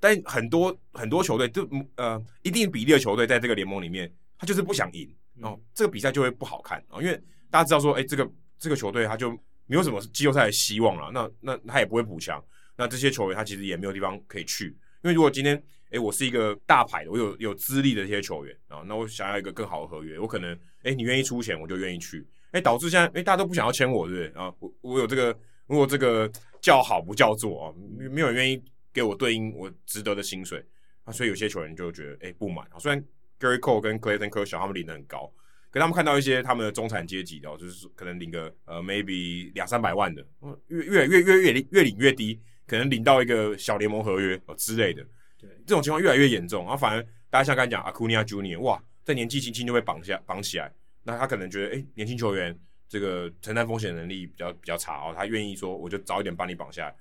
[0.00, 7.20] 但很多很多球队就呃一定比例的球队在这个联盟里面，他就是不想赢，然后这个比赛就会不好看啊，因为
[7.50, 9.30] 大家知道说，哎，这个这个球队他就
[9.66, 12.42] 没有什么季后赛的希望了，那那他也不会补强，
[12.76, 14.66] 那这些球员他其实也没有地方可以去，
[15.02, 24.52] 因为如果今天哎我是一个大牌的，我有有资历的这些球员啊，那我想要一个更好的合约，我可能哎你愿意出钱我就愿意去，哎导致现在哎大家都不想要签我，对不对啊？
[24.58, 25.36] 我我有这个
[25.66, 26.30] 如果这个
[26.60, 27.74] 叫好不叫座啊，
[28.10, 28.62] 没有人愿意。
[28.90, 30.64] 给我对应我值得的薪水
[31.04, 32.78] 啊，所以有些球员就觉得哎、不满啊。
[32.80, 33.00] 虽然
[33.38, 35.30] Gerrit Cole 跟 Clayton Kershaw 他们领的很高，
[35.78, 40.26] 可他们看到一些他们的中产阶级的，就是可能领个呃 maybe 两三百万的，
[40.66, 45.02] 越越越越越越领越低，可能领到一个小联盟合约哦之类的。
[45.38, 50.72] 对，这种情况越来越严重，然后反而大家像刚才讲阿库尼亚 Junior，哇，在年纪轻轻就被绑下绑起来，
[51.04, 52.58] 那他可能觉得，哎、欸，年轻球员
[52.88, 56.94] 这个承担风险能力比较比较差哦，他愿意说，我就早一点把你绑下来，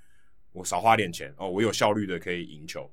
[0.51, 2.91] 我少花点钱哦，我有效率的可以赢球，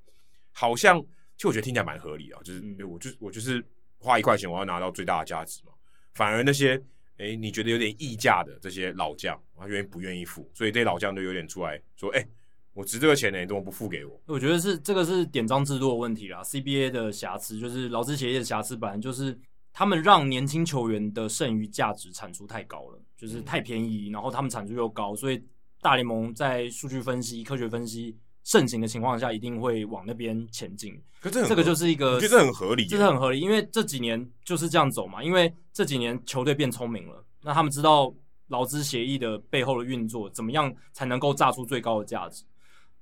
[0.52, 0.98] 好像
[1.36, 2.76] 其实我觉得听起来蛮合理啊，就是、嗯。
[2.78, 3.62] 欸、我就我就是
[4.04, 5.72] 花一块钱，我要拿到最大的价值嘛。
[6.12, 6.80] 反而那些
[7.16, 10.50] 哎、你觉得有点溢价的这些老将，他愿意不愿意付？
[10.52, 12.26] 所以这些老将就有点出来说：“哎、
[12.72, 16.42] 我值这个钱呢，你怎么不付给我？”我觉得是这个是典章制度的问题啦。
[16.42, 19.38] CBA 的瑕疵就是劳资协议的瑕疵，本来就是
[19.72, 25.40] 他们让年轻球员的剩余价值产出太高了，就是太便宜，然后他们产出又高，所以
[25.80, 28.16] 大联盟在数据分析、科学分析。
[28.44, 30.96] 盛行的情况下，一定会往那边前进。
[31.20, 35.24] 可这这个就是一个，我觉得很合理，这是很合理，因为这几年就是这样走嘛。
[35.24, 38.14] 因为这几年球队变聪明了，那他们知道
[38.48, 42.44] 劳资协议的背后的运作，怎么样才能够榨出最高的价值。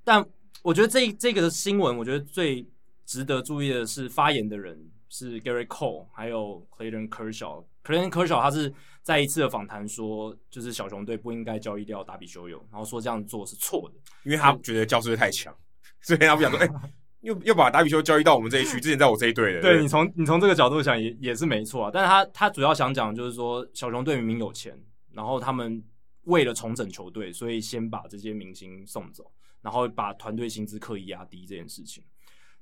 [0.05, 0.25] 但
[0.61, 2.65] 我觉得这这个的新闻，我觉得最
[3.05, 7.65] 值得注意的是发言的人是 Gerrit Cole，还有 Clayton Kershaw。
[7.83, 8.73] Clayton Kershaw 他是
[9.03, 15.53] 在一次的访谈说，就是小熊队不应该交易掉达比修有，然后说这样做是错的，因为他觉得教士队太强，
[16.01, 19.61] 所以他不想说，哎、 欸，又又把达比修交易到我们这一区，之前在我这一队的。
[19.61, 24.81] 对，你从你从这个角度想也也是没错啊，但是他他主要想讲就是说，小熊队明明有钱，
[25.11, 25.83] 然后他们
[26.23, 29.29] 为了重整球队，所以先把这些明星送走，
[29.61, 32.01] 然后把团队薪资刻意压低这件事情。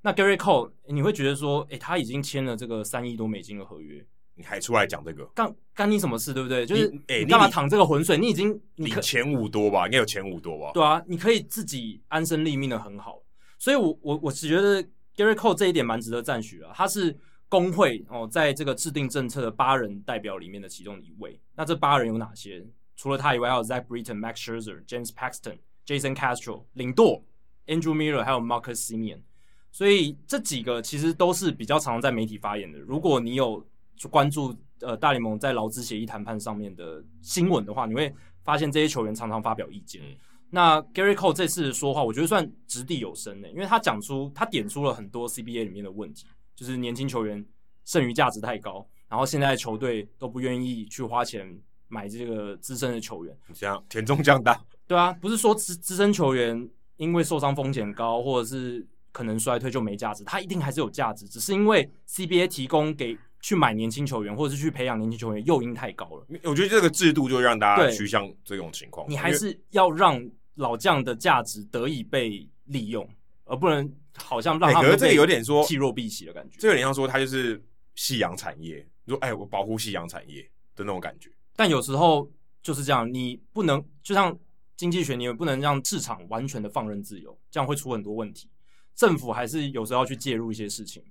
[0.02, 4.04] 那 Gerrit Cole，你会觉得说，哎、欸，他已经签了这个三亿多美金的合约。
[4.36, 6.66] 你还出来讲这个，干干你什么事，对不对？
[6.66, 8.18] 就是哎，你干嘛淌这个浑水？
[8.18, 10.72] 你已经你可前五多吧，应该有前五多吧？
[10.74, 13.22] 对啊，你可以自己安身立命的很好。
[13.58, 14.84] 所以我，我我我是觉得
[15.16, 16.72] Gerrit Cole 这一点蛮值得赞许啊。
[16.74, 17.16] 他是
[17.48, 21.40] 工会哦，在这个制定政策的八人代表里面的其中一位。
[21.56, 22.66] 那这八人有哪些？
[22.96, 27.24] 除了他以外，还有 Zach Britton、Max Scherzer、James Paxton、Jason Castro、领舵
[27.68, 29.22] Andrew Miller，还有 Marcus Simeon。
[29.72, 32.78] 所以这几个其实都是比较常在媒体发言的。
[32.80, 33.71] 如果你有就
[34.10, 38.14] 关注呃大联盟在劳资协议谈判上面的新闻的话，你会
[38.44, 40.02] 发现这些球员常常发表意见。
[40.04, 40.18] 嗯、
[40.50, 46.26] 那 Gerrit Cole 这次说话，我觉得算掷地有声的，因为他讲出他点出了很多 CBA 里面的问题，
[46.56, 47.46] 就是年轻球员
[47.86, 66.26] 剩余价值太高，然后现在球队都不愿意去花钱买这个资深的球员，像田中将大，对啊，不是说资资深球员因为受伤风险高或者是可能衰退就没价值，他一定还是有价值，只是因为 CBA 提供给去买年轻球员，或者是去培养年轻球员，诱因太高了。
[66.44, 69.10] 我觉得这个制度就让大家趋向这种情况。
[69.10, 70.24] 你还是要让
[70.56, 73.08] 老将的价值得以被利用，
[73.46, 76.58] 而不能好像让他们这个有点说弃若敝屣的感觉。
[76.60, 77.62] 这个有点像说他就是
[77.96, 80.44] 夕阳产业，你说哎，我保护夕阳产业
[80.76, 81.30] 的那种感觉。
[81.56, 82.30] 但有时候
[82.62, 84.38] 就是这样，你不能就像
[84.78, 88.48] 经济学，你也不能让市场完全的放任自由，这样会出很多问题。
[88.96, 91.04] 政府还是有时候要去介入一些事情。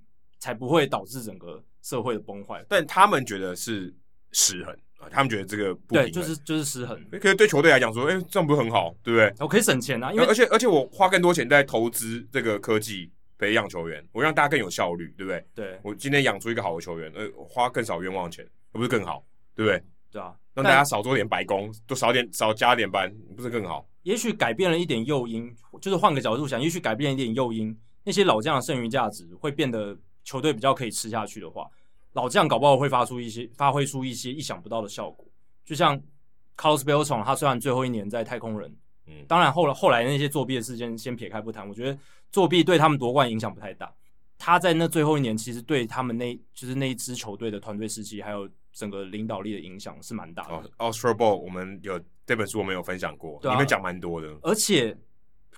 [0.43, 3.95] 才不会导致整个社会的崩坏，但他们觉得是
[4.33, 7.03] 失衡啊，他们觉得这个不对，就是就是失衡。
[7.13, 9.33] 可是对球队来讲说，哎、欸，这样不是很好，对不对？
[9.39, 15.45] 我可以省钱啊，因为而且而且我花更多钱在投资这个科技培养球员，我让大家更有效率，对不对？
[15.55, 19.25] 对，我今天养出一个好的球员，呃，花更少冤枉钱，不是更好，
[19.55, 19.83] 对不对？
[20.13, 23.89] 对啊，让大家少做点白工，多少点少加点班，不是更好？
[24.03, 25.51] 也许改变了一点诱因，
[25.81, 27.75] 就是换个角度想，也许改变了一点诱因，
[28.05, 29.97] 那些老将的剩余价值会变得。
[30.25, 31.69] 球队比较可以吃下去的话，
[32.13, 35.27] 老将搞不好会发出一些发挥出一些意想不到的效果。
[35.65, 36.01] 就像
[36.57, 41.99] Carlos Beltran，他虽然最后一年在太空人，嗯，当然后来后来那些作弊的事件先撇开不谈，我觉得
[42.31, 43.93] 作弊对他们夺冠影响不太大。
[44.37, 50.55] 他在那最后一年，其实对他们那就是那一支球队的团队士气还有整个领导力的影响是蛮大的。
[50.79, 54.29] 哦，Astro Ball，我们有这本书我们有分享过，里面讲蛮多的。
[54.43, 54.97] 而且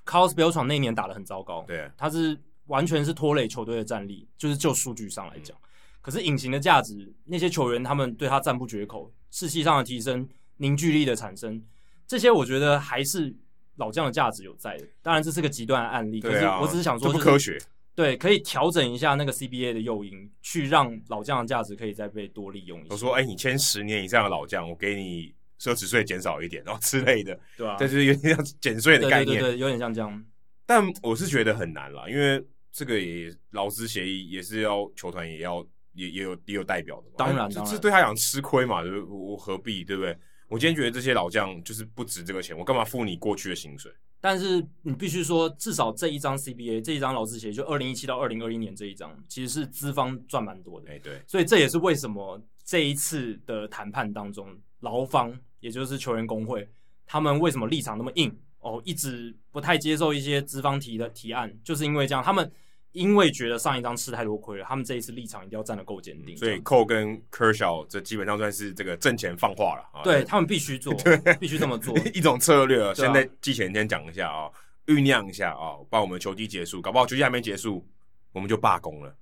[0.04, 2.38] Carlos Beltran 那一年打的很糟糕，对，他是。
[2.66, 5.56] 完全是拖累球队的战力，就是就数据上来讲。
[6.00, 11.62] 可是隐形的价值，那些球员他们对他赞不绝口，士气上的提升，凝聚力的产生，
[12.06, 13.34] 这些我觉得还是
[13.76, 14.86] 老将的价值有在的。
[15.00, 17.56] 当然这是个极端的案例，可是我只是想说，不科学。
[17.94, 22.88] 对，可以调整一下那个 CBA 的诱因，去让老将的价值可以再被多利用一下。
[22.90, 30.24] 我说，哎，你签十年以上的老将，我给你奢侈税减少一点，然后之类的，对啊，这就是有点像减税的概念，对对，有点像这样。
[30.66, 32.44] 但我是觉得很难啦，因为。
[32.74, 38.78] 这个也劳资协议也是要球团也要也也有也有代表的嘛，当然，这这对他讲吃亏嘛，
[39.10, 40.16] 我何必对不对？
[40.48, 43.92] 我今天觉得这些老将就是不值这个钱，我干嘛付你过去的薪水？
[44.22, 50.90] 但是你必须说，至少这一张 CBA 这一张劳资协议，就二零一七到二零二一年这一张，其实是资方赚蛮多的。
[50.90, 54.48] 哎，对，所以这也是为什么这一次的谈判当中，
[54.80, 56.66] 劳方也就是球员工会，
[57.04, 62.50] 他们为什么立场那么硬哦，一直不太接受一些资方提的提案，就是因为这样，他们。
[62.92, 66.36] 因为觉得上一张吃太多亏了，他们这一次立场一定要站得够坚定。
[66.36, 70.04] 所以 Cole 跟 Kershaw 这基本上算是这个挣钱放话了啊。
[70.04, 70.92] 对，他们必须做，
[71.40, 72.92] 必须这么做， 一种策略啊。
[72.92, 74.50] 现在季前先讲一下啊，
[74.84, 77.82] 酝酿一下啊，把我们球季结束，搞不好球季还没结束，
[78.30, 79.16] 我们就罢工了。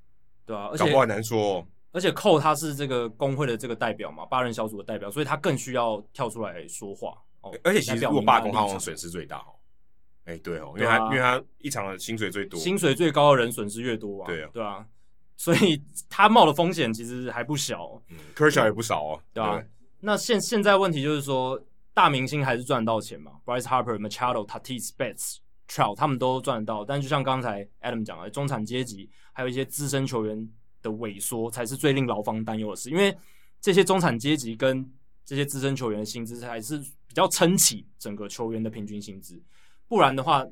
[0.45, 1.64] 对啊，搞不好很难说。
[1.93, 7.16] 而且 Cole 他是这个工会的这个代表嘛，八人小组的代表，所以他更需要跳出来说话。
[7.41, 9.55] 哦，而且其实如果罢工，他好像损失最大哦。
[10.24, 14.26] 哎，对哦，因为他、啊、因为他一场的薪水最多，薪水最高的人损失越多啊。
[14.26, 14.86] 对啊，对啊，
[15.36, 18.01] 所以他冒的风险其实还不小。
[18.11, 19.62] 嗯，Kershaw 也不少哦，对吧、啊？
[20.01, 21.61] 那现现在问题就是说，
[21.93, 25.38] 大明星还是赚得到钱嘛？Bryce Harper、Machado、Tatis、Betts、
[25.68, 30.49] Trout 他们都赚得到，但就像刚才 Adam 讲的，中产阶级还有一些资深球员
[30.82, 32.91] 的萎缩，才是最令劳方担忧的事。
[32.91, 33.16] 因为
[33.61, 34.88] 这些中产阶级跟
[35.24, 39.42] 这些资深球员的薪资，才是比较撑起整个球员的平均薪资。
[39.88, 40.46] 不然的话，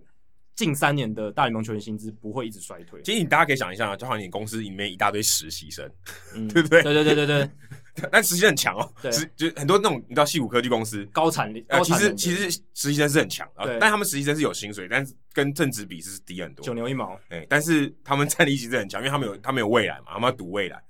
[0.57, 3.01] 近三年的大联盟球员薪资不会一直衰退。
[3.03, 5.89] 其实你大家可以想一下，就好像你公司里面一大堆实习生，
[6.35, 6.83] 嗯、 对不对？
[6.83, 7.51] 对对对对对。
[8.11, 17.17] 但实习生很强哦，对，就很多那种你知道，西谷科技公司高产力，其实其实实习生是很强啊，但他们实习生是有薪水，但是跟正职比是低很多，九牛一毛。
[17.29, 20.83] 哎，但是他们战力其实很强，因为他们有他们有未来嘛，他们要赌未来。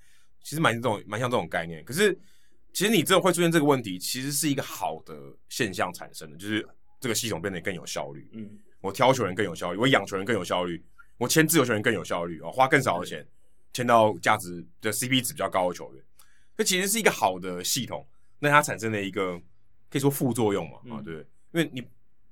[0.43, 1.85] 其实蛮这种蛮像这种概念。
[1.85, 2.19] 可是
[2.73, 5.15] 其实你这种会出现这个问题，其实是一个好的
[5.49, 6.67] 现象产生的，就是
[7.01, 8.29] 这个系统变得更有效率。
[8.33, 8.59] 嗯。
[8.81, 10.81] 我挑球员更有效率，我养球员更有效率，
[11.17, 13.27] 我签自由球员更有效率哦，花更少的钱
[13.73, 16.05] 签到价值的 CP 值比较高的球员，
[16.57, 18.07] 这其实是一个好的系统，
[18.39, 19.37] 那它产生了一个
[19.91, 21.83] 可以说副作用嘛啊，对，因为你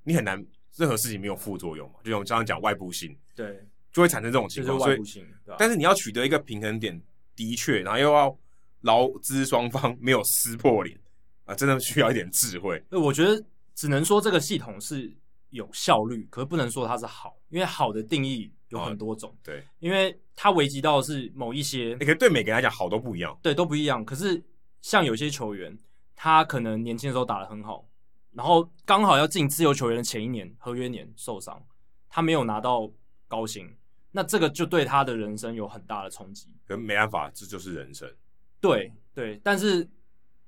[0.05, 0.41] 你很难
[0.77, 5.27] 任何事情没有副作用嘛，就像我刚刚讲外部性，对，就会产生这种情况，所以
[5.59, 7.03] 但是你要取得一个平衡点，
[7.35, 8.39] 的确，然后又要
[8.87, 10.99] 劳资双方没有撕破脸
[11.45, 12.83] 啊，真的需要一点智慧。
[12.91, 15.15] 我觉得只能说这个系统是。
[15.51, 19.31] 有效率，可是不能说它是好，因为好的定义有很多种。
[19.31, 23.39] 哦、对，因为它危及到的是某一些，你可以对每个人来讲好都不一样。
[23.41, 24.05] 对，都不一样。
[24.05, 24.43] 可是
[24.83, 25.79] 像有些球员，
[26.17, 27.89] 他可能年轻的时候打得很好，
[28.33, 31.65] 然后刚好要进自由球员的前一年合约年受伤，
[32.11, 32.91] 他没有拿到
[33.29, 33.73] 高薪，
[34.11, 36.49] 那这个就对他的人生有很大的冲击。
[36.67, 38.13] 可没办法，这就是人生。
[38.61, 39.89] 对对，但是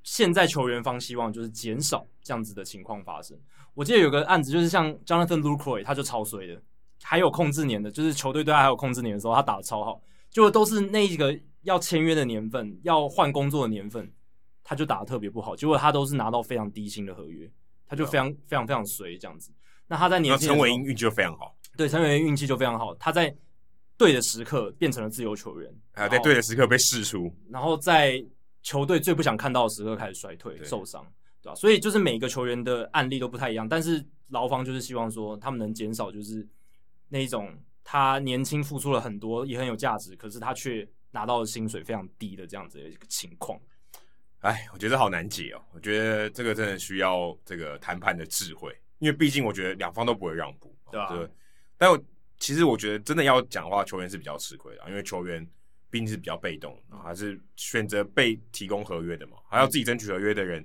[0.02, 3.38] 现在球员方希望就是减少这样子的情况发生。
[3.74, 6.60] 我记得有个案子，就是像 Jonathan Lucroy，他就超衰的，
[7.02, 10.00] 还有控制年的，就是球队对他还有控制年的时候，他打的超好，
[10.30, 14.10] 就都是那一个要签约的年份，要换工作的年份，
[14.64, 17.48] 他就打的特别不好，结果他都是拿到非常低薪的合约，
[17.86, 19.52] 他就非常非常非常衰这样子。
[19.86, 23.32] 那他在年轻，陈伟英运气就非常好，对，陈伟英运气就非常好，他在
[23.98, 28.24] 对的时刻变成了自由球员，还有在对的时刻被释出，然后在
[28.62, 31.04] 球队最不想看到的时刻开始衰退受伤。
[31.40, 31.54] 对吧？
[31.54, 36.44] 所以就是每个球员的案例都不太一样，但是劳方就是希望说他们能减少就是
[37.08, 43.56] 那一种他年轻付出了很多也很有价值，可是他却拿到的薪水非常低的这样子的一个情况。
[44.40, 45.62] 哎，我觉得好难解哦。
[45.72, 51.16] 我觉得这个真的需要这个谈判的智慧，因为毕竟我觉得两方都不会让步，对吧、啊？
[51.16, 51.30] 对。
[51.76, 51.96] 但我
[52.38, 55.46] 其实我觉得真的要讲的话，球员是比较吃亏的，因为球员
[55.90, 60.64] 毕竟是比较被动，还是选择被提供合约的嘛，还要自己争取合约的人。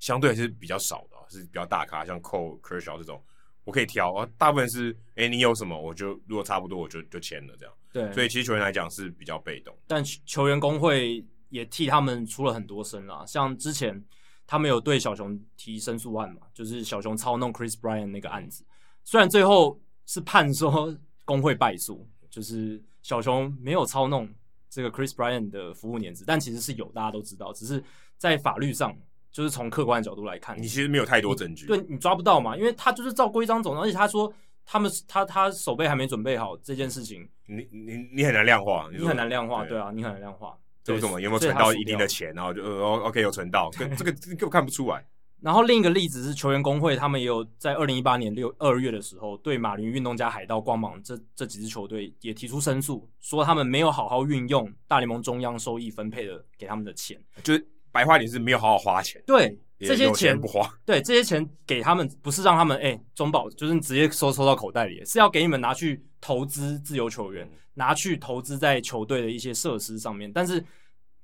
[0.00, 3.24] 相对还是比较少的，是比较大咖，像 Cole、Kershaw 这种，
[3.62, 4.28] 我可以挑啊。
[4.36, 7.72] 大部分是，哎、欸，你有什么，我就如果差不多，我就就签了这样。
[7.92, 13.24] 对，所以其实球员来讲是比较被动，但球员工会也替他们出了很多声啦。
[13.24, 14.04] 像之前
[14.44, 18.64] 他们有对小熊提申诉案嘛，就是小熊操弄 Chris Bryant 那个案子，
[19.04, 24.28] 虽然最后是判说工会败诉，就是小熊没有操弄
[24.68, 27.82] 这个 Chris Bryant 的服务年资，但其实是有，大家都知道，只是
[28.16, 28.96] 在法律上。
[29.32, 34.30] 就是从客观的角度来看，你其实没有太多证据，对你抓不到嘛，因为他就是照规章走，而且他说
[34.66, 40.54] 他们他他手背还没准备好这件事情，你你你很难量化，你很难量化，对啊，你很难量化，
[40.84, 45.02] 这什么有没有存到一定的钱，然后就呃 OK 有存到，这个这个根本看不出来。
[45.42, 57.68] 然后另一个例子是球员工会，他们也有在二零一八年六二月的时候，对马林运动家、海盗、光芒这这几支球队也提出申诉，说他们没有好好运用大联盟中央收益分配的给他们的钱，就是。
[57.94, 70.32] 白话点是没有好好花钱，对这些钱不花，对这些钱给他们不是让他们哎、欸、中保，就是直接收收到口袋里，是要给你们拿去投资自由球员，拿去投资在球队的一些设施上面。
[70.32, 70.64] 但是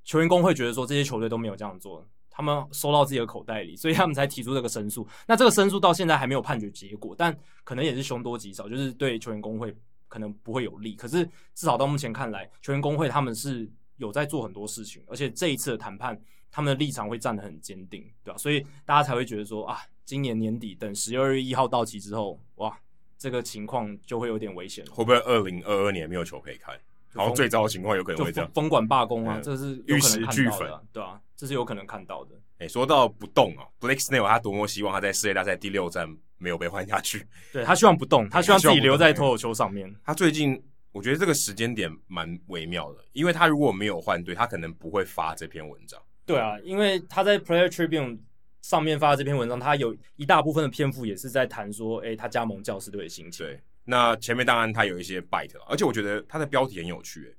[0.04, 2.06] 球员工会觉得说这些球队都没有这样做，
[2.38, 5.06] 他们收到自己的口袋里， 所以他们才提出这个申诉。
[5.26, 9.76] 那这个申诉到现在还没有判决结果，但可能也是凶多吉少，就是对球员工会
[10.06, 10.94] 可能不会有利。
[10.94, 16.16] 可是至少到目前看来，球员工会他们是有在做很多事情，而且这一次的谈判，
[16.48, 18.38] 他们的立场会站得很坚定，对吧？
[18.38, 22.78] 所以大家才会觉得说啊，今年年底等十二月一号到期之后，哇，
[23.18, 24.86] 这个情况就会有点危险。
[24.86, 26.78] 会不会二零二二年没有球可以看？
[27.18, 32.34] 然后最糟的情况有可能会这样，封管罢工啊，嗯、这是玉石俱焚，对啊，这是有可能看到的。
[32.58, 36.08] 哎、欸，说到不动啊，Blake Snell 他多么希望他在世界大赛第六站
[36.38, 39.94] 没有被换下去，对他希望不动，他希望自己留在投手丘上面。
[40.04, 40.60] 他最近
[40.92, 46.00] 我觉得这个时间点蛮微妙的，因为他如果没有换队，他可能不会发这篇文章。
[46.24, 48.18] 对啊，因为他在 Player Tribune
[48.62, 53.46] 上面发的这篇文章，他有一大部分的篇幅也是在谈说，哎、欸，他加盟教士队的心情。
[53.46, 53.60] 对，
[53.90, 57.34] 那前面当然他有一些 bite，而且我觉得他的标题很有趣、欸，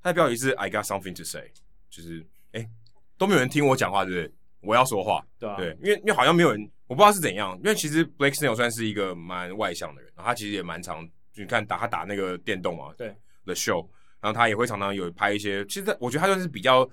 [0.00, 1.50] 他的标题是 I got something to say，
[1.90, 2.70] 就是哎、欸、
[3.16, 4.34] 都没有人听我讲话，对不对？
[4.60, 13.12] 我要说话，对啊，对，因为因为好像没有人，我不知道是怎样，因为其实 Blake Snell 算是一个蛮外向的人，然后他其实也蛮常，就你看打他打那个电动嘛，对
[13.44, 13.88] ，The Show，
[14.20, 16.88] 然后他也会常常有拍一些，其实我觉得他算是比较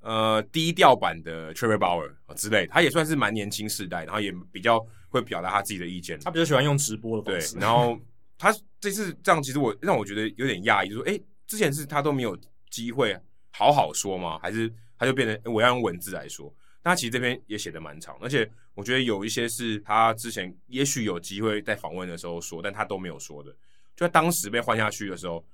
[0.00, 7.98] 呃低调版的 Trevor Bauer 之类，他也算是蛮年轻世代，然后也比较会表达他自己的意见，他比较喜欢用直播的方式，对，然后
[8.40, 12.34] 他这次这样，其实我让我觉得有点讶异，就说，哎，之前是他都没有
[12.70, 13.14] 机会
[13.50, 14.38] 好好说吗？
[14.38, 16.52] 还是他就变成我要用文字来说？
[16.82, 23.52] 那其实这篇也写的蛮长，而且我觉得有一些是他之前也许有机会在访问的时候说，但他都没有说的。
[23.94, 25.44] 就在当时被换下去的时候，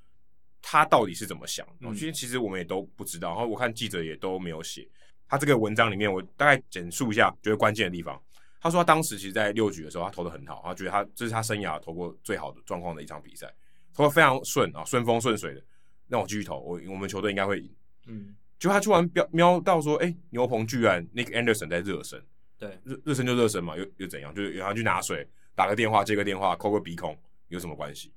[0.62, 1.66] 他到底是怎么想？
[1.80, 3.30] 嗯，其实其实我们也都不知道。
[3.30, 4.88] 然后我看记者也都没有写。
[5.26, 8.22] 他这个文章里面，我大概简述一下觉得关键的地方。
[8.66, 13.52] 他说他当时其实，在六局的时候，他投的很好，他觉得他这是他生涯投过最好的状况的一场比赛，
[13.94, 15.62] 投的非常顺啊，顺风顺水的。
[16.08, 17.70] 让我继续投，我我们球队应该会赢。
[18.06, 18.34] 嗯。
[18.58, 22.18] 就他突然瞄瞄到说，哎、欸，牛棚居然 Nick Anderson 在热身，
[22.58, 24.34] 对，热热身就热身嘛，又又怎样？
[24.34, 27.14] 就是然后去拿水，打个电话，接个电话，抠个鼻孔，
[27.48, 28.12] 有什么关系？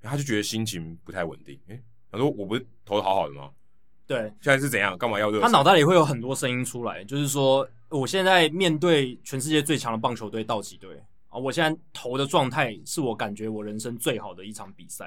[0.00, 1.58] 他就觉得心情不太稳定。
[1.66, 1.82] 哎、欸，
[2.12, 3.50] 他说我不是投的好好的吗？
[4.06, 4.96] 对，现在是怎样？
[4.96, 5.42] 干嘛要热身？
[5.42, 10.96] 他脑袋里会有很多声音出来，就是说，我现在面对全世界最强的棒球队道奇队
[11.28, 15.06] 啊，我现在投的状态是我感觉我人生最好的一场比赛。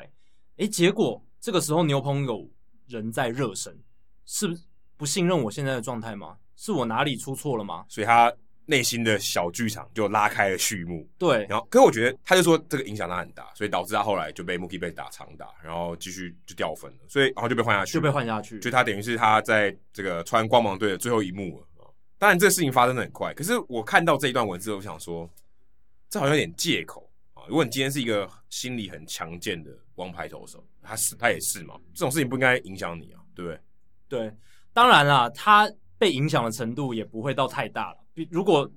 [0.57, 2.47] 哎、欸，结果这个时候牛棚有
[2.87, 3.77] 人在热身，
[4.25, 4.55] 是不？
[4.95, 6.37] 不信任我现在的状态吗？
[6.55, 7.83] 是我哪里出错了吗？
[7.89, 8.31] 所以他
[8.65, 11.05] 内心的小剧场就拉开了序幕。
[11.17, 18.59] 对，然后，可是我觉得他就说这个影响他很大，所以导致他后来就被 Mookie Betts 打长打，然后继续就掉分了，所以然后就被换下去，就被换下去。
[18.59, 21.67] 就他等于是他在这个穿光芒队的最后一幕了。
[22.23, 25.29] 当然，这个事情发生的很快，可是我看到这一段文字，我想说，
[26.09, 27.43] 这好像有点借口啊。
[27.49, 33.59] 如果你今天是一个心理很强健的王牌投手，他是他也是嘛，这种事情不应该影响你啊，对不对？
[34.07, 34.33] 对。
[34.71, 37.97] 当然啦，他被影响的程度也不会到太大了。
[38.31, 38.71] 如果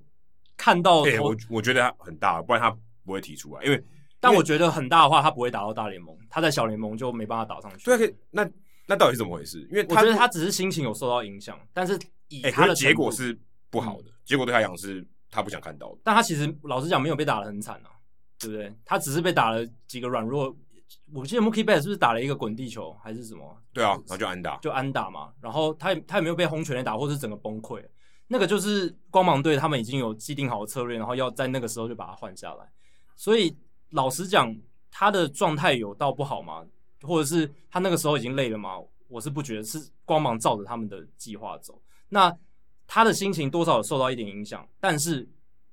[0.56, 3.62] 看到，欸、我我觉得他很大，不然他不会提出来。
[3.62, 3.80] 因为，
[4.18, 7.84] 但我觉得很大的话，他不会打到大联盟，他在小联盟就没办法打上去。
[7.84, 8.44] 对，那
[8.86, 9.60] 那到底是怎么回事？
[9.70, 11.96] 因为我觉得他只是心情有受到影响，但是
[12.28, 13.38] 以他的、欸、结果是
[13.70, 15.98] 不好的，嗯、结果对他讲是他不想看到的。
[16.04, 17.90] 但他其实老实讲，没有被打得很惨啊，
[18.38, 18.74] 对不对？
[18.84, 20.54] 他只是被打了几个软弱。
[21.12, 23.60] 我记得 Mookie Betts 是不是打了一个滚地球还是什么？
[23.72, 25.32] 对啊，然后就安打，就安打嘛。
[25.40, 27.84] 然后他也他也没有被轰全垒打，或是整个崩溃。
[28.28, 32.70] 那个就是光芒队他们已经有既定好的策略，然后要在那个时候就把他换下来。
[33.16, 33.56] 所以
[33.90, 34.56] 老实讲，
[34.90, 36.64] 他的状态有到不好吗？
[37.02, 38.78] 或者是他那个时候已经累了吗？
[39.08, 41.80] 我是不觉得，是光芒照着他们的计划走。
[42.08, 42.36] 那
[42.86, 45.28] 他的心情多少受到一点影响，但是。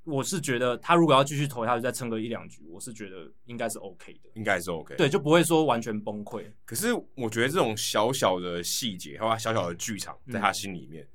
[0.05, 6.43] 我是觉得他如果要继续投下去，再撑个一两局，我是觉得应该是 OK 的，应该是 OK，对，就不会说完全崩溃。
[6.65, 11.07] 可是我觉得这种小小的细节，还有小小的剧场，在他心里面，嗯、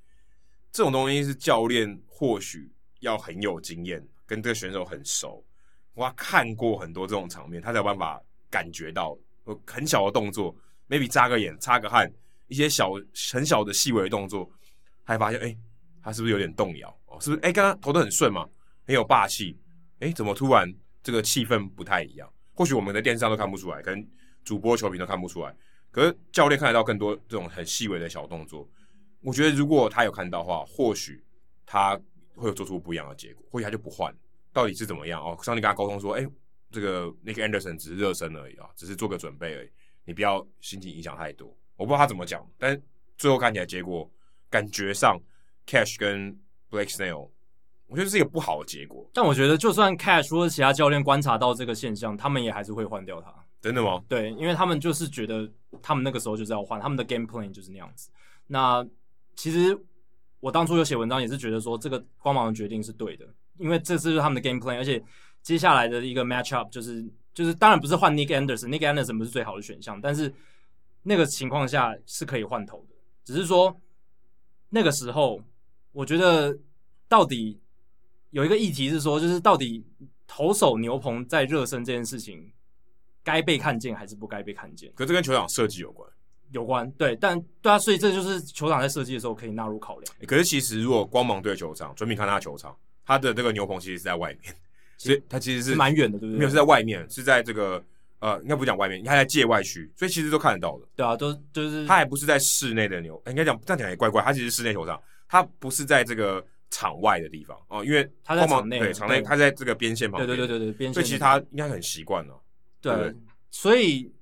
[0.72, 5.44] 这种东西是教练或许要很有经验，跟这个选手很熟，
[5.92, 9.14] 我看过很多这种场面，他才有办法感觉到，
[9.66, 10.56] 很小的动作
[10.88, 12.10] ，maybe 眨个眼、擦个汗，
[12.46, 12.92] 一些小
[13.34, 14.50] 很小的细微的动作，
[15.08, 15.56] 还发现，哎、
[16.02, 16.88] 他是不是有点动摇？
[17.06, 17.40] 哦，是不是？
[17.40, 18.46] 哎、欸，刚刚投得很顺嘛？
[18.84, 19.58] 很有霸气，
[20.00, 22.30] 哎，怎么突然这个气氛不太一样？
[22.52, 24.06] 或许我们在电视上都看不出来，可能
[24.44, 25.54] 主播、球评都看不出来，
[25.90, 28.68] 可是教练看得到更多这种很细微的小动作。
[29.20, 31.24] 我觉得如果他有看到的话，或许
[31.64, 31.98] 他
[32.34, 34.14] 会有做出不一样的结果，或许他就不换。
[34.52, 35.22] 到底是怎么样？
[35.22, 36.26] 哦，上帝跟他沟通说，哎，
[36.70, 39.70] 这个 Nick Anderson 只是热身而已啊，只是做个准备而已，
[40.04, 41.48] 你不要心情影响太多。
[41.76, 42.80] 我不知道他怎么讲，但
[43.16, 44.10] 最后看起来结果
[44.50, 45.20] 感觉上
[45.66, 46.38] ，Cash 跟
[46.70, 47.30] Blake Snell。
[47.86, 53.34] 我觉得是一个不好的结果，但我觉得就算 Cash 或者其他教练观察到这个现象，他们也还是会换掉他。
[53.60, 54.02] 真的吗？
[54.08, 55.50] 对，因为他们就是觉得
[55.82, 58.10] 他们那个时候就是要换，他们的 game plan 就是那样子。
[58.46, 58.86] 那
[59.34, 59.76] 其实
[60.40, 63.26] 我当初有写文章也是觉得说这个光芒的决定是对的，
[63.56, 65.02] 因为这是他们的 game plan，而且
[65.42, 70.32] 接下来的一个 match up 就是就是当然不是换 Nick Anderson，Nick Anderson 不是最好的选项，但是
[71.02, 72.94] 那个情况下是可以换头的，
[73.24, 73.74] 只是说
[74.70, 75.40] 那个时候
[75.92, 76.56] 我觉得
[77.08, 77.58] 到底
[78.30, 79.84] 有一个议题是说，就是到底
[80.26, 82.52] 投手牛棚在热身这件事情
[83.22, 84.92] 该被看见还是不该被看见？
[84.94, 86.08] 可这跟球场设计有关。
[86.50, 90.14] 有关对，但对啊，所以这就是球场在设计的时候可以纳入考量。
[90.26, 94.54] 可是其实如果光芒队球场，准备看他的球场，他的这个牛棚其实是在外面，
[94.96, 96.38] 所以他其实是蛮远的，对不对？
[96.38, 97.84] 没有是在外面，是在这个
[98.20, 100.86] 呃，应该不讲外面，他在界外区，所以其实都看得到的。
[100.96, 112.40] 对啊，都就是他还不是在室内的牛，应该讲这样讲也怪怪，他其实室内球场，他不是在这个场外的地方哦，因为他在场内，对场内，他在这个边线旁边，对对对对对，边线，所以其实他应该很习惯了。
[112.80, 113.14] 对，
[113.50, 114.12] 所以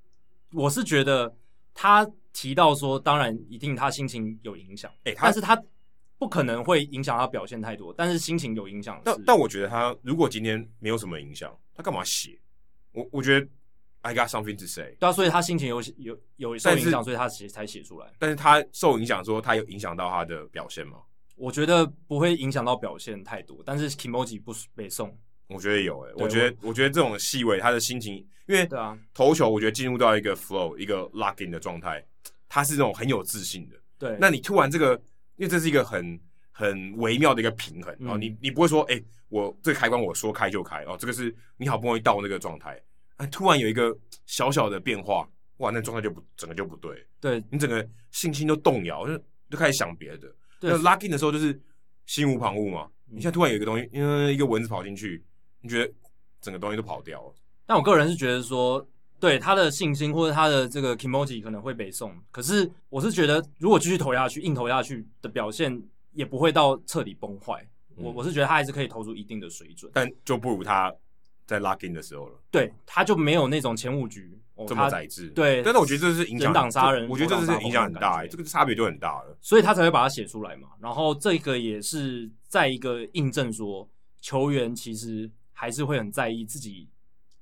[0.53, 1.35] 我是觉得
[1.75, 2.09] 他。
[2.39, 5.59] 提到说，当然一定他心情有影响，哎、欸，但是他
[6.19, 9.01] 不可能会影响他表现太多，但是心情有影响。
[9.03, 12.39] 但但我觉得他如果今天没有什么影响，他干嘛写？
[12.93, 13.49] 我我觉得
[14.07, 14.97] I got something to say。
[15.01, 18.07] 对啊，所以他心情有有有受影响，所以他写才写出来。
[18.19, 20.99] 但是他受影响说他有影响到他的表现吗？
[21.35, 25.17] 我觉得不会影响到表现太多，但是 Kimoji 不北宋。
[25.49, 28.15] 我觉得有诶、欸，我觉得我，我觉得这种细微，他的心情，
[28.47, 32.05] 因为对啊，投球我觉得进入到一个 flow，一个 lock in 的状态，
[32.49, 33.77] 他是那种很有自信的。
[33.99, 34.95] 对，那你突然这个，
[35.37, 36.19] 因为这是一个很
[36.51, 42.81] 很微妙的一个平衡，然后、嗯、你你不会说，哎、欸，我这个开关我说开就开哦，这个是你好不容易到那个状态，
[43.17, 43.97] 哎，突然有一个
[44.27, 49.19] 小小的变化，哇，那状态就不整个就不对，对你整个信心都动摇，就
[49.51, 50.33] 就开始想别的。
[50.61, 51.59] 对那 lock in 的时候就是
[52.07, 55.23] 心无旁骛嘛，你现在突然有一个东西，因为一个蚊子跑进去。
[55.63, 55.93] 你觉得
[56.41, 57.35] 整个东西都跑掉了？
[57.67, 58.87] 但我个人是觉得说，
[59.19, 62.15] 对他的信心或者他的这个 Kimoji 可能会被送。
[62.31, 67.61] 可是我是觉得，如果继续投下去，硬投下去的表现也不会到彻底崩坏。
[67.97, 70.95] 嗯、我我是觉得他还是可以投出一定的水准，但就不如他
[71.47, 72.39] 在 lock in 的时候了。
[72.51, 75.29] 对，他就没有那种前五局、哦、这么宰制。
[75.29, 79.39] 对，但是我觉得这是影响人挡杀人，我觉得这是影响很大，这个差别就很大了。
[79.41, 80.69] 所以他才会把它写出来嘛。
[80.81, 83.89] 然后这个也是在一个印证说，
[84.21, 85.31] 球员其实。
[85.59, 86.87] 还是会很在意自己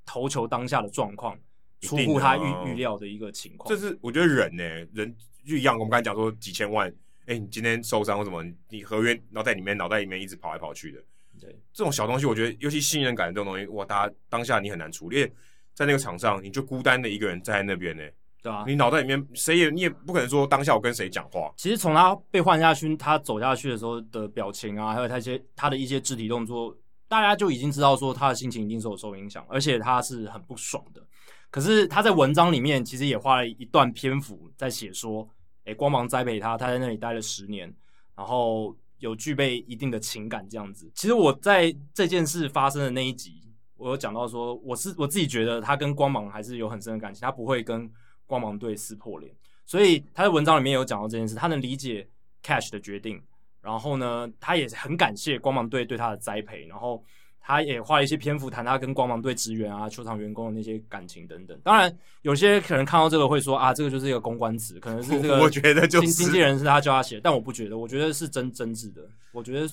[0.07, 1.37] 投球当下的状况，
[1.81, 3.69] 出乎他预预料的一个情况。
[3.69, 5.13] 这是我觉得人呢、欸，人
[5.45, 5.75] 就一样。
[5.75, 6.89] 我们刚才讲说几千万，
[7.23, 11.03] 哎、欸，你今天受伤或什么，你合约脑袋里面脑袋里面一直跑来跑去的。
[11.45, 15.31] 对，这种小东西，我觉得尤其信任感这种东西，哇，大家当下你很难处理。
[15.75, 21.53] 在那个场上，你就孤单的一个人站在那边呢、欸，对啊，你脑袋里面谁也你也不可能说当下我跟谁讲话。
[21.57, 26.75] 其实从他被换下去，他走下去的时候的表情啊，还有他一些他的一些肢体动作。
[27.07, 31.03] 大家就已经知道说他的心情一定是有受影响，而且他是很不爽的。
[31.51, 35.29] 可是他在文章里面其实也花了一段篇幅在写说，
[35.65, 37.73] 诶，光芒栽培他，他在那里待了十年，
[38.17, 38.75] 然后
[39.05, 40.91] 有具备一定的情感这样子。
[40.95, 43.43] 其实我在这件事发生的那一集，
[43.77, 47.91] 我有讲到说，我是我自己觉得他跟光芒还是有很深的感情，他不会跟
[48.27, 49.31] 光芒队撕破脸。
[49.67, 52.09] 所以他在文章里面有讲到这件事，他能理解
[52.43, 53.23] Cash 的决定。
[53.61, 57.05] 然后呢，他也很感谢光芒队对他的栽培，然后
[57.47, 61.61] 他也花了一些篇幅谈他跟光芒队职员啊、球场员工的那些感情等等。
[61.63, 69.03] 当然，有些可能看到这个会说啊，这个就是一个公关词，可能是这个 我觉得就是经纪人是他教他写，但我不觉得，我觉得是真真挚的。
[69.31, 69.71] 我觉得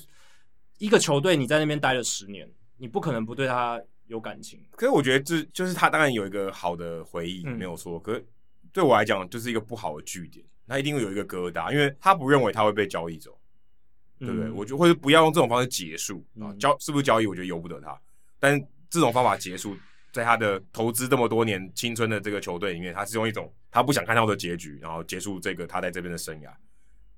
[0.80, 2.46] 一个球队你在那边待了十年，
[2.76, 4.60] 你不可能不对他有感情。
[4.72, 7.98] 可是我觉得这就是他当然有一个好的回忆，嗯、没有错。
[7.98, 8.26] 可是
[8.74, 13.38] 对我来讲，就是一个不好的据点，他一定会有一个疙瘩，因为他不认为他会被交易走。
[14.22, 14.48] 对不对？
[14.48, 17.26] 嗯、我觉得或者不要用这种方式结束啊，交是不是交易？
[17.26, 18.00] 我觉得由不得他。
[18.40, 18.60] 但
[18.90, 19.76] 这种方法结束，
[20.14, 26.52] 在他的投资这么多年青春的这个球队里面，他是用一种他不想看到的结局，然后结束这个他在这边的生涯，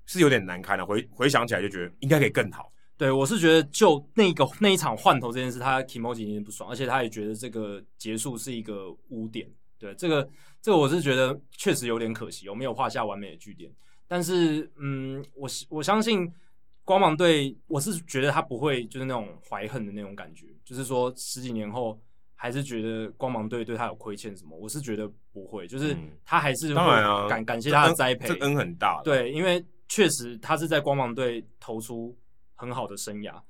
[0.06, 0.86] 是有点难堪的、啊。
[0.86, 2.72] 回回想起来就觉得应该可以更好。
[2.96, 9.50] 对，我是觉得就那个那一场换头这件事，他 Kimoji 有点不爽，而且他也觉得这个结束是一个污点。
[9.78, 10.28] 对，这个
[10.62, 13.70] 这个我是觉得确实有点可惜，我没有画下完美的句点。
[14.06, 16.30] 但是嗯，我我相信。
[16.84, 21.98] 光芒队，我是觉得他不会就是那种怀恨的那种感觉，就是说十几年后
[22.34, 29.00] 还是觉得光芒队对他有亏欠什么，我是觉得不会，就是他还是会感、嗯啊、感谢他的栽培，这恩很大。
[29.02, 32.16] 对，因为确实他是在光芒队投出
[32.54, 33.40] 很好的生涯，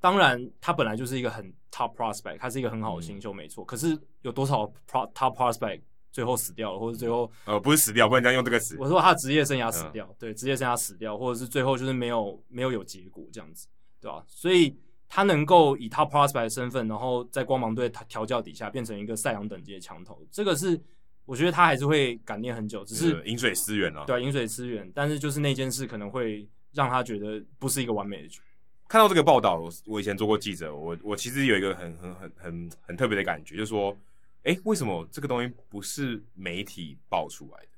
[0.00, 3.64] 当然他本来就是一个很 top prospect，他是一个很好的新秀，没错。
[3.64, 5.80] 嗯、可是有多少 pro top prospect？
[6.14, 8.76] 最后死掉了，或者最后呃不是死掉，不能这样用这个词。
[8.78, 13.66] 我说他的职业生涯死掉，嗯、对，职业生涯死掉，或者是最后就是没有没有有结果这样子，
[14.00, 14.22] 对吧？
[14.28, 14.76] 所以
[15.08, 20.80] 他能够以 top prospect 的身份，然后在光芒队调教底下变成一个赛扬等级的强投，这个是
[21.24, 22.84] 我觉得他还是会感念很久。
[22.84, 24.88] 只是饮水思源啊，对，饮水思源。
[24.94, 28.40] 但是就是那件事可能会让他觉得不是一个完美的局。
[28.86, 33.96] 看到这个报道，我我以前做过记者，我我其实有一个很很很很很特别的感觉，就是说，
[34.44, 37.68] 哎，为什么这个东西不是媒体爆出来的？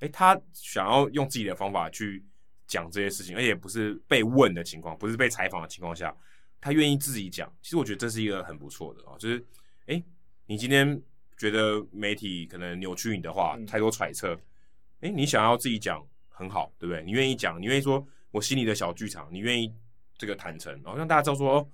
[0.00, 2.24] 哎，他想要用自己的方法去
[2.66, 6.14] 讲这些事情，而且不是被问的情况，不是被采访的情况下，
[6.60, 7.52] 他愿意自己讲。
[7.62, 9.44] 其实我觉得这是一个很不错的啊，就是，
[9.86, 10.02] 哎，
[10.46, 11.00] 你今天
[11.36, 14.38] 觉得媒体可能扭曲你的话，太多揣测，
[15.00, 16.06] 哎，你想要自己讲。
[16.40, 17.04] 很好，对不对？
[17.04, 19.70] 你愿意讲，你愿意说我心里的小剧场，你愿意
[20.16, 21.68] 这个坦诚，然后让大家知道说，哦，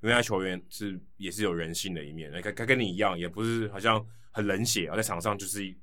[0.00, 5.74] 原来球员是也是有人性的一面，他他跟你一样，也不是好像很冷血啊，在场上就是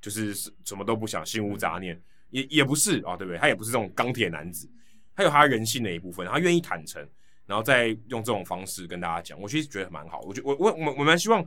[0.00, 2.00] 就是什么都不想，心无杂念，
[2.30, 3.38] 也也不是啊，对不对？
[3.38, 4.70] 他也不是这种钢铁男子，
[5.14, 7.06] 他有他人性的一部分，他愿意坦诚，
[7.46, 11.46] 然后再用这种方式跟大家讲，我其实觉得蛮好，我觉我我我我蛮希望。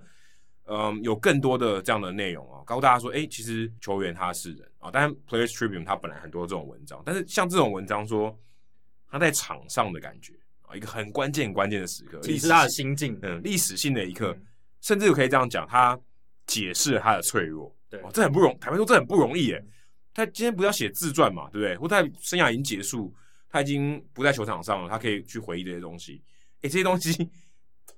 [0.72, 4.91] 嗯，有更多的这样的内容啊，告诉大家说，哎、欸，其实球员他是人啊。
[4.91, 8.39] 当然，Players Tribune 他本来很多这种文章，但是像这种文章说
[9.09, 14.45] 他在场上的感觉啊，一个很关键、关键的时刻，其实是他的心境，嗯，历史性的一刻，嗯、
[14.82, 15.99] 甚至可以这样讲，他
[16.45, 17.76] 解释了他的脆弱。
[17.89, 19.65] 对，哦，这很不容，坦白说这很不容易耶。
[20.13, 21.78] 他今天不要写自传嘛，对不对？
[21.78, 23.13] 或他生涯已经结束，
[23.49, 26.22] 他已经不在球场上了，他可以去回忆这些东西。
[26.57, 27.30] 哎、欸，这些东西。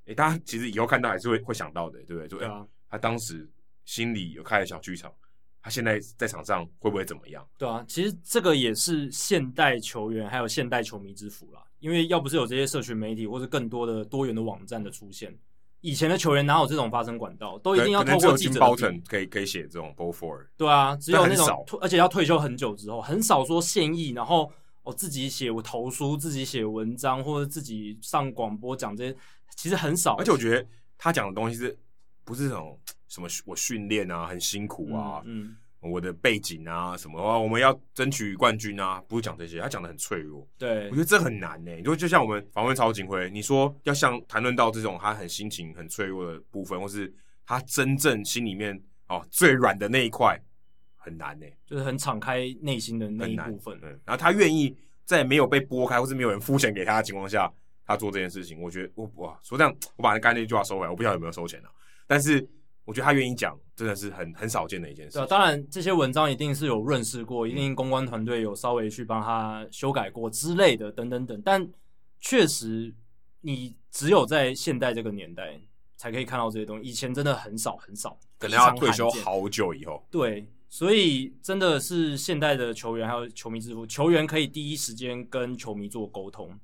[0.05, 2.39] 哎，大家其实以后看到还是会会想到的，对不对？
[2.39, 3.47] 对啊，他当时
[3.85, 5.13] 心里有开了小剧场，
[5.61, 7.47] 他现在在场上会不会怎么样？
[7.57, 11.61] 对啊，其实这个也是现代球员还有现代球迷之福啦。
[11.81, 15.37] 因为要不是有这些社群媒体或是更多的多元的网站的出现，
[15.81, 17.57] 以前的球员哪有这种发声管道？
[17.59, 20.45] 都一定要透过记者包成可以可以写这种 Ball Four。
[20.55, 24.49] 对啊，只有那种，而且要退休很久之后，很少说现役，然后
[24.83, 29.17] 我自己写我投书，自己写文章，或者自己上广播讲这些。
[29.53, 30.65] 其实很少，而且我觉得
[30.97, 31.77] 他讲的东西是
[32.23, 32.79] 不是这种
[33.09, 40.47] 什么我训练啊，很辛苦啊，嗯，嗯，我的背景啊什么，我们要争取冠军啊，不是讲这些，他讲的很脆弱。
[40.57, 41.81] 对，我觉得这很难呢。
[41.81, 47.13] 就就像我们访问曹锦辉，你说要像谈论到这种他很心情很脆弱的部分，或是
[47.45, 50.39] 他真正心里面哦最软的那一块，
[50.95, 53.77] 很难呢，就是很敞开内心的那一部分。
[53.81, 54.75] 嗯，然后他愿意
[55.05, 57.51] 在没有被拨开，或是没有人付钱给他的情况下。
[57.83, 61.69] 他做这件事情，我觉得我哇，说这样，我把刚才那句话收回来，我不晓得有没有收钱啊。
[62.07, 62.47] 但是
[62.83, 65.17] 我觉得他愿意讲，真的是很很少见的一件事。
[65.17, 71.41] 对，当然这些文章一定是有润饰过，一定公关团队有稍微去帮他修改过之类的，等等等。
[71.43, 71.67] 但
[72.19, 72.93] 确实，
[73.41, 75.59] 你只有在现代这个年代
[75.95, 80.03] 才可以看到这些东西，以前真的很少很少，可能要退休好久以后。
[80.09, 86.59] 对，所以真的是现代的球员还有球迷之父，球员可以第一时间跟球迷做沟通。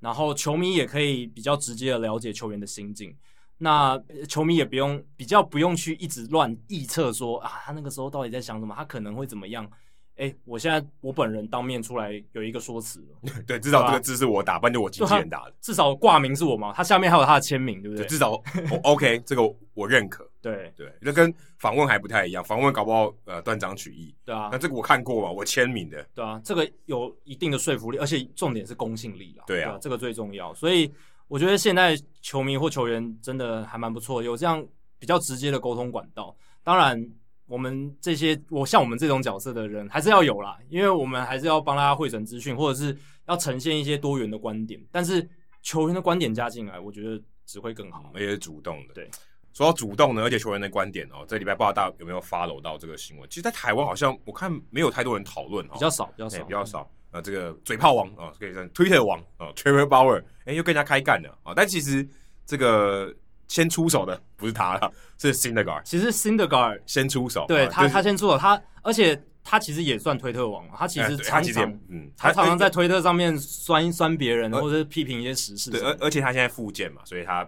[0.00, 3.14] 然后球迷也可以比较直接的了解球员的心境，
[3.62, 9.70] 那球迷也不用比较不用去一直乱臆测说啊，他那个时候到底在想什么，他可能会怎么样。
[10.16, 18.06] 哎，我现在我本人当面出来有一个说辞了， 对，至少这个字是我打，不然就我经纪人打的，至少挂名是我嘛，他下面还有他的签名，对不对？
[18.06, 18.32] 至少
[18.84, 19.42] OK，这个
[19.72, 20.28] 我认可。
[20.42, 24.14] 对对，那跟访问还不太一样，访问搞不好呃断章取义。
[24.24, 26.06] 对啊，那这个我看过嘛，我签名的。
[26.14, 29.44] 对啊，这个有一定的说服力，而且重点是公信力啦。
[29.46, 30.52] 对啊，这个最重要。
[30.52, 30.90] 所以
[31.30, 34.62] 我觉得现在球迷或球员真的还蛮不错，有这样
[34.98, 36.36] 比较直接的沟通管道。
[36.62, 37.02] 当然。
[37.50, 42.96] 我们这些，我像我们这种角色的人，还是要有啦，因为我们还是要帮大家汇整资讯，或者是
[43.26, 44.80] 要呈现一些多元的观点。
[44.92, 45.28] 但是
[45.60, 48.94] 球员的观点加进来，我觉得只会更好，而且是主动的。
[48.94, 49.10] 对，
[49.52, 53.28] 说到主动呢，而且球员的观点哦，这礼拜不知道大家有没有 follow 到这个新闻？
[53.28, 56.88] 其实，在台湾好像我看没有太多人讨论，比较少，比较少，比较少。
[57.10, 61.52] 啊，这个嘴炮王啊，可以算 Twitter 王啊，Trevor Bauer，哎，又跟人家开干了啊。
[61.54, 62.08] 但其实
[62.46, 63.14] 这个。
[63.50, 65.82] 先出手的不是他了，是 Syndergaard。
[65.82, 75.68] 其实 Syndergaard 先出手，对他，他先出手，他而且他其实也算推特王，他其实常常，嗯，他常常在推特上面酸酸别人，或者是批评一些时事。
[75.72, 77.44] 对，而而且他现在复健嘛，所以他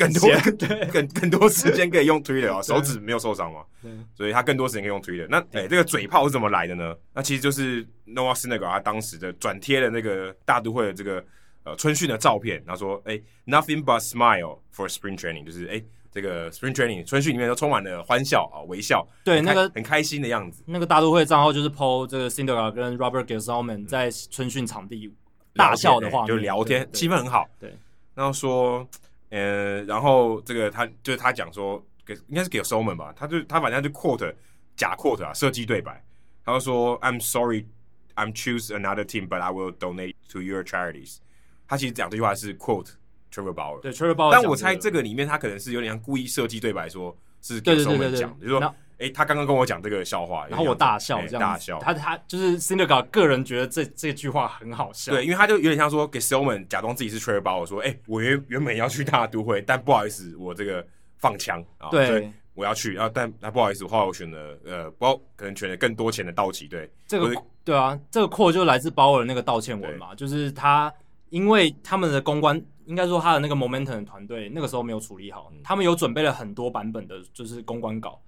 [0.00, 0.30] 更多
[0.92, 3.60] 更更多时间可以用 Twitter 啊，手指没有受伤嘛，
[4.14, 5.26] 所以他更多时间可以用 Twitter。
[5.28, 6.94] 那哎，这个嘴炮是怎么来的呢？
[7.14, 11.24] 那其实就是 Noah Syndergaard 他当时的转贴的那个大都会的这个。
[11.62, 20.62] 呃，春训的照片，他说：“哎、欸，nothing but smile for spring training，就是哎、欸，这个 spring training 春训里面都充满了欢笑啊，微笑，对，那个很开心的样子。
[20.66, 25.14] 那个大都会账号就是 po 这个 Syndergaard 跟 Robert Gsellman 在春训场地
[25.54, 27.46] 大笑的画面，就聊天，气氛很好。
[27.58, 27.76] 对，
[28.14, 28.88] 然后说，
[29.30, 34.34] 呃，然后这个他就是他讲说，给应该是 Gsellman 吧，他就他反正就 quote
[34.76, 36.04] 假 quote 啊，设计对白，
[36.44, 37.66] 他就说：I'm sorry,
[38.16, 41.18] I'm choose another team, but I will donate to your charities。”
[41.68, 42.90] 他其实讲这句话是 quote
[43.32, 51.78] Trevor Bauer，对 Trevor Bauer，但我猜这个里面他可能是有点像故意设计对白，说是给 Gsellman 讲，就是说，哎、欸，他刚刚跟我讲这个笑话，然后我大笑，这样、欸、大笑。
[51.78, 60.86] 他他就是 Syndergaard 个人觉得这这句话很好笑，对，因为他就有点像说给 Stillman 假装自己是 Trevor Bauer，说，哎、欸，我原原本要去大都会，但不好意思，我这个
[61.16, 66.86] 放枪啊，对，我要去，然后但那不好意思，后来我选了呃，包可能选了更多钱的道奇队。
[67.06, 70.92] 这个对啊，这个 quote 就来自 Bauer 的那个道歉文嘛，就是他
[71.30, 78.20] 因为他们的公关，应该说他的那个 Momentum 的团队那个时候没有处理好，嗯、他们有准备了很多版本的，就是公关稿。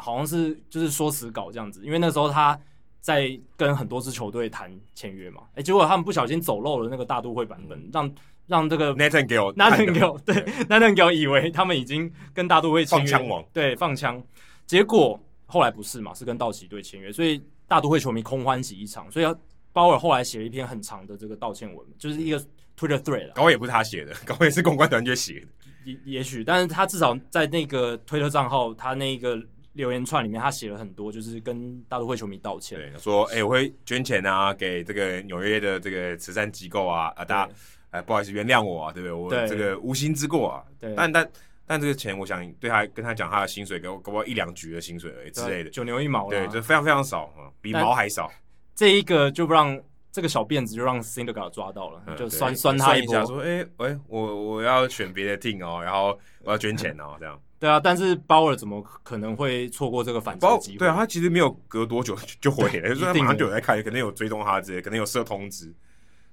[0.00, 2.58] 好像是就是说辞稿这样子，因为那时候他
[3.00, 8.14] 在跟很多支球队谈签约嘛，哎、欸，结果他们不小心走漏了那个大都会版本，让
[8.46, 10.34] 让这个 Nathan Gill，Nathan Gill 对
[10.64, 14.22] Nathan Gill 以为他们已经跟大都会签约，放枪王，对，放枪，
[14.66, 19.36] 结果后来不是嘛，是跟道奇队签约，所以大都会球迷空欢喜一场，所以
[19.72, 22.38] 鲍尔后来写了一篇很长的这个道歉文，就是一个
[22.78, 25.46] Twitter thread，稿也不是他写的， 稿也是公关团队写的，
[25.84, 29.38] 也也许，但是他至少在那个推特账号，他那个。
[29.74, 32.78] 留言串里面，他写了很多，就是跟大都会球迷道歉。
[32.78, 37.52] 对，说，哎、欸，我会捐钱啊，给这个纽约的这个慈善机构啊，啊，大家，
[37.90, 39.12] 哎，不好意思，原谅我啊，对不对？
[39.12, 40.64] 我这个无心之过啊。
[40.80, 40.94] 对。
[40.96, 41.30] 但但
[41.66, 46.28] 但这个钱，我想对他跟他讲他的薪水，给我给我一两局的薪水而已之类的，九牛一毛。
[46.30, 48.30] 对，就非常非常少啊，比毛还少。
[48.74, 49.80] 这一个就不让
[50.12, 57.40] 这个小辫子就让 Syndergaard 抓到了，嗯、就酸酸他一下，说，哎、欸，喂、欸，我我要选别的 team 哦，然后我要捐钱哦，这样。
[57.64, 60.78] 对啊，但是鲍尔怎么可能会错过这个反击机会？
[60.80, 65.72] 对啊，他其实没有隔多久就回来，就是他马上就有在看，可能有追踪他之类，可能有设通知。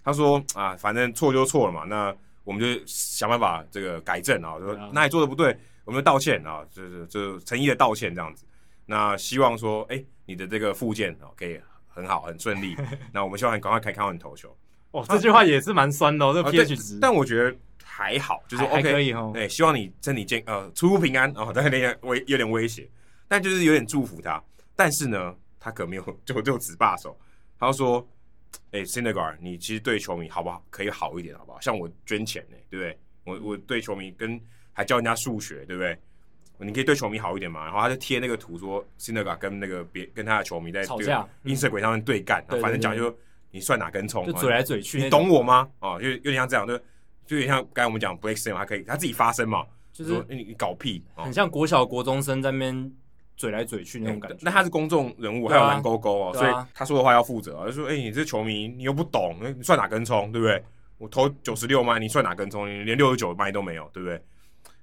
[0.03, 2.13] 他说啊，反正错就错了嘛，那
[2.43, 8.43] 我们就想办法这个改正啊，说哪里做的不对，我们就道歉啊，就是就诚意的道歉这样子。
[8.85, 12.75] 那希望说，哎，你的这个附件啊，可以很好很顺利。
[13.13, 14.53] 那我们希望你赶快可以看到你投球。
[14.91, 16.99] 哦，这句话也是蛮酸的哦，这个 pH 值。
[16.99, 17.55] 但我觉得。
[18.01, 19.31] 还好，就是 OK，可以哦。
[19.33, 22.89] 对，希望你身体健呃出入平安 哦，但有点威有点威胁，
[23.27, 24.43] 但就是有点祝福他。
[24.75, 27.15] 但是呢，他可没有 就就只罢手。
[27.59, 28.05] 他就说
[28.73, 30.65] ：“哎、欸，Syndergaard，你其实对球迷好不好？
[30.71, 31.59] 可以好一点，好不好？
[31.61, 32.99] 像我捐钱呢，对不对？
[33.23, 34.41] 我我对球迷跟
[34.73, 35.95] 还教人家数学，对不对？
[36.57, 37.63] 你可以对球迷好一点嘛。
[37.65, 43.15] 然后他就贴那个图说，Syndergaard 跟那个别跟他的球迷在吵架，Instagram 上面对干，嗯、反正讲就
[43.51, 45.69] 你算哪根葱，就嘴来嘴去，你懂我吗？
[45.81, 46.79] 哦，就有点像这样，就。
[47.31, 52.91] 就有点像刚才我们讲 Blake Snell 他可以他自己发声嘛，就是说你你搞屁，很像国小国中生在那边
[53.37, 54.37] 嘴来嘴去那种感觉。
[54.41, 57.65] 那他是公众人物，还有蓝勾勾哦，所以他说的话要负责。
[57.67, 60.61] 就说哎，你这球迷你又不懂，你算哪根葱，对不对？
[60.97, 62.67] 我投九十六迈，你算哪根葱？
[62.67, 64.21] 你连六十九迈都没有，对不对？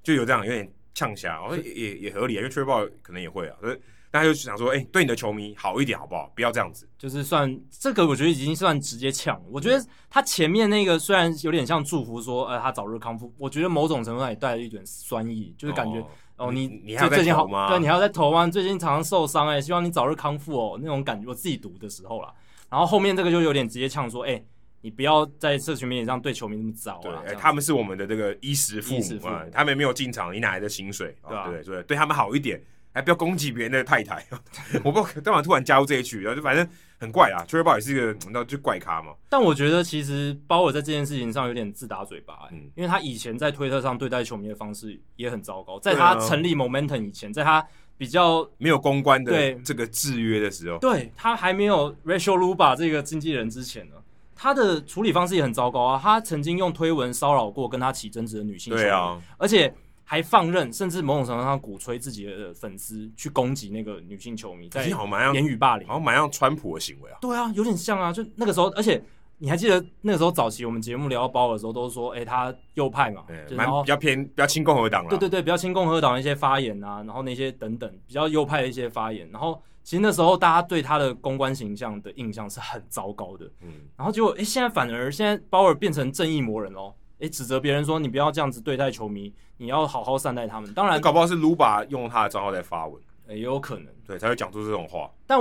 [0.03, 3.79] 就有这样有点呛下，我说也也合理啊，因为 Trevor Bauer 可能也会啊，所以。
[4.11, 6.33] 大家就想说，哎、欸，对你的球迷好一点好不好？
[6.35, 9.41] 不要这样子，就是算这个，我觉得已经算直接呛。
[9.51, 16.07] 我觉得他前面那个虽然有点像祝福说，呃，他早日康复，我觉得某种程度上也带了一点酸意，就是感觉哦，
[16.49, 17.69] 哦，你你还最近好吗？
[17.69, 18.47] 对，你还要在投吗？
[18.47, 21.29] 最近常常受伤，哎，希望你早日康复哦，那种感觉。
[21.29, 22.33] 我自己读的时候啦，
[22.71, 24.45] 然后后面这个就有点直接呛说，哎、欸，
[24.81, 27.23] 你不要在社群媒体上对球迷那么糟啊。
[27.27, 31.15] 对，他们是我们的这个衣食父母啊，他们没有进场，你哪来的薪水？
[31.27, 31.51] 对吧、啊？
[31.51, 32.59] 对对，对他们好一点。
[32.99, 34.27] 还不要攻击别人的太太，
[34.83, 36.69] 我不知道干嘛突然加入这一句，然后就反正
[36.99, 37.47] 很怪啊。
[37.49, 39.13] Bauer 也是一个，你知道就怪咖嘛。
[39.29, 45.79] 但我觉得其实鲍尔在这件事情上有点自打嘴巴、欸，嗯，因为他以前在推特上对待球迷的方式也很糟糕。
[45.79, 47.65] 在他成立 Momentum 以前，在他
[47.97, 53.95] 比较没有公关的这个制约的时候，对，对他还没有 Rachel Luba 这个经纪人之前呢，
[54.35, 56.01] 他的处理方式也很糟糕啊。
[56.03, 59.73] 他曾经用推文骚扰过跟他起争执的女性球迷，对啊，而且。
[60.11, 64.89] 还放任，甚至某种程度上鼓吹自己的粉丝去攻击那个女性球迷，在
[65.35, 67.19] 言语霸凌，好像蛮像川普的行为啊。
[67.21, 68.11] 对啊，有点像啊。
[68.11, 69.05] 就那个时候，而且
[69.37, 73.23] 你还记得那个时候早期我们节目聊到鲍尔的时候，都说，哎、欸，他右派嘛，
[73.55, 75.11] 蛮比较偏比较亲共和党了。
[75.11, 83.45] 对对对，比较亲共和党的一些发言啊，然后那些等等比较右派的一些发言，然后其实那时候大家对他的公关形象的印象是很糟糕的。
[83.61, 86.95] 嗯，然后结果哎、欸，现在反而现在鲍尔变成正义魔人哦。
[87.19, 90.73] 诶，指责别人说你不要这样子对待球迷，你要好好善待他们。
[90.73, 95.11] 当然，搞不好是卢巴用他的账号在发文，也有可能，对，才会讲出这种话。
[95.27, 95.39] 但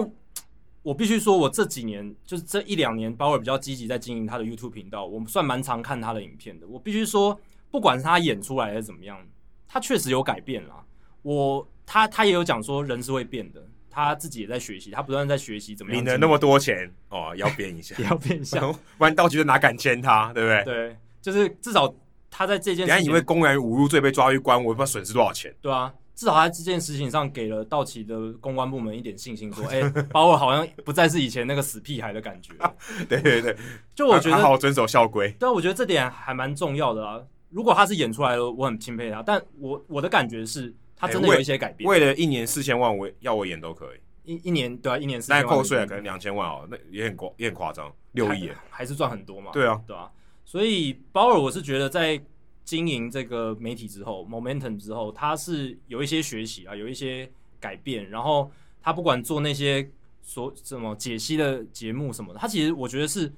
[0.81, 6.65] 我必须说，我这几年就是这一两年，鲍尔比较积极在经营他的 YouTube 频道，我们算蛮常看他的影片的。
[6.67, 7.39] 我必须说，
[7.69, 9.19] 不管是他演出来的怎么样，
[9.67, 10.83] 他确实有改变啦。
[11.21, 16.01] 我他他也有讲说，人是会变的，他自己也在学习，他不断在学习怎么样。
[16.01, 18.61] 领了那么多钱哦，要变一下， 要变一下，
[18.97, 20.63] 不然道奇队哪敢签他，对不对？
[20.63, 20.97] 对。
[21.27, 21.93] 就是至少
[22.31, 25.53] 他在这件事情，人家以为公然侮辱罪被抓去关，我不知道损失多少钱。
[25.61, 32.53] 对啊，至少他在这件事情上给了道奇的公关部门一点信心，说：“哎、欸，鲍尔好像不再是以前那个死屁孩的感觉。
[32.59, 32.73] 啊”
[33.09, 33.53] 对对对，
[33.93, 35.29] 就我觉得好好遵守校规。
[35.37, 37.21] 对啊，我觉得这点还蛮重要的啊。
[37.49, 39.21] 如果他是演出来的，我很钦佩他。
[39.21, 41.89] 但我我的感觉是，他真的有一些改变。
[41.89, 43.99] 为了一年四千万，我要我演都可以。
[44.31, 49.51] 一一年对啊，一年四千万，那扣税可能两千万哦，那也很夸也很夸张，六亿还是赚很多嘛？
[49.51, 50.09] 对啊，对啊。
[50.47, 52.17] 所以鲍尔，我是觉得在
[52.63, 57.29] 经营这个媒体之后，Momentum 之后，他是有一些学习啊，有一些
[57.59, 58.09] 改变。
[58.09, 58.49] 然后
[58.81, 59.91] 他不管做那些
[60.23, 63.29] 说什么解析的节目什么的，他其实我觉得是。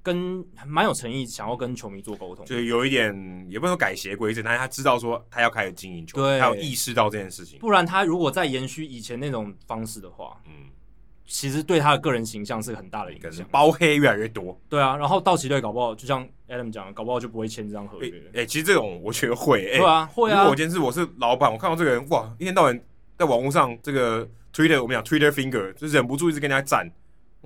[0.00, 3.12] 跟蛮有诚意，想要跟球迷做沟通，就有一点
[3.50, 7.58] 也不能说改邪归正，但是他知道说他要开始经营球，对，他有意识到这件事情。
[7.58, 10.70] 不然他如果再延续以前那种方式的话，嗯，
[11.28, 14.58] 其实对他的个人形象是很大的影响，包黑越来越多。
[14.66, 18.08] 对啊，然后道奇队搞不好，就像 Adam 讲的，搞不好就不会签这张合约。
[18.08, 20.38] 哎、欸欸，其实这种我觉得会，哎、欸，对啊，会啊。
[20.38, 22.80] 如果我今天是我是老板，我看到这个人，哇，一天到晚
[23.18, 26.90] 在网络上这个 Twitter，我们讲 Twitter finger，就忍不住一直跟人家战。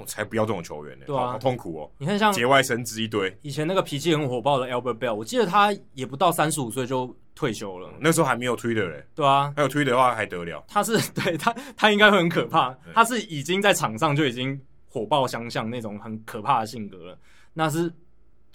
[0.03, 1.91] 我才不要这种球员呢、欸，对啊好，好痛苦哦。
[1.99, 3.35] 你看，像节外生枝一堆。
[3.43, 7.89] 以前那个脾气很火爆的 Albert Bell，我记得他也不到三十五岁就退休了。
[8.01, 10.65] 那时候还没有 Twitter 嘞、欸，对啊，还有 Twitter 的话还得了。
[10.67, 12.77] 他是 对他，他应该会很可怕。
[12.93, 17.19] 他是已经在场上就已经火爆相向那种很可怕的性格了。
[17.55, 17.93] 那是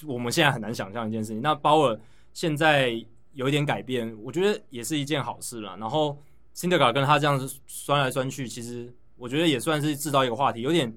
[0.06, 1.42] 我们现在很难想象一件事情。
[1.42, 2.00] 那鲍尔
[2.34, 2.94] 现在
[3.34, 5.76] 有一点改变，我觉得也是一件好事了。
[5.78, 6.22] 然后
[6.54, 10.92] 辛德卡跟他这样子酸来酸去，其实我觉得也算是制造一个话题，有点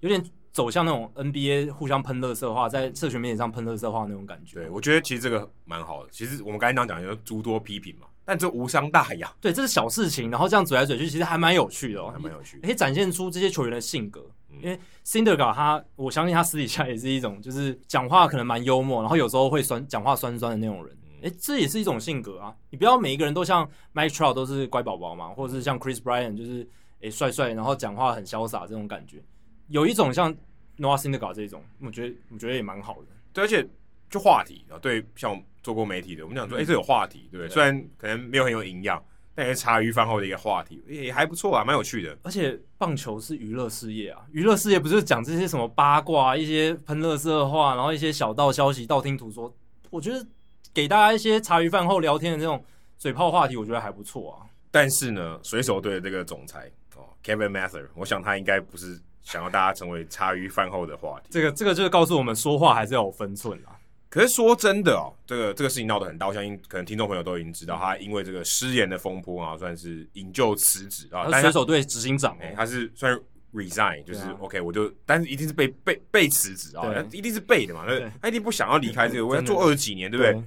[0.00, 0.22] 有点。
[0.52, 4.56] 走向那种 NBA 互相喷垃圾话，在社群媒体上喷垃圾话那种感觉。
[4.56, 6.08] 对，我觉得其实这个蛮好的。
[6.10, 9.32] 其实我们刚才讲讲就诸多批评嘛，但这无伤大雅。
[9.40, 14.28] 对，这是小事情，然后这样嘴来嘴去，其实还蛮有趣的哦，还蛮有趣的，可以展现出这些球员的性格。
[14.50, 20.92] 嗯、因为 Syndergaard 他，我相信他私底下也是一种，就是讲话可能蛮幽默，然后有时候会酸，讲话酸酸的那种人。
[21.22, 22.52] 哎、嗯，这也是一种性格啊。
[22.70, 23.64] 你不要每一个人都像
[23.94, 26.68] Mike Trout 都是乖宝宝嘛，或者是像 Chris Bryant 就是
[27.02, 29.22] 哎帅帅，然后讲话很潇洒这种感觉。
[29.70, 30.36] 有一种像。
[30.78, 33.08] Noah Syndergaard 这种，我觉得我觉得也蛮好的。
[33.34, 33.68] 对，而且
[34.08, 37.50] 就话题啊，对，像做过媒体的，我们讲说，哎、嗯，这有话题，对不对？
[37.50, 42.16] 虽然可能没有很有营养，但也是茶余饭后的一个话题，也还不错啊，蛮有趣的。
[42.22, 49.54] 而且棒球是娱乐事业啊，娱乐事业不是讲这些什么八卦、一些喷垃圾话，然后一些小道消息、道听途说。
[49.90, 50.26] 我觉得
[50.72, 52.64] 给大家一些茶余饭后聊天的这种
[52.96, 54.48] 嘴炮话题，我觉得还不错啊。
[54.70, 58.98] 但是呢，水手队的这个总裁哦，Kevin Mather，我想他应该不是。
[59.22, 63.76] 想要大家成为茶余饭后的话题，这个这个就是告诉我们说话还是要有分寸啊。
[64.08, 71.30] 可是说真的哦，这个这个事情闹得很大，我相信可能听众朋友都已经知道，他因为这个失言的风波啊，算是引咎辞职啊。
[71.40, 73.22] 水手队执行长他是算是
[73.52, 76.82] resign，就是 OK，我就，但是一定是被被被辞职啊，
[77.12, 80.44] 一定是被的嘛，对，他一定不想要离开这个，我要做二十几年，对不对？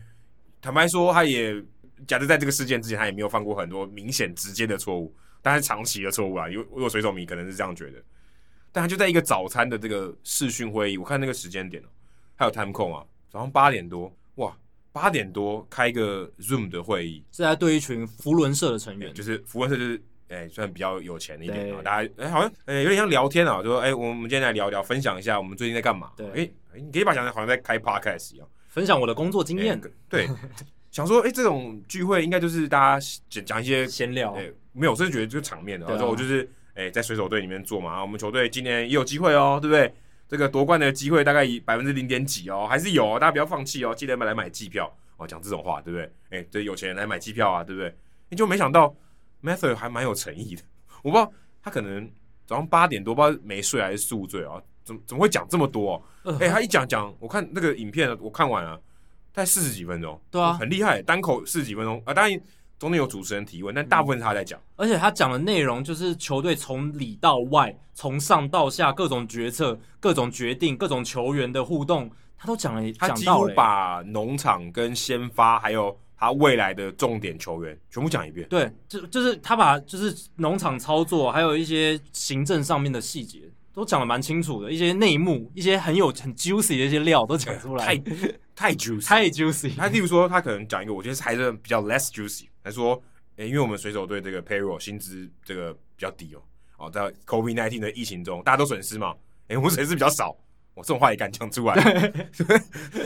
[0.61, 1.55] 坦白说，他也
[2.05, 8.03] 假设在这个事件之前，他也没有犯过很多明显直接的错误，但是长期的错误啊，因为如果水手迷可能是这样觉得。
[8.73, 11.87] 但他就在一个早餐的这个视讯会议，我看那个时间点哦，
[12.35, 14.57] 还有 time code 啊，早上八点多，哇，
[14.91, 26.35] 八点多开一个 Zoom 的会议，是在对一群福伦社的成员，就是福伦社就是哎、欸，算比较有钱一点啊，大家哎、欸、好像哎、欸、有点像聊天啊，就说哎、欸、我们今天来聊聊，分享一下我们最近在干嘛，对，哎、
[26.73, 30.27] 欸，你可以把想象好像在开 podcast 一样，分享我的工作经验、欸，对，
[30.89, 36.49] 想说哎、欸、这种聚会应该就是大家讲讲一些闲聊，哎、欸，没有，我是觉得就是场面的，然后我就是。
[36.75, 39.93] 哎、欸，在水手队里面做嘛，我们球队今年也有机会哦，对不对？
[40.27, 46.05] 这个夺冠的机会大概以百分之零点几哦，还是有，哦，大家不要放弃哦，记得买来买机票哦，讲这种话，对不对？
[46.31, 47.95] 哎、欸，对，有钱人来买机票啊，对不对？
[48.29, 48.95] 你就没想到
[49.41, 50.63] m a t h e w 还蛮有诚意的，
[51.03, 51.31] 我不知道
[51.61, 52.09] 他可能
[52.47, 56.31] 早上八点多，不知道没睡还是宿醉啊，怎么怎么会讲这么多、哦？
[56.31, 58.75] 哎、呃欸，他一讲讲，我看那个影片我看完了，
[59.31, 62.41] 大概四十几分钟，对啊，很厉害，单口四十几分钟啊，当然。
[62.83, 72.91] 中间有主持人提问，但大部分是他在讲、嗯，而且他讲的内容就是球队从里到外，从上到下各种决策、各种决定、各种球员的互动，他都讲了。
[72.99, 78.45] 他几乎把农场跟先发，还有他未来的重点球员全部讲一遍。
[78.49, 83.49] 对，就就是他把就是农场操作，还有一些行政上面的细节。
[83.75, 87.97] 都讲的蛮清楚的，一些内幕，一些很有很 juicy 的一些料都讲出来，太
[88.53, 89.75] 太 juicy，太 juicy。
[89.75, 92.45] 他例如说，他可能讲一个，我觉得还是比较 less juicy。
[92.63, 92.93] 他说，
[93.37, 96.41] 诶、欸，因为我们水手队这个 payroll 薪资这个比较低哦，
[96.77, 99.11] 哦，在 COVID nineteen 的疫情中，大家都损失嘛，
[99.47, 100.35] 诶、欸，我们损失比较少，
[100.73, 101.75] 我这种话也敢讲出来，
[102.31, 102.43] 这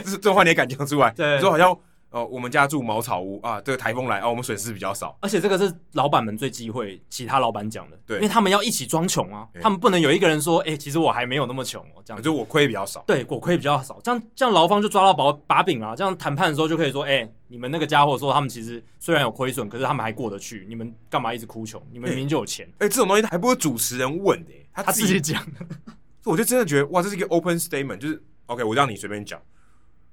[0.02, 1.78] 这种话你也敢讲出来，对，说好像。
[2.10, 5.14] 哦，我们家住茅草屋啊，这个台风来啊，我们损失比较少。
[5.20, 13.04] 而且这个是老板们最忌讳其他老板讲的，对，因为他们要一起装穷啊，他们不能有一个人说，哎、欸，其实我还没有那么穷哦，这样就我亏比较少。
[13.06, 21.82] 对，我亏比较少，这样这样劳方就抓到把把柄了，这样谈判的时候就可以说，哎、欸，你们那个家伙说他们其实虽然有亏损，可是他们还过得去，你们干嘛一直哭穷？
[21.90, 22.66] 你们明明就有钱。
[22.74, 25.66] 哎、欸欸，这种东西还不是主持人问的、欸，他自己讲的。
[26.24, 29.40] 我就真的觉得哇，这是一个 open statement，就是 OK，我让你随便讲。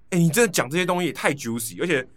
[0.09, 2.07] 哎、欸，你真的讲这些东西也太 juicy，而且。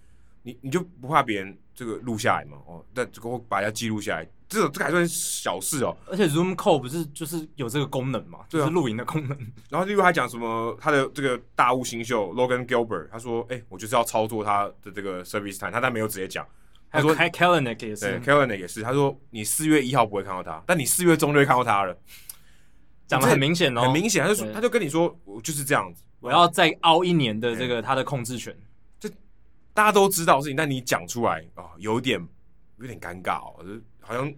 [0.45, 2.57] 你你就不怕别人这个录下来吗？
[2.65, 5.97] 哦，那这个把它记录下来，这个这还算小事哦。
[6.07, 9.39] 而且 Zoom Call 不是就是有这个功能嘛，就是录影的功能。
[9.69, 16.47] 然后例如他讲什么，他的这个大物新秀 Logan Gilbert，他说：“哎、欸，我就是要操作他的这个 service time。”他但没有直接讲。
[16.91, 21.97] 他说：“Kelenic 也是，Kelenic 也是。”他说：“你四月一号不会看到他，但你四月中就会看到他了。”
[23.07, 28.55] 讲的很明显哦，很明显，他就说，他就跟你说：“我就是这样子，我要再凹一年的这个他的控制权。”
[29.75, 32.21] 大家都知道的事情，但你讲出来啊、哦，有点
[32.79, 33.65] 有点尴尬哦，
[34.09, 34.35] 好像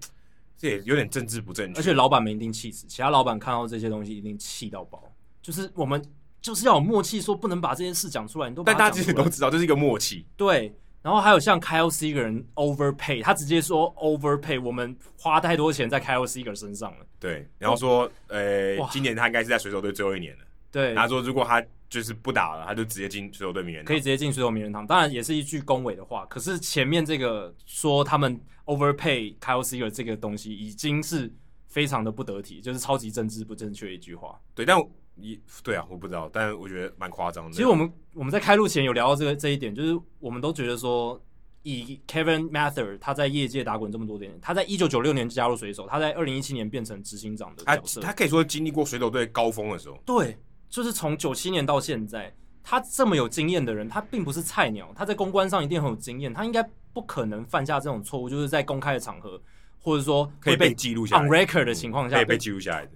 [0.59, 1.79] 这也有点政治不正确。
[1.79, 5.03] 而且老板们一定气死，其他老板看到这些东西一定气到爆。
[5.41, 6.05] 就是我们
[6.43, 8.51] 就是要有默契，说不能把这件事讲出来。
[8.51, 10.27] 你都但大家其实都知道，这是一个默契。
[10.37, 17.07] 对，然后还有像 Kyle Seager overpay，他直接说 overpay，我们花太多钱在 Kyle Seager 身上了。
[17.19, 20.45] 对，然后说，呃、欸，今年他应该是在水手队最后一年了。
[20.73, 21.65] 对，他说如果他。
[21.91, 24.87] 就是不打了，他就直接进水手队名人堂，可以直接进水手名人堂。
[24.87, 31.29] 当然也是一句恭维的话，可是前面这个说他们 overpay Kyle Seager 这个东西已经是
[31.67, 34.41] 非常的不得体，就是超级政治不正确的一句话。
[34.55, 34.81] 对，但
[35.17, 37.51] 一对啊，我不知道，但我觉得蛮夸张的。
[37.51, 41.21] 其实我们我们在开录前有聊到这个这一点，就是我们都觉得说，
[41.65, 50.01] 以 Kevin Mather 他在业界打滚这么多年，他在一九九六年加入水手，他在二零一七年变成执行长的角色，他，他可以说经历过水手队高峰的时候。
[50.07, 50.37] 对。
[50.71, 52.33] 就是从九七年到现在，
[52.63, 59.41] 他这么有经验的人，他并不是菜鸟，他在公关上一定很有经验，他应该不可能犯下这种错误，就是在公开的场合，
[59.81, 62.93] 或者说可以被记录下来 on record 的情况下，可以被记录下来的，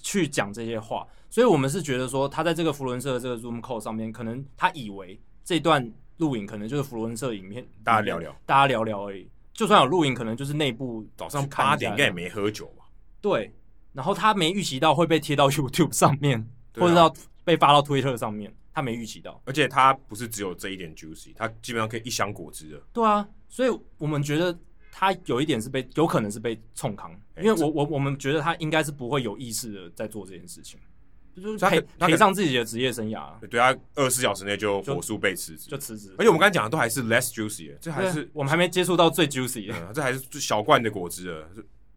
[0.00, 1.06] 去讲这些话。
[1.28, 9.28] 所以我们是觉得说，他在这个福伦社的这个 Zoom call 上面，可能他以为这段录影可能就是福伦社影片，大家聊聊，大家聊聊而已。
[9.52, 12.84] 就算有录影，可能就是内部早上八点应该也没喝酒吧？
[13.20, 13.52] 对，
[13.92, 16.48] 然后他没预期到会被贴到 YouTube 上面。
[16.78, 17.14] 或者到
[17.44, 22.80] 被发到推特上面，他没预期到，而且他不是只有这一点 juicy，他基本上可以一箱果汁的。
[22.92, 24.56] 对啊，所以我们觉得
[24.92, 30.78] 他有一点是被，有可能是被冲康，因为我我我们觉得他应该是不会有意识的在做这件事情，
[31.36, 33.30] 就是赔赔上自己的职业生涯。
[33.48, 36.14] 对啊二十四小时内就火速被辞职，就辞职。
[36.18, 41.48] 而且我们刚才讲的都还是 less juicy，这还是我们还没接触到最 juicy 的， 嗯，这还是最小罐的果汁了。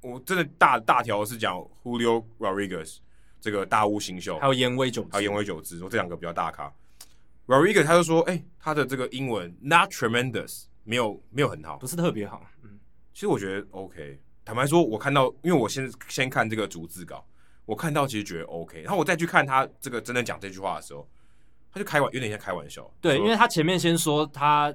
[0.01, 2.97] 我真的大大条是讲 Julio Rodriguez。
[3.41, 6.71] 这个大物新秀，还有烟尾久，还有烟尾久之，说这两个比较大咖。
[7.47, 12.45] Rodriguez 他就说，哎、欸，他的这个英文 not tremendous，没有没有很好，不是特别好。
[12.63, 12.79] 嗯，
[13.13, 14.21] 其实我觉得 OK。
[14.45, 17.25] 坦白说，我看到，因为我先先看这个逐字稿，
[17.65, 18.81] 我看到其实觉得 OK。
[18.81, 21.07] 然后我再去看他这个真的讲这句话的时候，
[21.73, 22.89] 他就开玩，有点像开玩笑。
[23.01, 24.73] 对，因为他前面先说他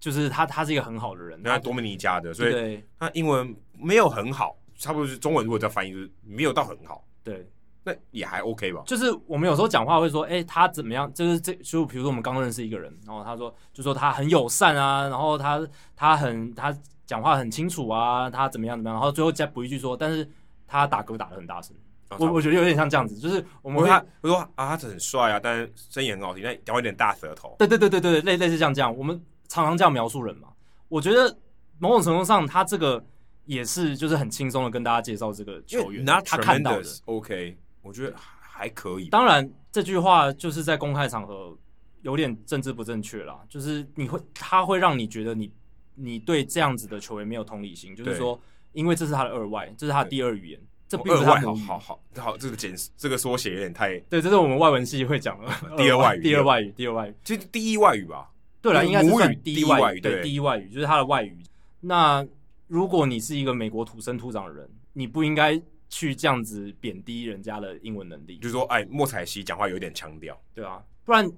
[0.00, 7.06] 就是他，他是一个很好的人，他多米尼加的，所以他英文没有很好，差不多是中文如果再翻译就是没有到很好。
[7.22, 7.46] 对。
[7.88, 11.10] 那也还 OK 吧，就是我们有时候讲话会说，哎、欸，他怎么样？
[11.14, 15.66] 就是这就比如说我们刚认识一个人，然后他说，就说他很友善啊，然后他
[15.96, 20.28] 他很他讲话很清楚啊，他怎么样怎么样，然后最后再补一句说，但是
[20.66, 21.74] 他打嗝打的很大声，
[22.10, 27.56] 哦、我我觉得有点像这样子，就是我们会他会说啊，他很帅啊，但是声音很好听，但讲话有点大舌头。
[27.58, 30.48] 对对对对对，类类似像这样，我们常常这样描述人嘛。
[30.88, 31.34] 我觉得
[31.78, 33.02] 某种程度上，他这个
[33.46, 37.56] 也是就是很轻松的跟大家介绍这个球员，他看到的 OK。
[37.82, 39.08] 我觉得还可以。
[39.08, 41.56] 当然，这句话就是在公开场合
[42.02, 43.40] 有点政治不正确啦。
[43.48, 45.50] 就是你会，他会让你觉得你
[45.94, 47.94] 你对这样子的球员没有同理心。
[47.94, 48.40] 就是说，
[48.72, 51.60] 因为这是他的二外，这是他的第二语言，这并不是他母语。
[51.62, 53.98] 好好好，这个简这个缩写有点太……
[54.10, 58.28] 对，这是我们外文系会讲的 第二 外语，第二外语，第二外语，其实第一外语吧？
[58.60, 61.38] 对了，应该是算第一外语，对，第一外语就是他的外语。
[61.80, 62.26] 那
[62.66, 65.60] 如果你是一个美国土生土长的人，你不应该。
[65.88, 71.30] 去这样子贬低人家的英文能力，就是说，哎，莫彩西讲话有点腔调，对啊，不然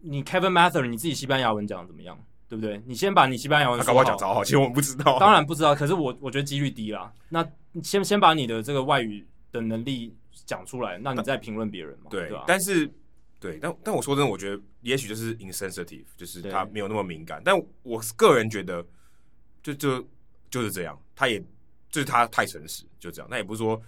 [0.00, 2.82] 你 Kevin Mather 你自己西班牙文讲的怎么样，对不对？
[2.86, 7.12] 你先把你西班牙文他搞不好讲超好，其实我们不知道， 当然不知道，可是我我觉得几率低啦。
[7.30, 7.46] 那
[7.82, 12.44] 先先把你的这个外语的能力讲出来，那你再评论别人嘛，对，对吧？
[12.46, 12.90] 但是
[13.40, 18.84] 对，但但我说真的，我觉得也许就是 insensitive，就是他没有那么敏感，但我个人觉得
[19.62, 20.06] 就就
[20.50, 21.42] 就是这样，他也。
[21.90, 23.28] 就是他太诚实，就这样。
[23.30, 23.80] 那也不是说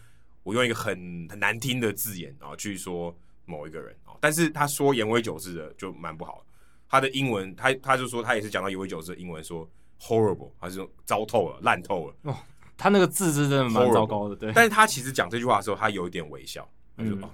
[0.43, 3.15] 我用一个很很难听的字眼啊去说
[3.45, 6.45] 某一个人啊，但是他说言为久志的就蛮不好。
[6.89, 9.69] 他的英文，他他就说他也是讲到言为久志的英文说
[10.01, 12.15] horrible，他是说糟透了、烂透了。
[12.23, 12.37] 哦，
[12.77, 14.53] 他那个字是真的蛮糟糕的，对。
[14.53, 17.31] 但是他其实讲这句话的时候，他有一点微笑，他就、嗯哦、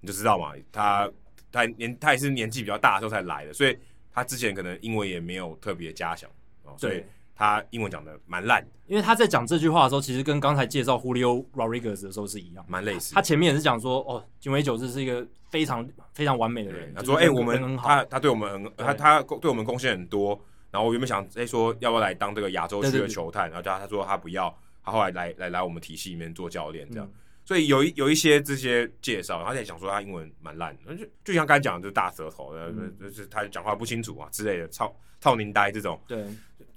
[0.00, 1.10] 你就知道嘛，他
[1.50, 3.76] 他年他也是年纪比较大的时候才来的，所以
[4.12, 6.30] 他之前可能英文也没有特别加强
[6.64, 7.02] 啊，所以。
[7.34, 13.14] 他英文讲的蛮烂，因为他在讲这句话的时候，其实跟刚才介绍 Julio Rodriguez 的时候是一样，蛮类似。
[13.14, 16.92] 他前面也是讲说，哦，井尾久志是一个非常非常完美的人。
[16.94, 20.40] 他说，哎、欸，我们他他对我们很他他对我们贡献很多，
[20.70, 27.06] 然后我原本想哎、欸、说要不要来当这个亚洲区的球探，然后他他说他不要，他后来来来来我们体系里面做教练这样。
[27.06, 27.20] 嗯。
[27.46, 34.90] 所以有一有一些这些介绍，他在讲说他英文蛮烂的，就就像刚才讲的，就是大舌头，嗯、就是他讲话不清楚啊之类的，操
[35.20, 36.24] 操您呆这种，对，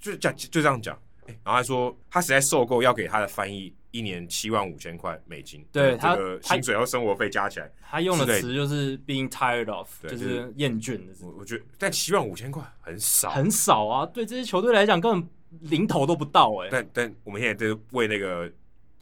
[0.00, 0.94] 就讲就这样讲，
[1.26, 11.12] 欸，然后他说他实在受够要给他的翻译一年七万五千块美金，对他这个薪水和生活费加起来，他用的词就是 being tired of，就是厌倦的。
[11.22, 15.28] 我我觉得但七万五千块很少，很少啊，对这些球队来讲根本
[15.70, 16.68] 零头都不到哎，欸。
[16.70, 18.50] 但但我们现在就是为那个。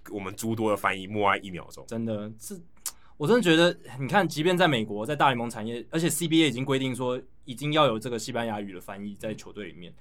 [0.09, 2.57] 我们诸多的翻译默哀一秒钟，真的是，
[3.17, 9.93] 我真的觉得，你看，即便在美国，在大联盟产业，而且 CBA 已经规定说，已经要有这个西班牙语的翻译在球队里面。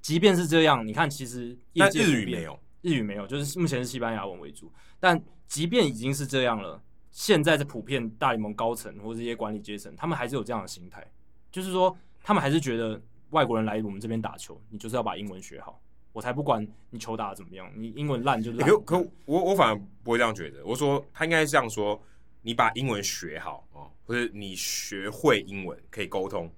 [0.00, 4.72] 即便是这样，你看，其实业界日语没有，日语没有，就是目前是西班牙文为主。
[5.00, 11.06] 但即便已经是这样了，现在是普遍大联盟高层或者这些管理阶层，他们还是有这样的心态，
[11.50, 13.00] 就是说，他们还是觉得
[13.30, 15.80] 外国人来我们这边打球，你就是要把英文学好。
[16.12, 18.68] 我才不管你球打得怎么样，你英文烂就烂。
[18.68, 20.64] 可可我我反而不会这样觉得。
[20.64, 22.00] 我说他应该是这样说：
[22.42, 26.50] 你把英文学好哦，或者你学会英文可以沟通，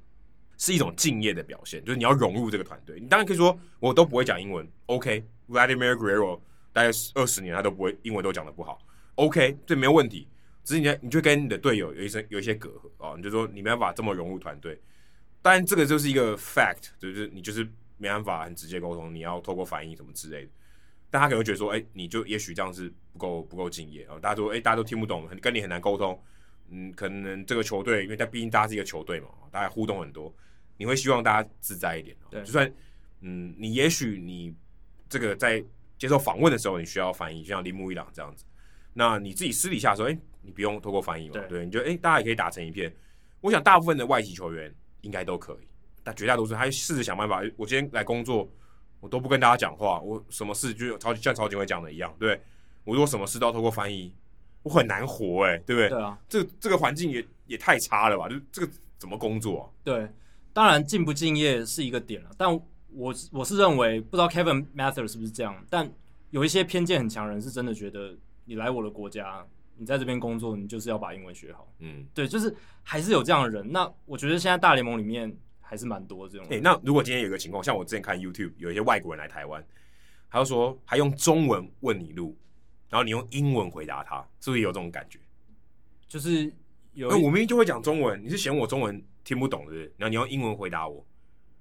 [0.61, 1.83] 是一种敬业的表现。
[1.85, 3.01] 就是你要融入这个团队。
[3.01, 6.39] 你当然可以说我都不会讲英文，OK？Vladimir Guerrero
[6.73, 8.79] 大概二十年他都不会英文都讲的不好
[9.15, 9.57] ，OK？
[9.67, 10.29] 这没有问题。
[10.63, 14.79] 只是你你就跟你的队友有一些有一些隔阂哦，你就说你没办法这么融入团队。
[15.43, 17.67] 当然这个就是一个 fact，就是你就是。
[18.03, 20.51] 没办法很直接沟通，你要透过翻译什么之类的，
[21.11, 24.19] 但他可能会觉得说，哎、你就也许这样是不够不够敬业啊。
[24.19, 26.19] 大家都哎、大家都听不懂，很跟你很难沟通。
[26.71, 30.35] 嗯，可能这个球队，因为他毕竟大家是一个球队嘛，大家互动很多，
[30.81, 32.17] 你会希望大家自在一点。
[32.31, 32.73] 对，就算
[33.21, 34.55] 嗯，你也许你
[35.11, 35.63] 这个在
[35.99, 38.47] 接受访问的时候，你需要翻译，就像铃木一朗这样子。
[38.95, 41.35] 那你自己私底下说，哎、欸，你不用透过翻译嘛？
[41.35, 42.91] 对，对，你就哎、欸，大家也可以打成一片。
[43.43, 45.69] 我想大部分的外籍球员应该都可以。
[46.03, 47.43] 但绝大多数，他试着想办法。
[47.59, 48.51] 我今天来工作，
[49.01, 52.41] 我都不跟大家讲话，我什么事就超像曹锦辉讲的一样，对，
[52.85, 54.15] 我如果什么事都要透过翻译，
[54.63, 55.89] 我很难活哎、欸，对不对？
[55.91, 58.31] 对啊，这这个环境也也太差了吧？
[58.31, 59.65] 就这个怎么工作、啊？
[59.85, 60.09] 对，
[60.53, 62.53] 当然敬不敬业是一个点了，但
[62.93, 65.91] 我我是认为，不知道 Kevin Mather 是不是这样，但
[66.31, 69.47] 有一些偏见很强人是真的觉得，你来我的国家，
[69.77, 71.73] 你在这边工作，你就是要把英文学好。
[71.79, 73.71] 嗯，对，就是还是有这样的人。
[73.73, 75.37] 那我觉得现在大联盟里面。
[75.71, 76.45] 还是蛮多这种。
[76.47, 79.65] 哎、欸，那如果今天有个情况，像我之前看 YouTube，有一些外国人来台湾，
[80.29, 82.37] 他就说还用中文问你路，
[82.89, 85.21] 然后你用英文回答他，是不是有这种感觉？
[86.09, 86.53] 就是
[86.95, 89.93] 有，我明明就会讲中文，你是嫌我中文听不懂，对不对？
[89.97, 91.05] 然后你用英文回答我，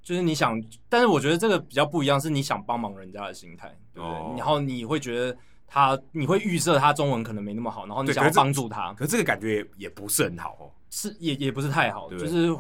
[0.02, 4.18] 就是你想，但是我觉得这个比较不一样，是你想帮忙人家的心态，对不对？
[4.18, 5.38] 哦、然后你会觉得
[5.68, 12.60] 他，你会预设他中文可能没那么好，然后你想要帮助他，可是这个感觉也不是很好哦，是也也不是太好，对对就是。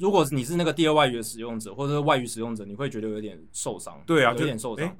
[0.00, 4.00] 如果你是那个第二外语的使用者，或者是外语使用者，你会觉得有点受伤。
[4.06, 4.86] 对啊，有点受伤。
[4.86, 4.96] 欸、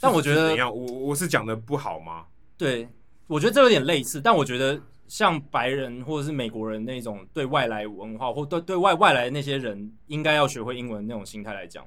[0.00, 0.68] 但我觉得怎样？
[0.68, 2.26] 我我是讲的不好吗？
[2.58, 2.88] 对，
[3.28, 4.20] 我觉得这有点类似。
[4.20, 4.76] 但我觉得
[5.14, 11.86] 像白人或者是美国人那种对外来文化或对对外外来的那些人应该要学会英文那种心态来讲，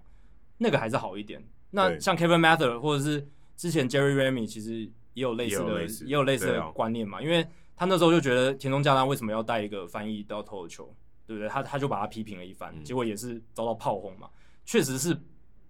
[0.58, 1.46] 那个还是好一点。
[1.72, 3.28] 那像 Kevin Mather 或者是
[3.58, 7.18] 之前 Jerry Remy 其实也有类似的，也有类似，的观念嘛。
[7.18, 7.46] 啊、因为
[7.76, 10.90] 他那时候就觉得田中将大为什么要带一个翻译到投球？
[11.26, 11.50] 对不对？
[11.50, 14.30] 他他就把他批评了一番，结果也是遭到炮轰嘛，
[14.64, 15.14] 确实是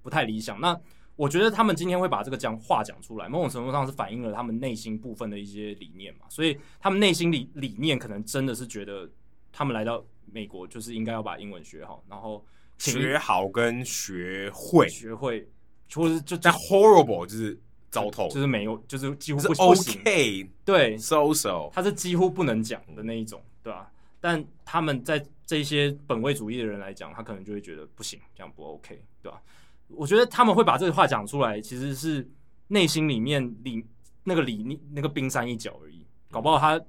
[0.04, 0.62] 不太理想。
[0.62, 0.80] 那
[1.18, 6.22] 我觉得他们今天会把这个讲话讲出来，某种程度上是反映了他们内心部分的一些理念嘛。
[6.30, 9.10] 所以他们内心理理念可能真的是觉得，
[9.52, 12.46] 他们来到美国就是应该要把英文学好，然后
[12.78, 15.46] 学好跟学会学会，
[15.94, 23.92] 或者是就但 horrible 就是糟透，就是没有，就是几乎不行是 OK 对 so so，他是几乎不能讲的那一种，对吧？
[24.20, 29.42] 但他们在这些本位主义的人来讲，他可能就会觉得不行，这样不 OK，对吧？
[29.88, 32.28] 我觉得他们会把这个话讲出来，其实是
[32.68, 33.86] 内心里面里
[34.24, 36.80] 那个里那个冰山一角而已，搞不好他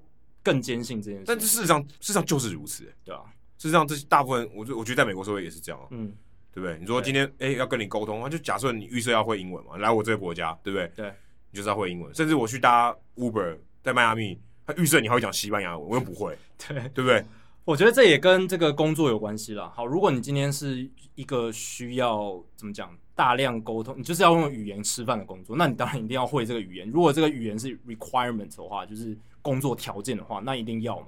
[0.43, 1.25] 更坚信这件事。
[1.27, 3.21] 但是事实上，事实上就是如此，对啊。
[3.57, 6.13] 事实上，这大部分，我觉我觉得在美国社会也是这样，嗯，
[6.53, 6.79] 对不对？
[6.79, 10.89] 你说今天哎、欸、要跟你沟通，那就假设你预设要会英文嘛，来我这个国家，对不对？
[10.95, 11.13] 对，
[11.51, 12.15] 你就是要会英文。
[12.15, 16.39] 甚至我去搭 Uber 在迈阿密，他预设你还会讲西班牙文，我又不会，
[16.69, 17.25] 对，对不对？
[17.65, 19.73] 我觉得这也跟这个工作有关系啦。
[19.75, 20.89] 好，如果你今天是
[21.19, 26.89] 一个需要怎么讲大量沟通，你就是要用语言吃饭的工作，那你当然一定要会这个语言。
[26.89, 31.07] 如果这个语言是 requirement 的话，就是工作条件的话，那一定要嘛。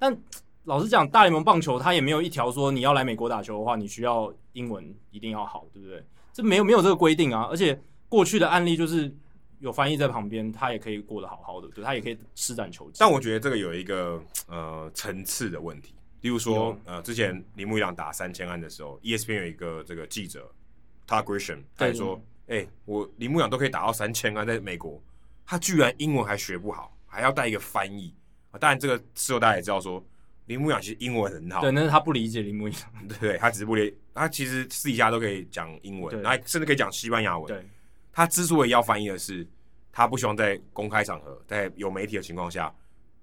[0.00, 0.18] 但
[0.64, 6.04] 老实讲，大联盟棒球它也没有一条说你要来美国打球的话，你需要英文一定要好，对不对？
[6.32, 7.46] 这没有没有这个规定啊。
[7.48, 9.14] 而且过去的案例就是
[9.60, 12.96] 有翻译在旁边，他也可以过得好好的，对，他也可以施展球技。
[12.98, 15.94] 但我觉得这个有一个呃层次的问题。
[16.22, 20.50] 例如说，呃，之前铃木一朗打三千安的时候，ESPN 有一个这个记者，
[21.06, 22.14] 讨 Todd Grisham，他也说，
[22.46, 25.02] 哎、欸，我铃木一朗都可以打到三千安，在美国，
[25.44, 28.14] 他居然英文还学不好，还要带一个翻译
[28.52, 28.58] 啊。
[28.58, 30.04] 当然，这个事后大家也知道说，
[30.46, 37.48] 铃木一朗其实英文很好，对，那是他不理解铃木一朗， 对，他只是不理，他其实私底下都可以讲英文，然后甚至可以讲西班牙文。
[37.48, 37.66] 对，
[38.12, 39.44] 他之所以要翻译的是，
[39.90, 42.72] 他不希望在公开场合，在有媒体的情况下。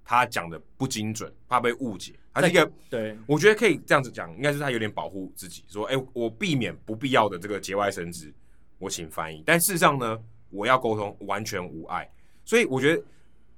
[0.09, 2.15] 他讲的不精准，怕被误解。
[2.33, 8.33] 他是一个，对，我觉得可以这样子讲，应该是他有点保护自己，说，哎、欸，我避免不必要的这个节外生枝，
[8.79, 9.43] 我请翻译。
[9.45, 10.19] 但事实上呢，
[10.49, 12.09] 我要沟通完全无碍。
[12.43, 13.03] 所以我觉得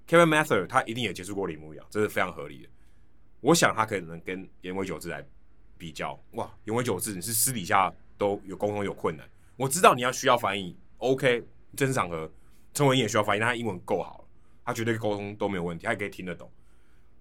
[0.05, 2.69] Kevin Mather 他一定也接触过铃木一朗，这是非常合理的。
[3.39, 5.25] 我想他可能跟岩尾久志来
[5.77, 9.25] 比较，哇，岩尾久志你是私底下都有沟通有困难，
[9.55, 11.41] 我知道你要需要翻译，OK，
[11.77, 12.29] 正式场合，
[12.73, 14.20] 陈伟殷也需要翻译，但他英文够好。
[14.71, 16.49] 他绝对沟通都没有问题，他也可以听得懂。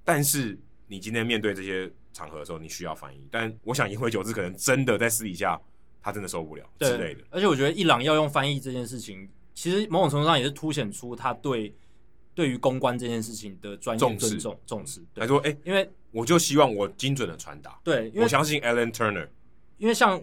[0.05, 0.57] 但是
[0.87, 3.27] 你今天面对这些场合的时候，你需要翻译。
[3.29, 5.61] 但我想，因为久志可能真的在私底下，
[6.01, 7.25] 他真的受不了之类的。
[7.31, 11.75] 而且我觉得一朗要用翻译这件事情，其实某种程度上也是凸显出他对
[12.35, 15.03] 对于公关这件事情的专业尊重重视。
[15.15, 17.81] 他说：“哎、欸，因为我就希望我精准的传达。
[17.83, 19.29] 对，因为我相信 Alan Turner，
[19.79, 20.23] 因为像。”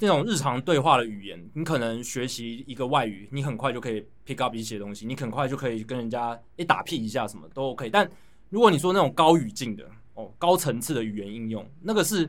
[0.00, 7.90] 那种日常对话的语言，你可能学习一个外语，你很快就可以 pick up 一些东西，你很快就可以跟人家一打屁一下，什么都 OK。
[7.90, 8.08] 但
[8.50, 12.26] 如果你说那种高语境的哦，高层次的语言应用，那个是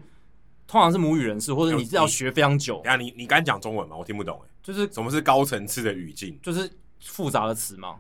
[0.68, 2.82] 通常是母语人士，或者你是要学非常久。
[2.84, 3.96] 等下你你敢讲中文吗？
[3.96, 4.50] 我听不懂哎。
[4.64, 6.40] 就是什么是高层次的语境？
[6.42, 6.68] 就是
[7.00, 7.98] 复杂的词嘛，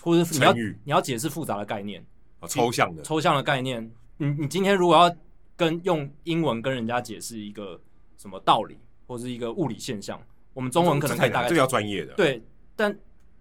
[0.00, 2.02] 或者是你要你要解释复杂的概念，
[2.40, 3.90] 哦，抽象的抽象的概念。
[4.16, 5.14] 你你今天如果要
[5.54, 7.78] 跟用英文跟人家解释一个
[8.16, 8.78] 什么道理？
[9.06, 10.20] 或是一个物理现象，
[10.52, 12.42] 我们中文可能可以大概这个要专业的对，
[12.74, 12.96] 但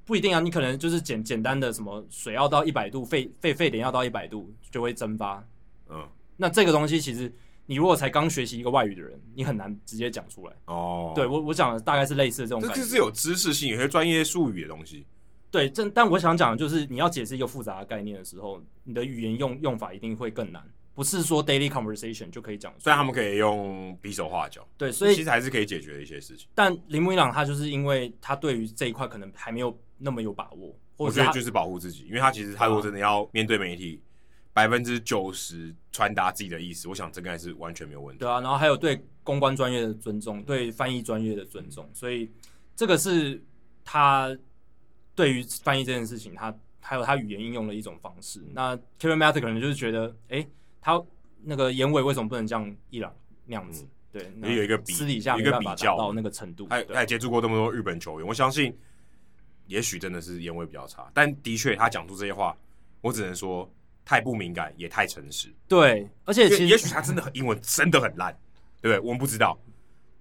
[0.06, 0.40] 不一定啊。
[0.40, 5.44] 你可能就是简简单的什么水要到一百度，沸沸沸点要到一百度就会蒸发。
[5.90, 7.32] 嗯，那这个东西其实
[7.66, 10.54] 你如果才刚学习一个外语的人，你很难直接讲出来。
[10.66, 15.06] 哦，对我我讲的大概是类似的这种这是有知识性、有些专业术语的东西。
[15.50, 20.62] 对，这但我想讲的就是你要解释一个复杂的概念的时候，你的语言用用法一定会更难。
[20.96, 24.66] 不是说 daily conversation 就可以讲，虽然他们可以用比手画脚。
[24.78, 26.48] 对，所以其实还是可以解决的一些事情。
[26.56, 34.02] 但铃木一朗他就是因为他对于这一块可能还没有那么有把握，或我觉得就是保护自己，因为他其实他如果真的要面对媒体，
[34.54, 38.20] 百分之九十传达自己的意思，我想这个还是完全没有问题。
[38.20, 42.32] 对啊，然后还有对公关专业的尊重，对翻译专业的尊重，所以
[42.74, 43.44] 这个是
[43.84, 44.34] 他
[45.14, 48.42] 对于翻译这件事情，他还有他语言应用的一种方式。
[48.54, 50.48] 那 Kevin Matter 可能就是觉得，哎、欸。
[50.86, 51.03] 他
[51.41, 53.12] 那个眼尾为什么不能像一朗
[53.44, 53.88] 那样子？
[54.12, 56.68] 对，也有一个比私底下一个比较到那个程度。
[56.70, 58.72] 他他也接触过这么多日本球员，我相信，
[59.66, 62.56] 也许真的是眼尾比较差，但的确他讲出这些话，
[63.02, 63.68] 我只能说
[64.06, 65.52] 太不敏感，也太诚实。
[65.68, 68.32] 对，而且其实也许他真的很英文真的很烂，
[68.80, 68.99] 对不对？
[68.99, 69.57] 我们不知道，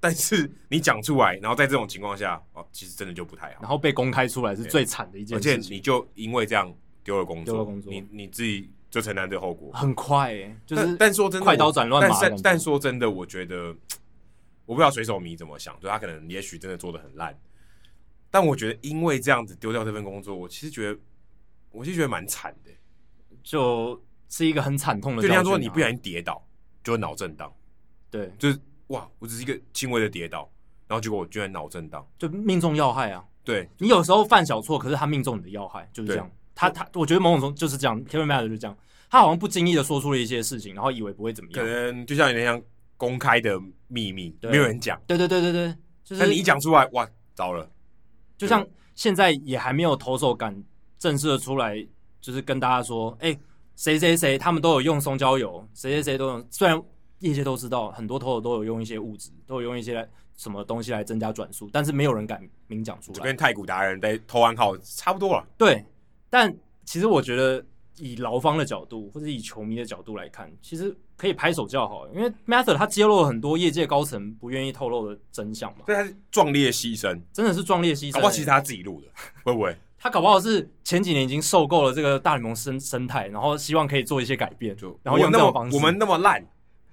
[0.00, 3.60] 但是你讲出来，然后在这种情况下，哦，其实真的就不太好。
[3.60, 6.74] 然后被公开出来是最惨的一件事，而且你就因为这样
[7.04, 8.70] 丢了工作，丢了工作，你你自己。
[8.94, 12.16] 就承担这个后果很快诶、欸，就是但，但说真的，快刀斩乱麻。
[12.22, 13.74] 但但说真的，我觉得
[14.66, 17.36] 我不知道水手迷怎么想，就他可能也许真的做的很烂，
[18.30, 20.96] 但我觉得因为这样子丢掉这份工作，我其实觉得
[21.72, 22.70] 我就觉得蛮惨的，
[23.42, 25.22] 就是一个很惨痛的、啊。
[25.22, 26.40] 就人家说你不小心跌倒
[26.84, 27.52] 就会脑震荡，
[28.12, 30.48] 对，就是哇，我只是一个轻微的跌倒，
[30.86, 33.24] 然后结果我居然脑震荡，就命中要害啊。
[33.42, 36.30] 对，你有时候犯小错，可是他命中你的要害，就是这样。
[36.54, 38.76] 他他，我觉得某种中就是这样，Kevin Mather 就是这样，
[39.10, 42.60] 他好像不经意的说出了一些事情，然后以为不会怎么样，可能就像有点像
[42.96, 45.00] 公开的秘密，没有人讲。
[45.06, 45.74] 对对对对对，
[46.04, 47.68] 就是但你一讲出来，哇，糟了！
[48.38, 50.62] 就像现在也还没有投手敢
[50.98, 51.84] 正式的出来，
[52.20, 53.38] 就是跟大家说，哎、欸，
[53.76, 56.46] 谁谁谁他们都有用松焦油，谁谁谁都有。
[56.50, 56.80] 虽然
[57.18, 65.46] 业界都知道，很多投手都有用一些物质，都有用一些什么东西来增加转速，但是没有人敢明讲出来，就跟太古达人在投完号差不多了。
[65.58, 65.84] 对。
[66.34, 66.52] 但
[66.84, 67.64] 其实我觉得，
[67.96, 75.84] 以劳方的角度或者以球迷的角度来看，其实可以拍手叫好，因为 Mather 他揭露了很多业界高层不愿意透露的真相嘛。
[75.86, 78.14] 对，他是壮烈牺牲，真的是壮烈牺牲。
[78.14, 79.06] 搞不好其实他自己录的，
[79.44, 79.76] 会不会？
[79.96, 85.76] 他搞不好是前几年已经受够了这个大联盟生生态，然后希望可以做一些改变，就然后用这种方式。
[85.76, 86.44] 我们那么烂，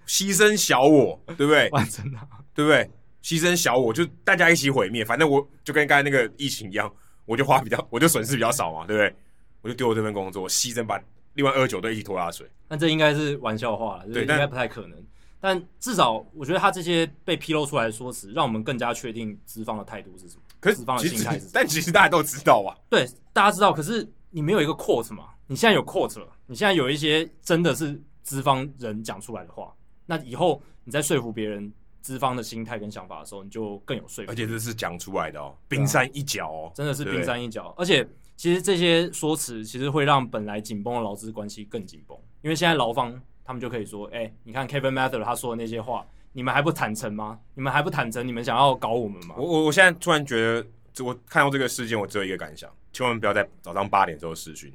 [0.05, 1.68] 牺牲小我，对不对？
[1.89, 2.19] 真的，
[2.53, 2.88] 对不对？
[3.23, 5.03] 牺牲小我，就大家一起毁灭。
[5.03, 6.91] 反正我就跟刚才那个疫情一样，
[7.26, 9.15] 我就花比较，我就损失比较少嘛，对不对？
[9.62, 11.02] 我就丢了这份工作，牺牲把
[11.34, 12.48] 另外二九队一起拖下水。
[12.68, 14.98] 那这应该是玩笑话了，对，应该不太可能。
[15.40, 20.42] 但，至少我觉得他这些被披露出来的说辞，让我们更加确定资方的态度是什么。
[20.60, 21.52] 可是资方的心态是什么？
[21.52, 22.78] 但其实大家都知道啊。
[22.90, 23.74] 对，大家知道。
[23.74, 25.30] 可是你没有一个 quote 嘛？
[25.48, 29.74] 你现在有 quote 了，你现在有一些真的是资方人讲出来的话，
[30.06, 34.32] 那以后你在说服别人，资方的心态跟想法的时候，你就更有说服。
[34.32, 37.74] 而且这是讲出来的哦，冰山一角哦，真的是冰山一角。
[37.78, 38.08] 而且
[38.41, 46.03] 其实这些说辞其实会让本来紧绷的劳资关系更紧绷，因为现在劳方他们就可以说：“哎，你看 Kevin Mather 他说的那些话，
[46.34, 47.38] 你们还不坦诚吗？
[47.53, 48.27] 你们还不坦诚？
[48.27, 54.73] 你们想要搞我们吗？”我我我现在突然觉得，我看到这个事件，我只有一个感想：千万不要在早上八点之后视讯。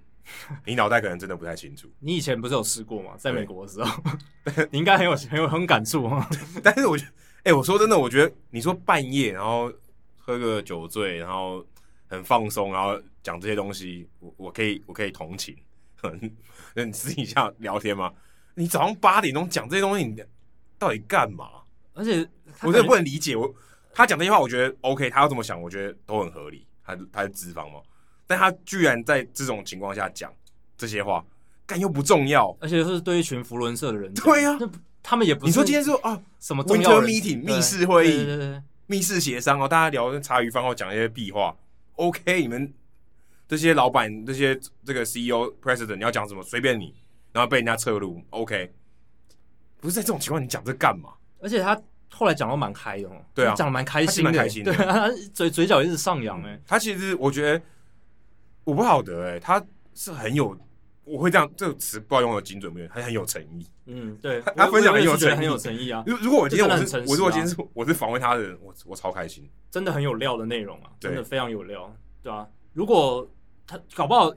[0.64, 1.88] 你脑袋可能真的不太清楚。
[1.98, 3.14] 你以前不是有试过吗？
[3.18, 4.00] 在美国的时候，
[4.70, 6.30] 你应该很有很有很感触啊。
[6.62, 9.72] 但是我觉得，哎、欸，我说真的，我觉得你说半夜然后
[10.16, 11.66] 喝个酒醉，然后
[12.08, 15.56] 很放松，然后讲这些东西，我我可以我可以同情。
[16.74, 18.12] 那你私底下聊天吗？
[18.54, 20.22] 你早上八点钟讲这些东西，你
[20.78, 21.48] 到底干嘛？
[21.94, 22.26] 而且
[22.62, 23.34] 我真的不能理解。
[23.34, 23.52] 我
[23.92, 26.66] 他讲这些话，我觉得 OK，他要这么想，我觉得都很合理。
[26.84, 27.80] 他他是脂肪嘛。
[28.26, 30.32] 但他居然在这种情况下讲
[30.76, 31.24] 这些话，
[31.66, 34.12] 干又不重要，而且是对一群福伦社的人。
[34.14, 34.58] 对呀、啊，
[35.02, 35.46] 他们也不是。
[35.46, 41.56] 你说今天说啊，什么重要 meeting 密室会议，密室协商哦，大家聊茶余饭后讲一些屁话。
[41.96, 42.72] OK，你们
[43.46, 46.94] 这些老板、这些这个 CEO、President，你要讲什么随便你，
[47.32, 48.22] 然后被人家侧路。
[48.30, 48.72] OK，
[49.80, 51.10] 不是在这种情况，你讲这干嘛？
[51.40, 56.58] 而且他后来讲的蛮开的哦，对啊，讲的蛮开心的，蛮开心的，对啊，嘴嘴角一直上扬哎。
[56.66, 57.60] 他其实我觉得。
[58.66, 59.64] 我不晓得哎、欸，他
[59.94, 60.58] 是很有，
[61.06, 63.64] 我会这样这个词不知道用的精准没有，他很有诚意。
[63.86, 66.02] 嗯，对，他分享很有诚意，很有诚意啊。
[66.04, 73.26] 如如果我今天我是、啊、我如果今天是我是访问他的人，我我超开心，真的很有料的内容啊，真的非常有料，对啊，如果
[73.66, 74.34] 他搞不好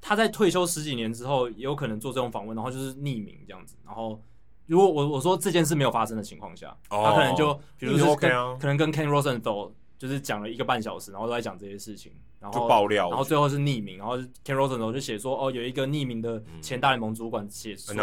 [0.00, 3.74] 他在退休十几年之后，也有可能做这种访问，然后就是匿名这样子。
[3.84, 4.22] 然后
[4.66, 8.28] 如果我我说这件事没有发生的情况下，哦、他可能就比如说可
[8.68, 12.12] 能跟 Ken Rosenthal 就是讲了一个半小时，然后都在讲这些事情。
[12.38, 17.94] 然后爆料，然后最后是匿名，然后 Ken Rosenthal 就写说，哦，有一个匿名的前大联盟主管写说，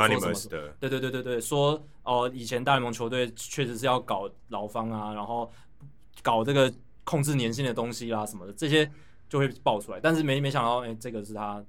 [0.50, 5.50] 的对对对对对，说哦，以前大联盟球队确实是要搞劳方啊，然后
[6.22, 6.74] 搞这个
[7.04, 8.90] 控制年薪的东西啊什么的，这些
[9.30, 11.64] 就会爆出来，但是没没想到，哎，这个是他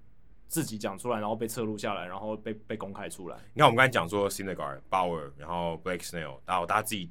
[0.49, 3.36] 自己讲出来，然后被侧录下来，然后被被公开出来。
[3.53, 7.11] 你看我们刚才讲说 Syndergaard、Bauer，然后 Blake Snell，然后大家自己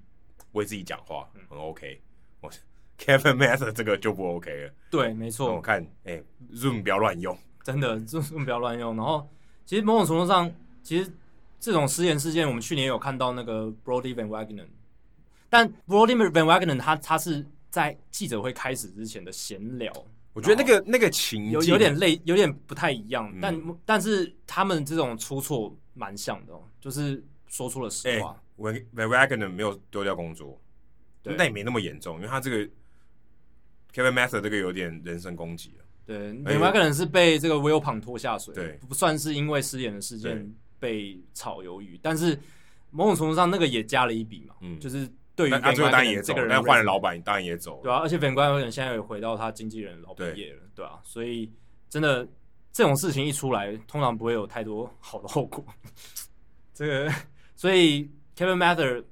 [0.54, 2.13] 为自己讲话，很 OK，我。
[2.98, 4.74] Kevin Mather 这个就不 OK 了。
[4.90, 5.56] 对，没错。
[5.56, 8.96] 我看，哎、欸、，Zoom 不要乱用，真的，Zoom 不要乱用。
[8.96, 9.28] 然后，
[9.66, 10.50] 其实某种程度上，
[10.84, 11.12] 其实
[11.60, 14.68] 这种失言事件，我们去年有看到那个 Brodie Van Wagenen，
[15.50, 19.92] 但 Brodie Van Wagenen 他他是在记者会开始之前的闲聊。
[20.34, 23.30] 我觉得那个那个情有有点类，有点不太一样。
[23.34, 28.40] 嗯、但但是他们这种出错蛮像的，就是说出了实话。
[28.58, 30.62] Van、欸、Van Wagenen 没有丢掉工作，
[31.22, 32.72] 对，但也没那么严重，因为他这个。
[33.94, 42.38] Kevin Mather 这个有点人身攻击了，对，另外一个人是被这个 Wilpon 拖下水，对，不算是因为失言的事件被炒鱿鱼，但是
[42.90, 51.52] 某种程度上那个也加了一笔嘛，嗯，就是对于他这个人也走，但换了老板当然也走，对啊，而且 Van Wagenen 现在也回到他经纪人老本业了，对啊，所以
[51.88, 52.28] 真的
[52.72, 55.64] 这种事情一出来，通常不会有太多好的后果，
[56.74, 57.14] 这个，
[57.56, 59.04] 所以 Kevin Mather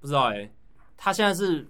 [0.00, 0.54] 不知道哎、欸，
[0.96, 1.68] 他现在是。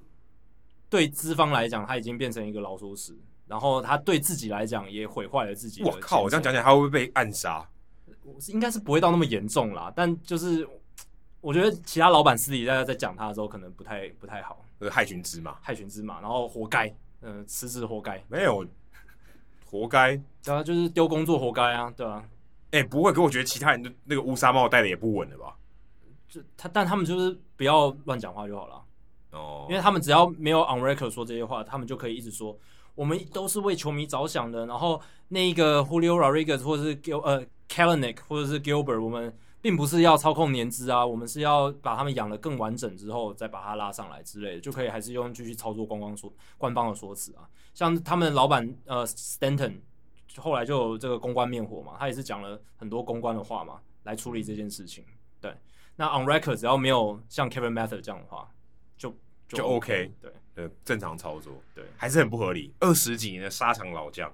[0.91, 5.83] 对资方来讲，他已经变成一个老鼠屎，然后他对自己来讲也毁坏了自己。
[5.85, 6.21] 我靠！
[6.21, 7.67] 我这样讲起来，他会不会被暗杀？
[8.49, 10.69] 应该是不会到那么严重啦，但就是
[11.41, 14.65] 我觉得其他老板私底下在讲他的时候，可能不太不太好。
[14.91, 16.89] 害群之马，害群之马，然后活该，
[17.21, 18.23] 嗯、呃，辞职活该。
[18.29, 18.67] 没有，
[19.65, 22.25] 活该，对啊，就是丢工作活该啊，对啊。
[22.71, 25.57] 哎、欸，不会，可我觉得其他人的那个乌纱帽戴的也不稳了吧？
[26.29, 28.83] 就他，但他们就是不要乱讲话就好了。
[29.33, 32.59] 哦，因为他们只要没有 on record 说这些话，他们就可以一直说
[32.95, 34.67] 我们都是为球迷着想的。
[34.67, 47.49] 然后那一个 Julio Rodriguez 或者是 Gil 呃 Kelenic 或者是 Gilbert，我们并不是要操控年资啊，我们是要把他们养得更完整之后再把他拉上来之类的，就可以还是用继续操作官方说官方的说辞啊。
[47.73, 49.77] 像他们老板呃 Stanton
[50.37, 55.05] 后来就有这个公关灭火嘛，他也是讲了很多公关的话嘛，来处理这件事情。
[55.41, 55.55] 对，
[55.95, 58.51] 那 on record 只要没有像 Kevin Mather 这样的话。
[59.51, 62.73] 就就 OK，对呃，正常操作，对，还是很不合理。
[62.79, 64.33] 二十几年的沙场老将，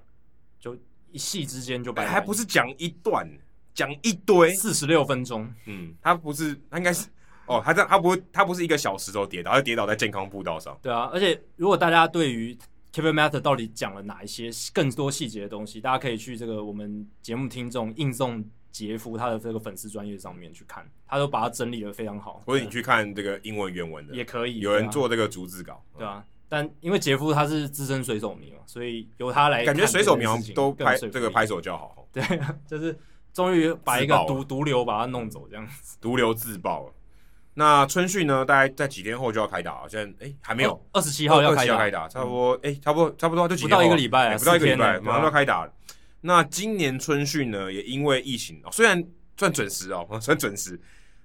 [0.59, 0.77] 就
[1.11, 3.27] 一夕之间就白，还不是讲一段，
[3.73, 5.51] 讲一堆，四十六分钟。
[5.65, 7.07] 嗯，他不是，他应该是，
[7.47, 10.77] 哦，他这他不会，他不是一个小石头跌倒，他跌倒在健康步道上。
[10.81, 12.55] 对啊，而且如果大家对于
[12.93, 18.45] Kevin Matter 到底讲了哪一些更多细节的东西，大家可以去这个我们节目听众应送。
[18.71, 22.41] 杰夫他的这个粉丝专业上面去看，他都把它整理的非常好。
[22.45, 26.23] 或者你去看这个英文原文的也可以，有人做这个逐字稿，对啊。
[26.49, 29.65] 但因为杰夫他是资深水手迷嘛，所以由他来。
[29.65, 30.23] 感觉水手迷
[30.55, 32.07] 都拍这个拍手叫好。
[32.13, 32.23] 对，
[32.65, 32.97] 就是
[33.33, 35.97] 终于把一个毒毒瘤把它弄走这样子。
[35.99, 36.93] 毒瘤自爆了。
[37.53, 45.69] 那春训呢，大概在几天后就要开打，现在哎还没有，二十七号要开打，开打，差不多哎、嗯，差不多差不多就几天不到一个礼拜，不到一个礼拜，啊、马上就要开打。
[46.21, 49.03] 那今年春训呢，也因为疫情哦，虽然
[49.37, 50.79] 算准时哦， 算准时，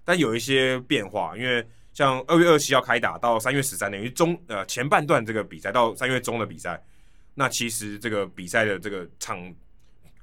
[0.04, 6.82] 但有一些变化，因为像二月二十七号开打到三月十三，等于中呃前半段这个比赛到三月中的比赛，
[7.34, 9.54] 那其实这个比赛的这个场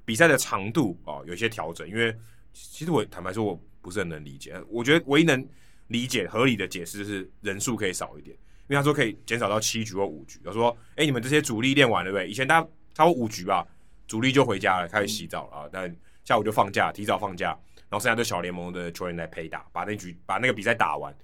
[0.05, 2.15] 比赛的长度哦有一些调整，因为
[2.53, 5.47] 其实我坦白说我不是很能理解，我觉得唯一能。
[5.89, 8.37] 理解合理的解释是人数可以少一点，
[8.67, 10.39] 因为他说可以减少到七局或五局。
[10.45, 12.29] 他说：“哎、你们这些主力练完了对不对？
[12.29, 13.65] 以前大家超过五局吧，
[14.09, 15.69] 主力就回家了，开始洗澡了啊。
[15.71, 15.95] 但
[16.25, 17.57] 下午就放假，提早放假，
[17.89, 21.15] 然后剩下的小联盟的球员来陪打，把那局把那个比赛打完。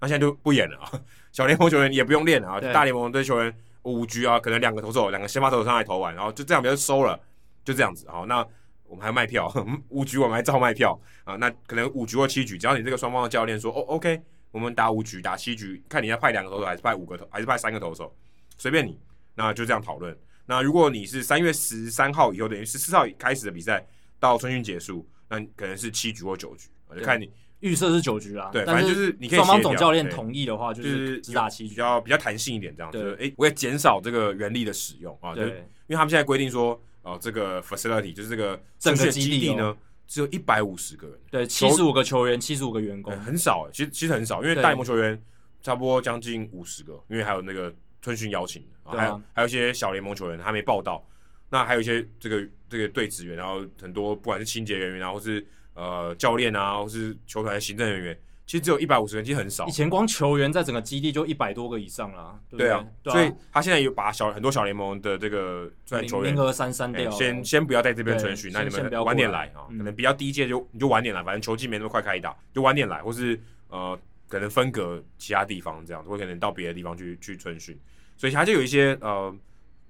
[0.00, 0.90] 那现在就不演了啊，
[1.32, 7.18] 小联盟球员也不用练了啊，大联盟的球员五局啊，可能两个投手，两个先发投手上来投完，然后就这样比较收了，
[7.64, 8.06] 就这样子。
[8.10, 8.46] 好，那
[8.84, 9.50] 我们还卖票，
[9.88, 11.36] 五局我们还照卖票啊。
[11.36, 14.20] 那可能五局或七局，只要你这个双方的教练说哦，OK。”
[14.52, 18.14] 我们打五局，打七局，看你要派两个投手还是派五个投，还是派三个投手，
[18.58, 19.00] 随便你。
[19.34, 20.14] 那就这样讨论。
[20.46, 23.86] 那如果你是三月十三号以后，等于十四号开始的比赛，
[24.18, 28.50] 到春训结束，那可能是七局或九局，就看你预设是九局啦。
[28.52, 33.16] 对，反正就是你可以双方总教练同意的话，就是只打七局，比较比较弹性一点这样子。
[33.20, 39.76] 哎，我也减少这个人力的使用啊，对，因为他们现在规定说，哦，这个 facility 就是这个整个基地呢。
[40.08, 43.66] 只有一百五十个人，对，七十五个球员，七十五个员工，很少。
[43.72, 45.18] 其实其实很少，因为大联盟球员
[45.62, 47.72] 差不多将近五十个，因为还有那个
[48.02, 51.02] 春训邀请，对啊、还有还有一些小联盟球员还没报道。
[51.48, 58.18] 那还有一些这个这个队职员，然后很多不管是清洁人员啊，或是呃教练啊，或是球团的行政人员。
[58.44, 59.66] 其实只有一百五十人，其实很少。
[59.66, 62.66] 以前光球员在整个基地就一百多个以上啦，对不对？
[62.66, 65.70] 对啊，对啊，所以他现在有把小很多小联盟的这个
[66.08, 73.98] 球员名额删删掉，先先不要在这边春训，那你们晚点来啊，可能比较低阶就你就晚点来，反正球季没那么快开打，就晚点来，或是呃
[74.28, 77.78] 可能分隔其他地方这样，或可能到别的地方去去春训，
[78.22, 79.34] 所以它就有一些呃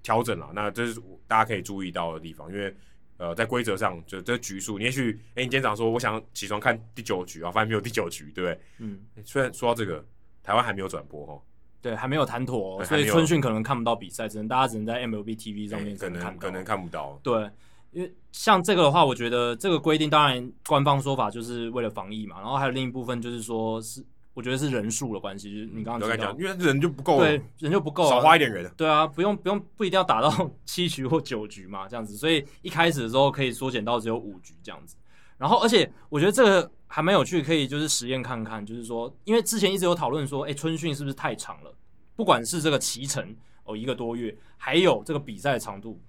[0.02, 0.48] 调整了。
[0.54, 0.98] 那这是
[1.28, 2.74] 大家可以注意到的地方，因为。
[3.18, 8.60] 呃，在规则上，就这局数，你也许，哎、欸，你今天早上说我想起床看第九局啊，发现没有第九局，对不对？
[8.78, 10.04] 嗯，虽然说到这个，
[10.42, 11.40] 台湾还没有转播哦，
[11.80, 17.16] 对，还没有谈妥、哦，所以春训可能看不到比赛，只能大家只能在 MLB TV 上面可能可能看不到。
[17.22, 17.48] 对，
[17.92, 24.04] 因为像这个的话，我觉得这个规定，当然官方说法就是为了防疫嘛，然后还有另一部分就是说是。
[24.34, 28.70] 我觉得是人数的关系，就是你刚刚讲，因为人就不够，对，人就不够，少花一点人。
[28.76, 32.16] 对啊，不用不用不一定要打到 七局或九局嘛，这样子。
[32.16, 34.96] 所以一开始的时候可以缩减到只有五局这样子。
[35.36, 41.74] 然后，而且我觉得这个还蛮有趣，可以就是实验看看，就是说，因为之前一直有讨论说，哎，春训是不是太长了？
[42.14, 43.34] 不管是这个骑程
[43.64, 46.00] 哦一个多月，还有这个比赛的长度，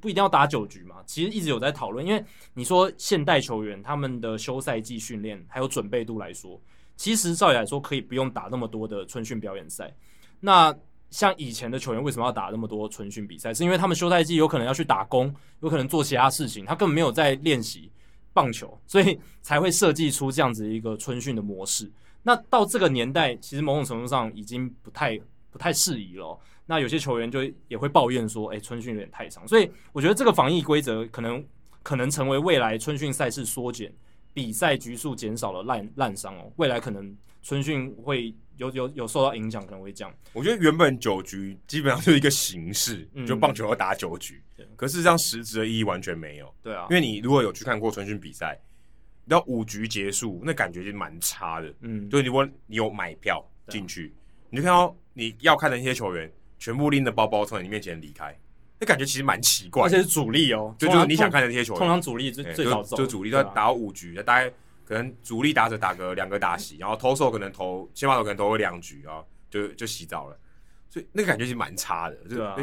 [0.00, 0.96] 不一定要打九局嘛。
[1.04, 2.24] 其实一直有在讨论，因为
[2.54, 6.58] 你说现代球员他们的休赛季训练还有准备度来说。
[6.96, 9.94] 其实照理来说，可以不用打那么多的春训表演赛。
[10.40, 10.74] 那
[11.10, 13.54] 像以前的球员为什么要打那么多春训比赛？
[13.54, 17.90] 是因为他们休赛季有可能要去打工，有可能做其他事情，他根本没有在练习
[18.32, 21.90] 棒球，所以才会设计出这样子一个春训的模式。
[22.22, 25.18] 那到这个年代，其实某种程度上已经不太
[25.50, 26.38] 不太适宜了。
[26.66, 31.42] 那有些球员就也会抱怨说：“哎，春训有点太长。”所以我觉得这个防疫规则可能
[31.84, 33.92] 可能成为未来春训赛事缩减。
[34.36, 40.14] 比赛局数减少了烂烂伤哦，未来可能春训会有有有受到影响，可能会这样。
[40.34, 44.42] 我觉得原本九局基本上就是一个形式，嗯、就棒球要打九局，
[44.76, 46.54] 可是这样实质的意义完全没有。
[46.62, 48.60] 对啊，因为你如果有去看过春训比赛，
[49.26, 51.74] 到五局结束，那感觉就蛮差的。
[51.80, 58.38] 嗯，就如果你有买票进去，啊、你就看到你要看的那些球员全部拎着包包从你面前离开。
[58.78, 64.52] 那感觉其实蛮奇怪，而且是主力哦，就就是你想看的那些球员，通常主力最最早走，就主力都打五局，大概
[64.84, 70.38] 可能主力打者打个两个打席，然后投手可能投先发手可能投个两局啊，就就洗澡了，
[70.90, 72.56] 所以那个感觉其实蛮差的，对啊，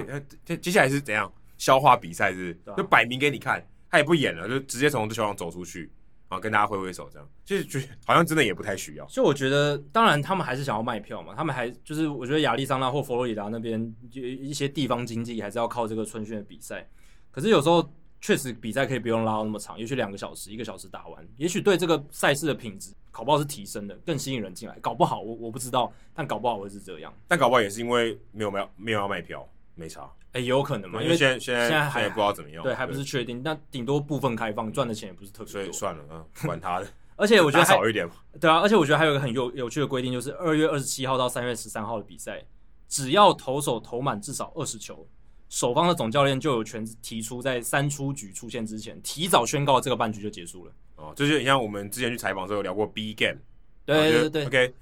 [0.45, 5.91] 接接下来是怎样消化比赛是，就摆明给你看，他也不演了，就直接从这球场走出去。
[6.33, 9.05] 啊，跟大家挥挥手，这样就是觉得好像真的也不太需要。
[9.05, 16.87] 就我觉得，当然他们还是想要卖票嘛，他们还就是我觉得亚利桑那或佛罗里达那边就一些地方经济还是要靠这个春训的比赛。
[17.31, 17.87] 可是有时候
[18.21, 24.77] 确实比赛可以不用拉到那么长，也许两个小时、一个小时打完，也许对这个赛事的品质搞不好是提升的，更吸引人进来。
[24.79, 27.13] 搞不好我我不知道，但搞不好会是这样。
[27.27, 30.09] 但搞不好也是因为没有没有没有要卖票，没差。
[30.31, 33.41] 哎，也有可能嘛，因为现在现在现在还不知道怎么样，对，还不是确定。
[33.43, 36.87] 那顶多部分开放，赚的钱也不是特别多，所以算了，嗯，管他的。
[37.15, 38.15] 而且我觉得少一点嘛。
[38.41, 42.43] 对啊，而且我觉得还有一个很有有趣的规定，就是二月二十七号到三月十三号的比赛，
[42.87, 45.07] 只要投手投满至少二十球，
[45.49, 50.71] 守方的总教练就有权提出在三出局出现之前，提早宣告这个半局就结束了。
[50.95, 53.37] 哦，就是你像我们之前去采访的时候有聊过 B game，
[53.85, 54.73] 对对对，对，OK。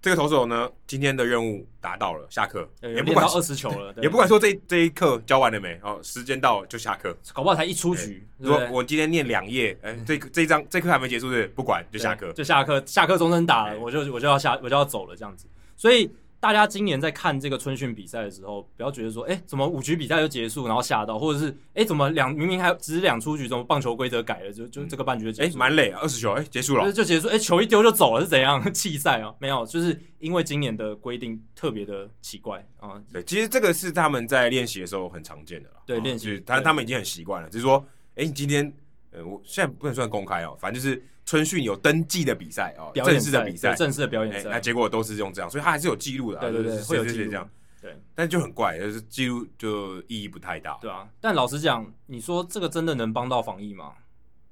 [0.00, 2.68] 这个投手呢，今天的任务达到了，下课。
[2.82, 8.26] 也不管二十球了，也不管说这这一课教完了没哦，时间到就下课，搞不好才一出局。
[8.42, 15.46] 说我今天念两页，哎，这这一章这课还没结束对不管就下课，就下课，下课钟声打了，我就我就要下我就要走了这样子，
[15.76, 16.10] 所以。
[16.40, 29.34] 大家今年在看这个春训比赛的时候，不要觉得说，哎、欸，怎么五局比赛就结束，然后吓到，或者是，哎、欸，怎么两明明还只是两出局，怎么棒球规则改了，就就这个半局哎、欸，蛮累啊，二十球，哎、欸，结束了，就结束，哎、欸，球一丢就走了，是怎样弃赛啊？
[29.40, 33.02] 没有，就是因为今年的规定特别的奇怪啊。
[33.12, 35.76] 对，其实这个是他们在练习的时候很常见的啦。
[35.84, 37.84] 对，练习，他他们已经很习惯了，就是说，
[38.14, 38.72] 哎、欸，你今天，
[39.10, 41.02] 呃，我现在不能算公开哦，反正就是。
[41.28, 46.38] 春训有登记的比赛哦，正式的比赛，正式的表演赛，那结果都是用这样，所以他还是有记录的。
[46.40, 47.46] 对对对，会有记录这样。
[47.82, 50.78] 对，但就很怪，就是记录就意义不太大。
[50.80, 53.92] 对啊，但老实讲，你说这个真的能帮到防疫吗？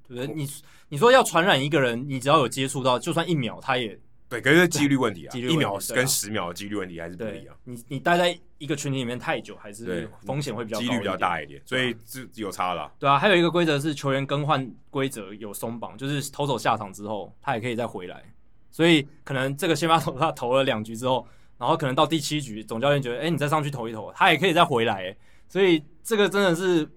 [0.06, 0.34] 对不对？
[0.34, 0.46] 你
[0.90, 3.98] 你说要传染一个人，你只要有接触到，就算一秒，他也。
[4.28, 7.56] 对，可是几率问题啊，一秒跟十秒的几率问题还是不一样。
[7.64, 12.90] 你你待在一个群体里面太久，还是风险会比较几率比较大一点，所以是有差了。
[12.98, 18.22] 对啊，还有一个规则是球员更换规则有松绑，就是投手下场之后，他也可以再回来。
[18.70, 21.26] 所以可能这个先发投他投了两局之后，
[21.58, 25.16] 然后可能到第七局，总教练觉得，哎，你再上去投一投，他也可以再回来。
[25.48, 26.88] 所以这个真的是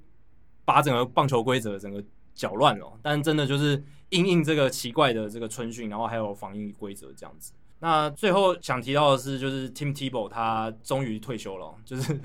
[0.65, 2.03] 把整个棒球规则整个
[2.33, 2.91] 搅乱了。
[3.01, 3.83] 但真的就是。
[4.11, 7.53] 因应这个奇怪的这个春训，然后还有防疫规则这样子。
[7.79, 12.19] 那最后想提到的是，就是 Tim Tebow 他终于退休了，就是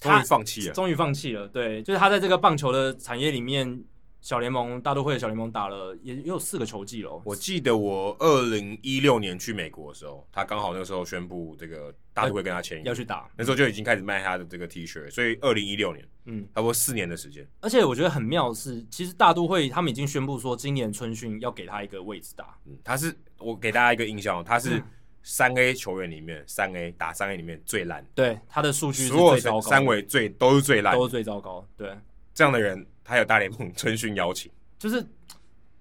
[0.00, 1.46] 他 终于放弃了，终于放弃了。
[1.48, 3.84] 对，就是他在这个棒球的产业里面。
[4.22, 7.22] 小联盟大都会的小联盟打了也也有四个球季了。
[7.24, 17.46] 我记得我二零一六年去美国的时候，他刚好那个时候宣布这个大都会跟他签约要去打，那时候就已经开始卖他的这个 T 恤，所以二零一六年，嗯，差不多四年的时间。
[17.60, 22.56] 而且我觉得很妙的是，其实大都会他们已经宣布说，今年春训要给他一个位置打。
[22.64, 24.82] 嗯，他是我给大家一个印象，他是
[25.22, 31.68] 三 A 球员里面三 A 打三 A 里面最烂，对他的数据是最糟糕，三围最都是最烂，都是最糟糕。
[31.76, 31.94] 对，
[32.32, 34.50] 这样的人，他有大联盟春训邀请。
[34.78, 35.06] 就是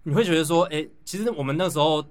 [0.03, 2.06] 你会觉得说，哎、欸，其实我们那时候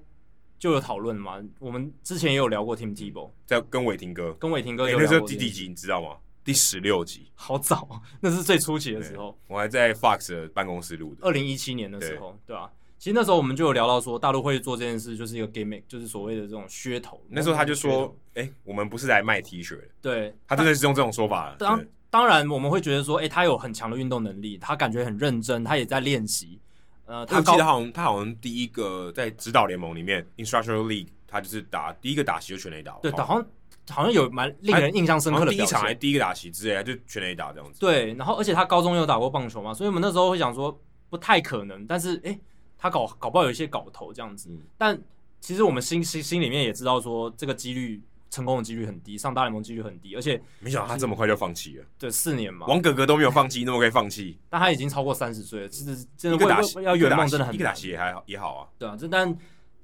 [0.64, 1.38] 就有讨论嘛。
[1.58, 4.98] 我们之前也有聊过 Tim Tebow，在跟伟霆哥，跟伟霆哥有。
[4.98, 6.16] 那时候第几集你知道吗？
[6.42, 7.86] 第十六集，好早，
[8.18, 9.36] 那是最初期的时候。
[9.46, 12.72] 我还在 Fox 的办公室录的，二零一七年的时候，对，对吧？
[12.98, 17.22] 其实那时候我们就有聊到说，大陆会做这件事就是一个 gimmick，就是所谓的这种噱头。
[17.28, 19.84] 那时候他就说，哎、欸，我们不是来卖 T 恤的。
[20.00, 21.54] 对，他真的是用这种说法。
[21.58, 26.58] 当当然，我们会觉得说，哎、欸，他有很强的运动能力，他感觉很认真，他也在练习。
[27.06, 32.92] 呃，他记得好像他好像第一个在指导联盟里面，Instructional League，他就是打第一个打席就全垒打。
[33.02, 33.46] 对，好像
[33.90, 37.80] 好像有蛮令人印象深刻的第一场还第一个打席之类，就全垒打这样子。
[37.80, 42.38] 对，然后而且他高中有打过棒球嘛，所以我们那时候会想说不太可能，但是诶，
[42.78, 44.48] 他搞搞不好有一些搞头这样子。
[44.50, 44.98] 嗯、但
[45.40, 48.02] 其实我们心心心里面也知道说这个几率。
[48.34, 51.84] 成功的几率很低，上大联盟几率很低，而且没想到他这么快就放弃了。
[51.96, 54.36] 对，四年嘛，王哥哥都没有放弃，那么可以放弃？
[54.50, 57.54] 但他已经超过三十岁了，其实真的会打要圆梦真的很难。
[57.54, 58.68] 一个打席也还好也好啊。
[58.76, 59.38] 对啊，这但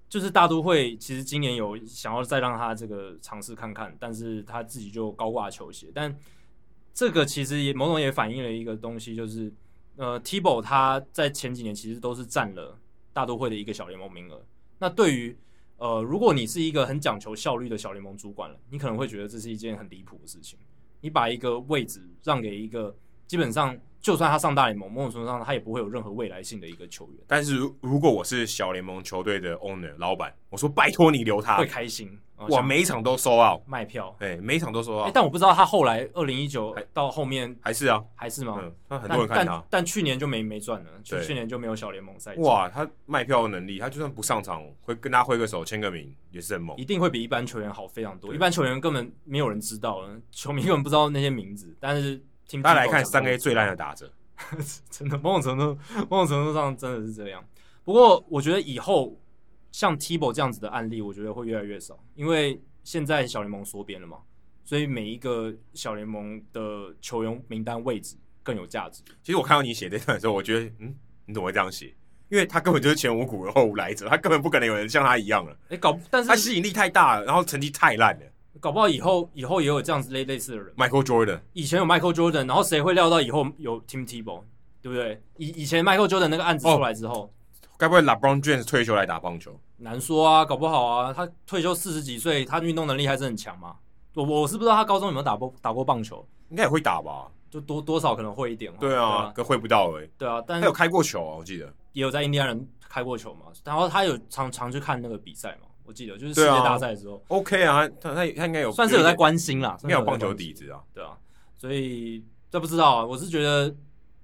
[0.09, 5.87] 就是大都会其实今年有想要再让他这个尝试看看，但是他自己就高挂球鞋。
[5.95, 6.13] 但
[6.93, 9.53] 这个其实也某种也反映了一个东西，就是
[9.97, 12.77] 呃，Tebow 他在前几年其实都是占了
[13.13, 14.45] 大都会的一个小联盟名额。
[14.79, 15.37] 那对于
[15.81, 20.57] 呃，如果你是一个很讲求效率的小联盟主管了，你可能会觉得这是一件很离谱的事情。
[21.01, 22.95] 你把一个位置让给一个
[23.27, 23.77] 基本上。
[24.03, 27.19] 就算他上大联盟，某种程度上他也不会有任何未来性的一个球员。
[27.27, 32.19] 但是如如果我是小联盟球队的 owner 老板，我说拜托你留他，会开心。
[32.49, 35.11] 哇，每一场都收啊，卖票，对，每一场都收啊。
[35.13, 38.59] 但我不知道他后来二零一九到后面还是啊，还是吗？
[38.61, 42.35] 嗯，那很多人看他，但但去年就没没赚了，就去年就没有小联盟赛。
[42.37, 46.77] 哇，他卖票的能力，他就算不上场，会跟他挥个手、签个名，也是很猛。
[46.77, 48.35] 一定会比一般球员好非常多。
[48.35, 51.77] 一般球员根本没有人知道，球迷根本不知道那些名字。
[51.79, 54.11] 但是听大家来看三 A 最烂的打者。
[54.89, 57.45] 真的，某种程度，某种程度上真的是这样。
[57.85, 59.15] 不过，我觉得以后
[59.73, 64.19] 像 Tebow 这样子的案例，我觉得会越来越少，因为现在小联盟缩编了嘛，
[64.65, 69.03] 所以每一个小联盟的球员名单位置更有价值。
[69.23, 70.95] 其实我看到你写这段的时候，我觉得，嗯，
[71.27, 71.95] 你怎么会这样写？
[72.29, 75.53] 因为他根本就是前无古人后无来者，他根本不可能有人像他一样了。
[75.65, 78.27] 哎、欸，搞，但是他吸引力太大了，然后成绩太烂了。
[78.61, 84.43] 搞不好以后以后也有这样子类类似的人，Michael Jordan，以前有 Michael Jordan，然后谁会料到以后有 Tim Tebow，
[84.83, 85.23] 对不对？
[85.39, 87.33] 以以前 Michael Jordan 那个案子出来之后，
[87.81, 89.59] 该、哦、不会 LeBron James 退休来打棒球？
[89.79, 93.77] 难说啊，搞不好啊，他退休四十几岁，他运动能力还是很强嘛。
[94.15, 98.71] 我我是不知道他高中有没有打过打过棒球，应该也会打吧，就多多少可能会一点。
[98.79, 100.11] 对啊，可会不到而已。
[100.19, 103.47] 对啊，但他有开过球啊，我记得也有在印第安人开过球嘛。
[103.65, 105.69] 然后他有常常去看那个比赛嘛。
[105.85, 107.17] 我记得就是世界大赛的时候。
[107.17, 111.17] 啊、OK 啊，他他他应该有算是有在关心啦，没有棒球底子啊，对啊，
[111.57, 113.75] 所以这不知道啊，我是觉得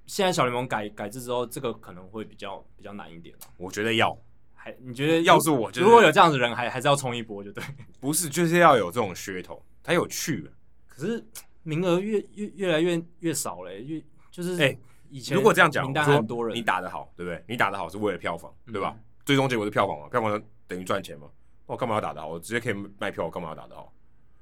[0.07, 3.35] 现在小联盟改改制之后，这个可能会比较比较难一点。
[3.57, 4.17] 我觉得要，
[4.55, 7.63] 还你觉得要是我，如果有这样子的人，还还是要冲一波，就对。
[8.01, 10.51] 不是，就是要有这种噱头，它有趣。
[10.87, 11.25] 可是
[11.63, 14.67] 名额越越越来越越少了，越就是哎。
[14.69, 14.79] 欸
[15.09, 17.41] 以前如果这样讲，名单很多人，你打得好，对不对？
[17.47, 18.93] 你打得好是为了票房，对吧？
[18.97, 21.29] 嗯、最终结果是票房嘛，票房等于赚钱嘛。
[21.65, 22.27] 我干嘛要打得好？
[22.27, 23.93] 我直接可以卖票，我干嘛要打得好？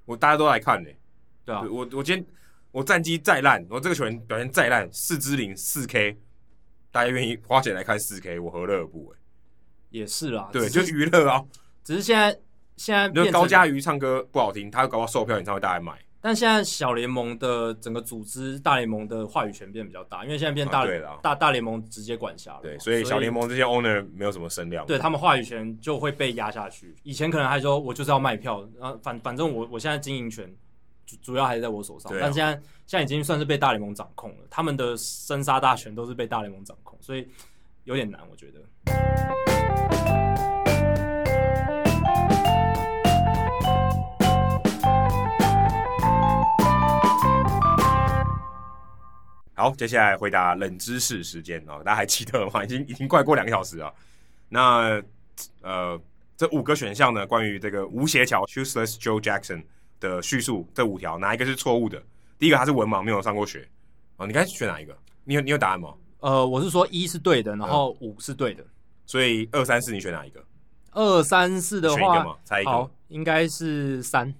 [0.06, 0.98] 我大家都来看呢、欸，
[1.44, 1.62] 对啊。
[1.70, 2.26] 我我今天
[2.74, 6.18] 我战绩再烂，我这个球员表现再烂，四支零四 K，
[6.90, 9.16] 大家愿意花钱来看四 K，我何乐而不为？
[9.90, 11.40] 也是啦，对，就是娱乐啊。
[11.84, 12.36] 只是现在
[12.76, 15.96] 现在，那高嘉瑜唱歌不好听，他搞到售票演唱会大家买。
[16.20, 22.60] 但现在小联盟的整个组织，大联盟的话语权变比较大，因为现在变大、啊、大大联盟直接管辖了。
[22.60, 26.92] 对，所以小联盟这些 owner 没有什么声量，对他们话语权就会被压下去。
[27.04, 30.52] 以前可能还说我就是要卖票，然后反反正我我现在经营权
[31.06, 32.12] 主主要还是在我手上。
[32.12, 32.52] 啊、但现在
[32.86, 37.28] 现在已经算是被大联盟掌控了，他们的生杀大权都是被大联盟掌控，所以
[37.84, 38.60] 有点难，我觉得。
[49.56, 52.64] 好，接下来回答冷知识时间哦，大家还记得吗？
[52.64, 53.94] 已经已经快过两个小时了。
[54.48, 55.00] 那
[55.62, 55.98] 呃，
[56.36, 59.62] 这五个选项呢，关于这个无协调 （Shoeless Joe Jackson）
[60.04, 62.00] 的叙述，这五条哪一个是错误的？
[62.38, 63.66] 第一个他是文盲，没有上过学
[64.16, 64.26] 哦。
[64.26, 64.96] 你该选哪一个？
[65.24, 65.94] 你有你有答案吗？
[66.20, 68.68] 呃，我是说一是对的，然后五是对的，嗯、
[69.06, 70.44] 所以二三四你选哪一个？
[70.92, 72.38] 二三四的话？
[72.44, 74.32] 猜一个，好，应该是三。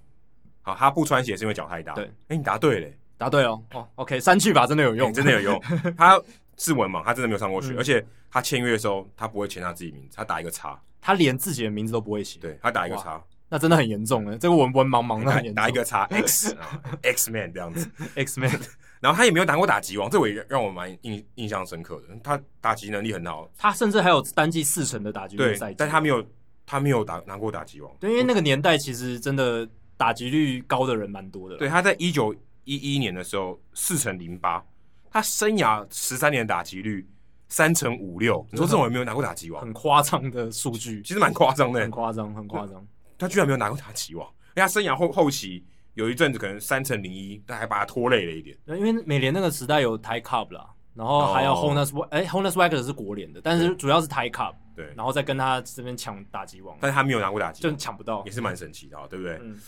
[0.63, 1.95] 好，他不穿鞋是因为脚太大。
[1.95, 2.99] 对，哎，你答对嘞。
[3.17, 5.61] 答对哦，哦，OK，三去吧真的有用，真的有 用。
[5.97, 6.21] 他
[6.57, 12.41] 是文盲，他真的没有上过学，而且他签约的时候，他不会签他自己名字，他打一个叉，他连自己的名字都不会写。
[12.41, 13.23] 对，他打一个叉，
[13.55, 14.37] 那真的很严重了。
[14.37, 16.57] 这个文文盲盲的，拿一个叉 X
[17.03, 18.51] X Man 这样子，X Man。
[19.01, 22.17] 然后他也没有打过打击王，这我也让我蛮印印象深刻的。
[22.25, 26.27] 他打击能力很好，他甚至还有单季四成的打击率赛季，但他没有
[26.67, 27.91] 他没有打拿过打击王。
[28.01, 31.57] 对，因为那个年代其实真的打击率高的人蛮多的。
[31.57, 32.35] 对，他在一九。
[32.67, 34.65] 一一年的时候四成零八，
[35.11, 37.07] 他生涯十三年的打击率
[37.47, 38.43] 三成五六。
[38.51, 42.83] 你说这种有没有拿过打击王，很夸张的数据，其实蛮夸张的，很夸张，很夸张。
[43.19, 45.65] 他居然没有拿过打击王，因为他生涯后后期
[45.95, 48.57] 有一阵子可能三成零一，但还把他拖累了一点。
[48.67, 59.39] 因为美联那个时代有 Ty Cobb 啦，然后还有 Honus，哎，Honus Wagner 是国联的，但是主要是 Ty Cobb，对，然后再跟他这边抢打击王，但是他没有拿过打击，就抢不到，也是蛮神奇的，对不对？
[59.43, 59.61] 嗯。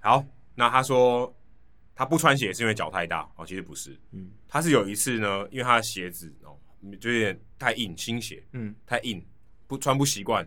[0.00, 0.24] 好，
[0.54, 1.34] 那他说。
[1.94, 6.56] 他不穿鞋是因为脚太大哦，其实不是，嗯，他是有一次呢，因为他的鞋子哦，
[6.98, 9.22] 就有点太硬，新鞋，嗯，太硬，
[9.66, 10.44] 不穿不习惯，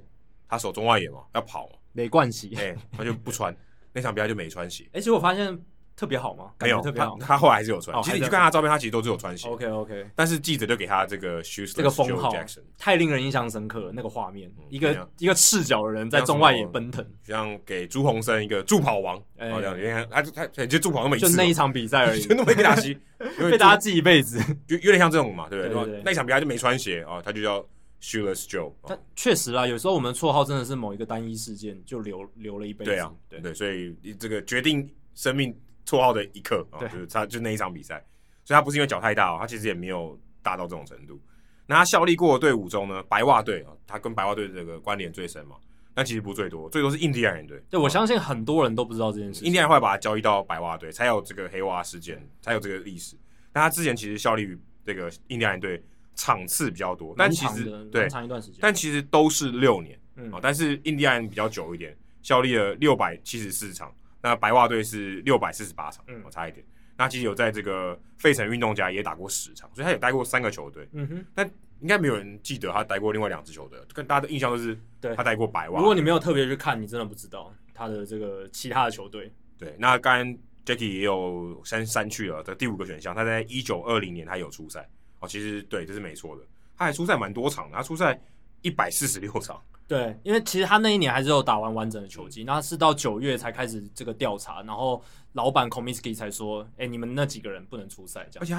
[0.50, 3.56] 他手中外野嘛，要跑嘛，没关系，哎，他就不穿，
[3.92, 5.60] 那场比赛就没穿鞋，哎，结果发现。
[5.98, 6.52] 特别好吗？
[6.60, 7.18] 没有，特别好。
[7.22, 8.04] 他后来还是有穿。
[8.04, 9.48] 其实你去看他照片，他其实都是有穿鞋。
[9.48, 10.06] OK OK。
[10.14, 12.36] 但是记者就给他这个 shoes 这个封号，
[12.78, 13.94] 太令人印象深刻了。
[13.94, 19.16] 那个画面，一个一个赤脚的人在中外野奔腾，像给朱鸿生一个助跑王。
[19.38, 22.94] 哎，这样，你看他他他就助跑那么一次，就那一场比赛而已， 就那么一个打击，
[23.40, 26.02] 被大家记一辈子，就有点像这种嘛，对不对？
[26.04, 27.66] 那一场比赛就没穿鞋啊，他就叫
[28.06, 28.72] shoeless Joe。
[28.88, 32.92] 但确实啊，有时候我们的绰号真的是某一个单一事件就留留了一辈子。
[32.92, 35.56] 对啊，对对，所以这个决定生命。
[35.88, 38.04] 绰号的一刻啊，就是他，就那一场比赛，
[38.44, 41.22] 所以他不是因为脚太大哦，他其实也没有大到这种程度。
[41.68, 45.58] 那他效力过的队伍中呢，白袜队啊，他跟白袜队的这个关联最深嘛，
[45.94, 47.62] 但其实不最多，最多是印第安人队。
[47.70, 49.46] 对，我相信很多人都不知道这件事。
[49.46, 53.16] 印第安人会把他交易到白袜队，才有这个黑袜事件，才有这个历史。
[53.54, 55.84] 但他之前其实效力于这个印第安人队
[56.16, 63.94] 场次比较多，但其实对长一段时间，但其实都是六年，嗯，但是印第安人比较久一点，效力了六百七十四场。
[64.22, 66.66] 那白袜队是六百四十八场，我、嗯、差一点。
[66.98, 70.88] 那其实有在这个费城运动家也打过十场，所以他有待过三个球队。
[70.94, 71.48] 嗯哼，但
[71.82, 74.76] 应该没有人记得他待过另外两支球队，跟大家的印象都是
[75.16, 75.80] 他待过白袜。
[75.80, 79.32] 如果你没有特别去看，你真的不知道他的这个其他的球队。
[79.60, 84.90] 对，那刚刚 Jacky 也有删删去了的第五个选项，他在一九二零年他有出赛
[85.26, 86.44] 哦，其实对，这是没错的，
[86.78, 88.20] 他还出赛蛮多场的，他出赛
[88.62, 89.62] 一百四十六场。
[89.88, 95.04] 对，因为其实他那一年还是有打完完整的球季，那是到九月才开始这个调查，然后
[95.34, 98.42] 老板 Comiskey 才说，哎，你们那几个人不能出赛，这样。
[98.42, 98.54] 而且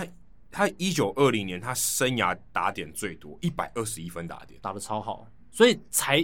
[0.52, 6.18] 他他一九二零年他生涯打点最多，一百二十一分打点，打得超好，所以才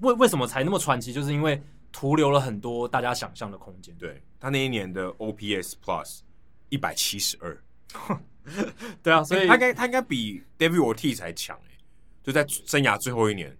[0.00, 1.62] 为为什么才那么传奇，就是因为
[1.92, 3.94] 徒留了很多大家想象的空间。
[3.98, 6.18] 对，他那一年的 OPS Plus
[6.70, 7.56] 一百七十二，
[9.02, 11.78] 对啊，所以他应该他应该比 David Ortiz 才强哎，
[12.22, 13.56] 就在生涯最后一年。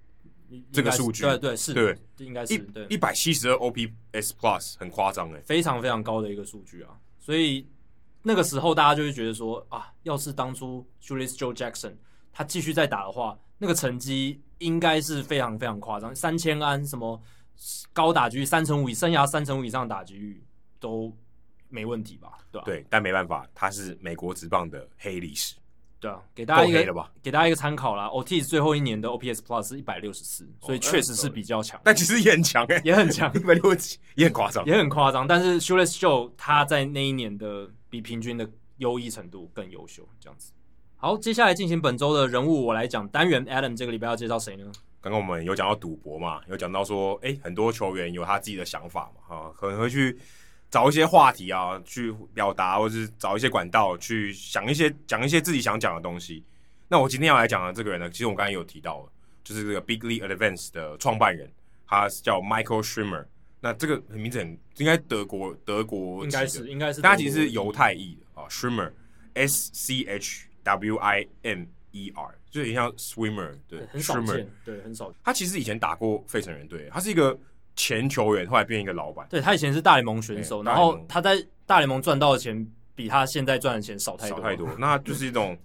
[0.72, 6.90] 这个数据，对对是，对，应该是对一百七十二 OPS Plus 很夸张哎，非常非常高的一个数据啊。
[7.20, 7.68] 所以
[8.22, 11.94] 那个时候大家就会觉得说啊，要是当初 Julius Joe Jackson
[12.32, 17.22] 他继续再打的话，那个成绩应该是非常非常夸张，三千安什么
[17.92, 20.42] 高打击率三成五以生涯三成五以上的打击率
[20.80, 21.16] 都
[21.70, 22.32] 没问题吧？
[22.52, 22.64] 对吧？
[22.66, 25.54] 对，但没办法，他是美国职棒的黑历史。
[25.98, 28.06] 对啊，给大家一个给大家一个参考啦。
[28.06, 35.26] Otis 最后一年的 OPS Plus 是一百六十四，所以确实是比较强，但其实也很强哎，也很强，一百六十几也很夸张，也很夸张。
[35.26, 38.48] 但是 Shoeless Joe 他在那一年的比平均的
[38.78, 40.52] 优异程度更优秀，这样子。
[40.96, 44.72] 好，接下来进行本周的人物我来讲单元，Adam 这个礼拜要介绍谁呢？
[45.02, 50.18] 刚刚我们有讲到赌博嘛，有讲到说，哎，很多球员有他自己的想法嘛，哈，可能会去。
[50.70, 56.44] 找一些话题啊，去表达，或者是找一些管道去想一些讲一些自己想讲的东西。
[56.86, 61.50] 那我今天要来讲的这个人呢，其实我刚才有提到了，就是这个 Big League Advance 的创办人，
[61.86, 63.26] 他是叫 Michael Shermer。
[63.60, 68.92] 那这个名字很应该德国德国应该是应该是，他其实是犹太裔的啊，Shermer
[69.34, 75.12] S C H W I M E R，就有点像 swimmer，对，很少见，对，很少。
[75.24, 77.36] 他其实以前打过费城人队，他是一个。
[77.76, 84.68] 前球员后来变一个老板，对，他以前是大联盟选手，然后他在大联盟赚到的钱比他现在赚的钱少太多，少太多。
[84.78, 85.58] 那就是一种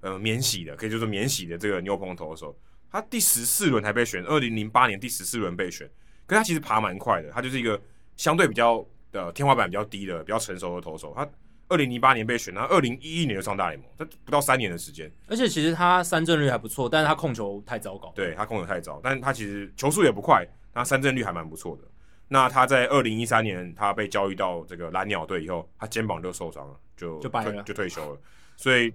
[0.00, 2.56] 呃免洗的，可以就是免洗的这个牛棚投手。
[2.90, 5.86] 他第十四轮才被选，二零零八年第十四轮被选，
[6.26, 7.78] 可是他其实爬蛮快的，他就是一个
[8.16, 8.82] 相对比较
[9.12, 11.12] 的天花板比较低的比较成熟的投手。
[11.14, 11.28] 他
[11.68, 15.12] 二零零八年被选，然后二零一一年就上大联盟，他不到三年的时间。
[15.26, 18.10] 而且其实他三振率还不错，但是他控球太糟糕。
[18.14, 20.46] 对，他控球太糟，但是他其实球速也不快。
[20.78, 21.82] 他三振率还蛮不错的。
[22.28, 28.20] 那他在二零一三年，他被交易到这个蓝鸟队以后，他肩膀就受伤了，就就白了，就退休了。
[28.56, 28.92] 所以，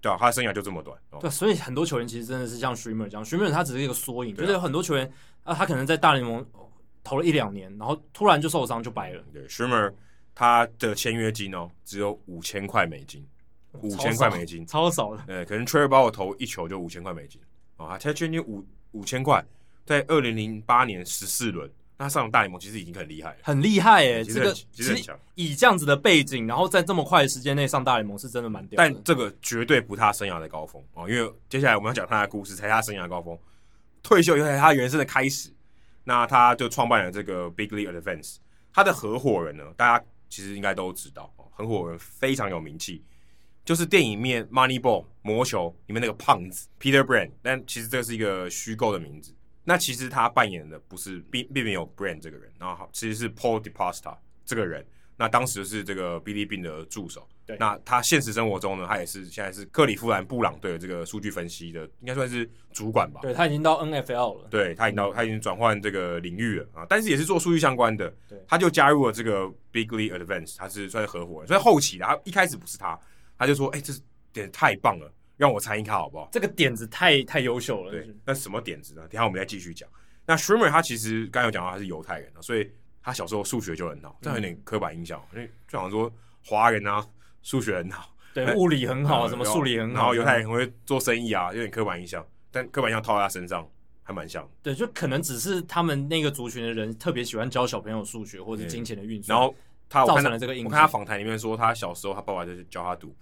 [0.00, 0.96] 对啊，他的生涯就这么短。
[1.20, 6.46] 对，所以很多球员其实真的是像 Shermer 这样，Shermer 他只是一个缩影，就是有很多球员啊，他可能在大联盟
[7.02, 9.22] 投了一两年，然后突然就受伤就白了。
[9.32, 9.92] 对，Shermer
[10.34, 13.26] 他的签约金哦，只有五千块美金，
[13.80, 15.22] 五千块美金，超少的。
[15.26, 17.40] 对，可能 Trevor Bauer 投一球就五千块美金
[17.76, 19.44] 啊，他签约金五五千块，
[19.86, 21.70] 在二零零八年十四轮。
[21.98, 25.18] 那上大联盟其实已经很厉害了，很厉害诶，这个其实很。
[25.34, 28.76] 以这样子的背景，然后在这么快的时间内上大联盟是真的蛮屌。
[28.76, 33.38] 但这个绝对不是他生涯的高峰哦，因为接下来我们要讲他的故事，才他生涯的高峰。
[34.02, 35.50] 退休以后，他人生的开始。
[36.04, 38.36] 那他就创办了这个 Big League Advance。
[38.74, 43.02] 他的合伙人呢，大家其实应该都知道，合伙人非常有名气，
[43.64, 47.30] 就是电影面《Moneyball》魔球里面那个胖子 Peter Brand。
[47.42, 49.34] 但其实这是一个虚构的名字。
[49.68, 54.86] 那其实他扮演的不是并并没有 Brand 这个人，然后其实是 Paul DePasta 这个人。
[55.18, 57.26] 那当时是这个 Billy Beane 的助手。
[57.46, 57.56] 对。
[57.58, 63.20] 那他现实生活中呢，他也是现在是克里夫兰布朗队的这个数据分析的，应该算是主管吧。
[63.22, 64.48] 对，他已经到 NFL 了。
[64.50, 68.14] 对，他已经到，他已经转换这个领域了啊，但是也是做数据相关的。
[68.28, 68.38] 对。
[68.46, 71.48] 他就加入了这个 Big League Advance，他是算是合伙人。
[71.48, 72.96] 所以后期的他一开始不是他，
[73.38, 74.00] 他就说：“哎、欸，这是
[74.34, 77.92] 点太棒了，让我参与他好不好？”这个点子太太优秀了。
[77.92, 78.08] 对。
[78.24, 79.02] 那什么点子呢？
[79.02, 79.88] 等下我们再继续讲。
[80.26, 82.68] 那 Shermer 他其实刚有讲到他是犹太人，所以
[83.00, 86.12] 他小时候数学就很好，这样有点刻板印象，因为就好像说
[86.44, 87.06] 华人啊
[87.42, 93.64] 数学很好，对，物理很好，什么数理很好，然后犹太人很会做生意啊，有点刻板印象，但刻板印象套在他身上
[94.02, 94.48] 还蛮像。
[94.64, 99.54] 对，就可能只是他们那个族群的人特别喜欢教小朋友数学或者金钱的运算，然后
[99.88, 100.66] 他造成了这个印象。
[100.68, 103.14] 我看他访谈里面说，他小时候他爸爸就是教他赌。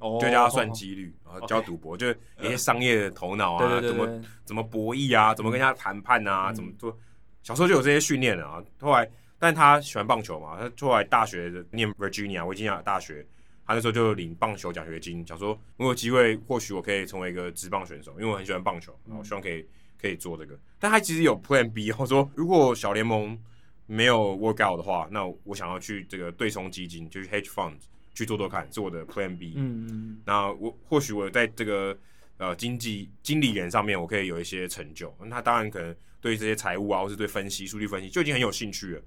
[0.00, 2.10] 就教他算几率，然后教赌博，就
[2.40, 6.96] 一些商业的头脑啊，怎么怎么博弈啊，怎么跟人家谈判啊，怎么做。
[7.42, 8.62] 小时候就有这些训练啊。
[8.80, 9.08] 后来，
[9.38, 13.26] 但他喜欢棒球嘛，他后来大学念 Virginia 维吉尼亚大学，
[13.66, 19.66] 他那时候就领棒球奖学金，想说如果有机会，或许我可以成为一个职棒选手，因为我很喜欢棒球，然后希望可以
[20.00, 20.58] 可以做这个。
[20.78, 23.38] 但他其实有 Plan B， 我说如果小联盟
[23.86, 27.82] 没有 work out 的话，那我想要去这个对冲基金，就是 Hedge Funds。
[28.14, 29.54] 去做做看，是我的 Plan B。
[29.56, 31.96] 嗯嗯，那我或许我在这个
[32.36, 35.14] 呃经济经理人上面，我可以有一些成就。
[35.20, 39.02] 那他当然可能对这些财务啊，或是对分析、数据分析就已经很有兴趣了。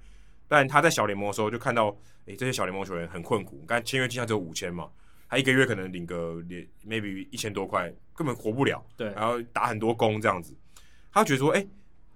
[0.48, 1.88] 但他在小联盟的时候，就看到
[2.26, 3.64] 诶、欸、这些小联盟球员很困苦。
[3.68, 4.90] 刚才签约金他只有五千嘛，
[5.30, 8.86] 他一个月可能领个连 maybe 一千多块，根本活不了。
[8.96, 10.56] 对，然后打很多工这样子，
[11.12, 11.68] 他觉得说，哎、欸，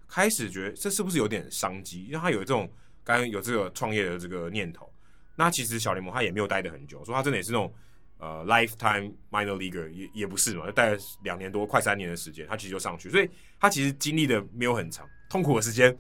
[0.08, 2.06] 开始觉得这是不是有点商机？
[2.06, 2.70] 因为他有这种
[3.04, 4.92] 刚刚有这个创业的这个念头。
[5.40, 7.72] 那其实小联盟他也没有待的很久，说他真的也是那种
[8.18, 15.96] 呃 lifetime minor leaguer 也也不是嘛，就待了两年多，快三年的时间，他其实就上去，所以他其实经历的没有很长，痛苦的时间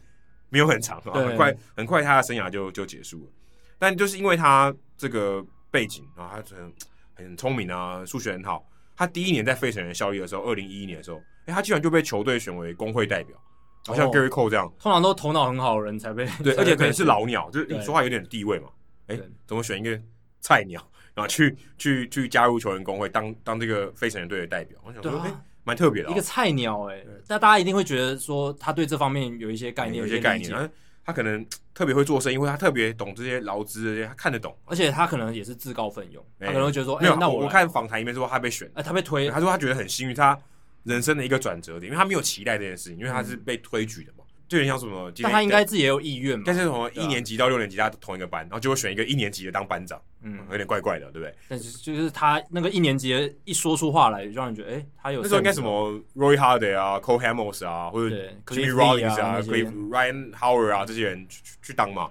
[0.49, 3.31] 没有很长，很快很快他的生涯就就结束了。
[3.77, 6.73] 但就是因为他这个背景啊，他很
[7.14, 13.38] 很聪明啊，数学很好，他第一年在费城人效力的时候，二零一一年的时候，哎，他居然就被球队选为工会代表，
[13.85, 18.69] 好像 Gary Cole 这样，通常都头脑很好的人才被对， 而且可能是老鸟，就是你说话有点地位嘛。
[19.07, 19.99] 哎，怎么选一个
[20.39, 20.81] 菜鸟，
[21.13, 24.79] 然后去去去加入球员工会，当当这个非成员队的代表？
[24.84, 30.69] 我想说，哎，蛮特别的，一个菜鸟，哎，那大家一定会觉得说他对这方面有一些概念，有一些概念。
[31.03, 40.38] 他可能 特别会做生意，因为他特别懂这些劳资这些，他看得懂，而且他可能也是自告奋勇，他可能会觉得说，没有，那我我看访谈里面说他被选，哎，他被推，他说他觉得很幸运，他
[40.84, 44.25] 人生的一个转折点，因为他没有期待这件事情，因为他是被推举的嘛。
[44.47, 46.43] 就有点像什么，但他应该自己也有意愿嘛。
[46.45, 51.35] 但是从一年级到六年级，他同一个班，然后就会选一个一年级的当班长，嗯，有点怪怪的，对不对？
[51.49, 58.15] 但是就是他那个一年级的一说出话来，就让人觉得，哎，他有那时候应该什么 Roy Halladay 啊，Cole Hamels 啊，或者
[58.45, 62.09] Jimmy Rollins 啊，Ryan Howard 啊，这些人去去当嘛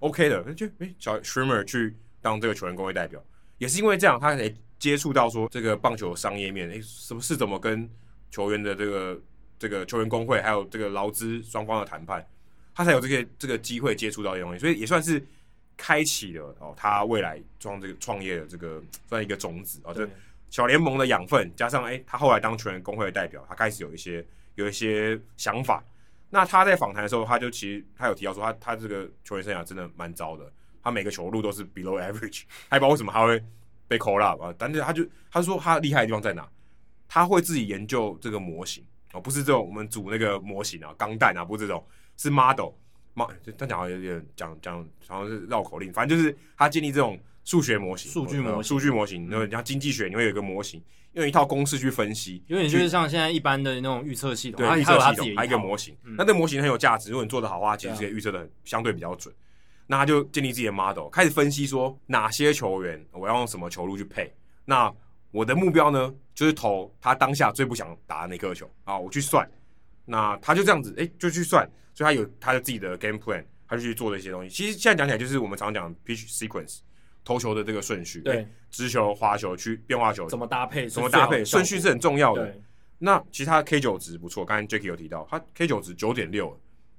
[0.00, 0.42] ，OK 的。
[0.54, 3.22] 就哎，小 Shrimmer 去当这个球员工会代表，
[3.58, 7.88] 也是因为这样，他才接触到说这个棒球商业面，哎，什么是怎么跟
[8.30, 9.16] 球员的这个。
[9.58, 12.26] 这个球员工会还有这个劳资双方的谈判，
[12.74, 15.24] 他才有这些这个机会接触到这些东西，所以也算是
[15.76, 20.08] 开启了哦，他未来创这个创业的这个算一个种子哦，这
[20.50, 24.24] 小联盟的养分加上哎，他后来当球员工会的代表，他开始有一些
[24.54, 25.82] 有一些想法。
[26.28, 30.50] 那他在访谈的时候，他就其实他有提到说他，他他这个球员生涯真的蛮糟的，
[30.82, 33.42] 他每个球路都是 below average， 还不知道为什么他会
[33.88, 34.54] 被 call up 啊？
[34.58, 36.48] 但是他就他说他厉害的地方在哪？
[37.08, 38.84] 他会自己研究这个模型。
[39.20, 41.84] 不是这种我们组那个模型啊，钢弹啊，不是这种，
[42.16, 42.70] 是 model。
[43.18, 45.90] 嘛，他讲的有点讲讲，好像是绕口令。
[45.90, 49.26] 反正就是他建立这种数学模型、数据模型、数据模型。
[49.30, 50.82] 然后像经济学，你会有一个模型，
[51.14, 52.44] 用一套公式去分析。
[52.46, 55.96] 有点就是像现在一般的那种预测系统，对，预测系统还有一个模型。
[56.02, 59.34] 那这个模型很有价值，如果你做的好的话，其实可以预测的相对比较准。
[59.86, 64.30] 那他就建立自己的 model，开始分析说哪些球员我要用什么球路去配。
[64.66, 64.92] 那
[65.30, 69.50] 我的目标呢，就是投他当下最不想打的那颗球啊，我去算。
[70.04, 74.48] 那他就这样子，哎、欸，就去算，所以他有他的自己的 game plan，他就去做这些东西。
[74.48, 76.80] 其实现在讲起来，就是我们常常讲 pitch sequence，
[77.24, 82.54] 投球的这个顺序，对，直、欸、球、滑球、去变化球，怎么搭配，怎么搭配，顺序是很重要的。
[82.98, 86.56] 那其实他 K 九值不错，刚才 Jacky 有提到，他 K 九值九点六，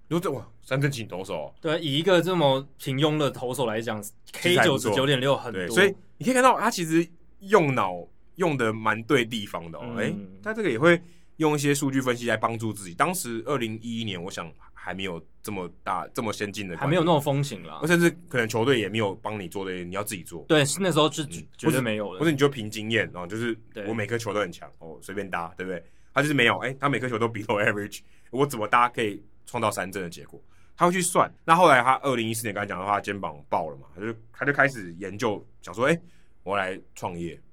[0.09, 4.03] 如果这哇，三振型投手，对，以一个这么平庸的投手来讲
[4.34, 7.07] ，K 九值九点六很多，所以你可以看到他其实
[7.39, 8.05] 用脑
[8.38, 10.99] 用的蛮对地方的哦，哎、嗯，他、欸、这个也会。
[11.38, 12.95] 用一些数据分析来帮助自己。
[12.95, 17.80] 当时二零一一年，我想还没有这么大、这么先进的，还没有那种风行啦。
[17.85, 20.43] 甚至可能球队也没有帮你做的，你要自己做。
[20.47, 21.23] 对，那时候是
[21.55, 22.19] 绝对没有的。
[22.19, 23.55] 或者你就凭经验啊，就是
[23.88, 25.84] 我每颗球都很强哦，随便搭，对不对？
[26.11, 27.99] 他就是没有，哎、欸，他每颗球都 below average，
[28.31, 30.41] 我怎么搭可以创造三振的结果？
[30.76, 31.31] 他会去算。
[31.45, 36.01] 那后来他二零一四年刚才讲的话，他肩膀爆了嘛，他就他就开始研究，想说，哎、欸，
[36.41, 37.45] 我来创业啊。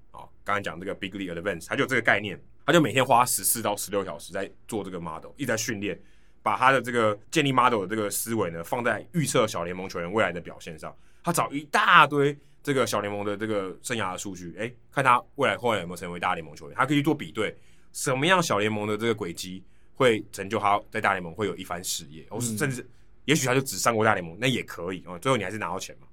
[0.45, 2.39] 刚才讲这个 big league advance，他就有这个概念。
[2.66, 6.01] 他就每天花十四到十六小时在做这个 model，一直在训练，
[6.43, 10.97] 把他的这个建立 model 的这个思维呢，放在预测小联盟球员未来的表现上。
[11.23, 17.55] 他找一大堆这个小联盟的这个生涯的数据，哎，看他未来后来有没有成为大联盟球员，他可以去做比对，
[17.93, 19.62] 什么样小联盟的这个轨迹
[19.95, 22.87] 会成就他在大联盟会有一番事业，或是甚至
[23.27, 25.19] 也许他就只上过大联盟，那也可以哦。
[25.19, 26.07] 最后你还是拿到钱嘛，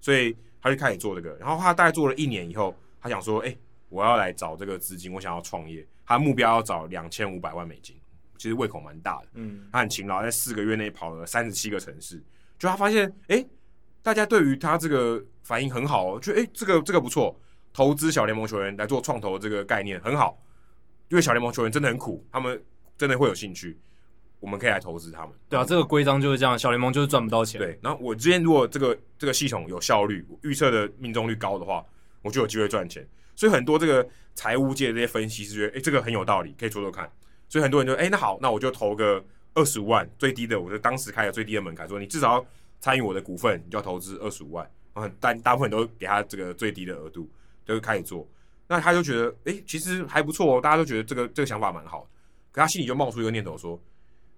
[0.00, 1.36] 所以他就开始做这个。
[1.40, 3.56] 然后他大概做了一年以后，他想说，哎。
[3.88, 5.86] 我要来找这个资金，我想要创业。
[6.04, 7.96] 他目标要找两千五百万美金，
[8.38, 9.28] 其实胃口蛮大的。
[9.34, 12.22] 嗯，他很勤劳，在四个月内跑了三十七个城市。
[12.58, 13.48] 就他发现，哎、欸，
[14.02, 17.38] 大家对于他这个反应很好哦，就哎、欸，这个这个不错，
[17.72, 20.40] 投资小联盟球员来做创投这个概念很好，
[21.08, 22.62] 因为小联盟球员真的很苦，他们
[22.96, 23.76] 真的会有兴趣，
[24.38, 25.34] 我们可以来投资他们。
[25.48, 27.60] 对啊，这个规章就是这样，小联盟就是赚不到钱。
[27.60, 31.84] 对，然后我之前如果这个这个系统有效率，预测的命中率高的话，
[32.22, 33.04] 我就有机会赚钱。
[33.36, 37.08] 所以很多这个财务界的这些分析师觉得，哎，这个很有道理，可以做做看。
[37.48, 42.46] 所以很多人就，哎，那好，那我就投个二十五万，最低的，我就当时开了最低的门槛，说你至少要
[42.80, 44.68] 参与我的股份，你就要投资二十五万。
[44.94, 47.30] 啊，但大部分都给他这个最低的额度，
[47.66, 48.26] 就开始做。
[48.66, 52.08] 那他就觉得，哎，其实还不错哦，大家都觉得这个这个想法蛮好。
[52.50, 53.78] 可他心里就冒出一个念头说，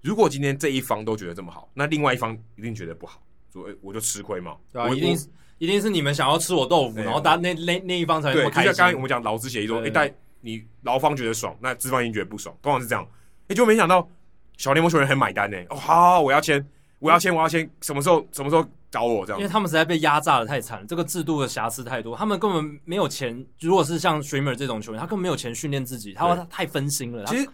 [0.03, 3.23] 如果今天这一方都觉得这么好，那另外一方一定觉得不好，
[3.53, 4.57] 说，哎，我就吃亏嘛。
[4.73, 5.29] 对啊，一定是。
[5.59, 8.63] 一定是你们想要吃我豆腐，然后大家那那那一方才会开心。
[8.63, 10.11] 对，就像刚才我们讲劳资协议说，一旦
[10.41, 13.07] 你劳方觉得爽，那资方一定觉得不爽，通常是这样。
[13.49, 14.09] 哎，就没想到
[14.57, 15.57] 小联盟球员很买单呢。
[15.71, 16.65] 哦，好好，我要签，
[16.99, 19.41] 我要签，我要签，什么时候什么时候找我这样？
[19.41, 23.45] 因为他们实在被压榨的太惨，这个制度的瑕疵太多，他们根本没有钱。
[23.61, 27.25] 如果是像 Shermer 这种球员，他根本没有钱训练自己，他他太分心了。
[27.25, 27.49] 其实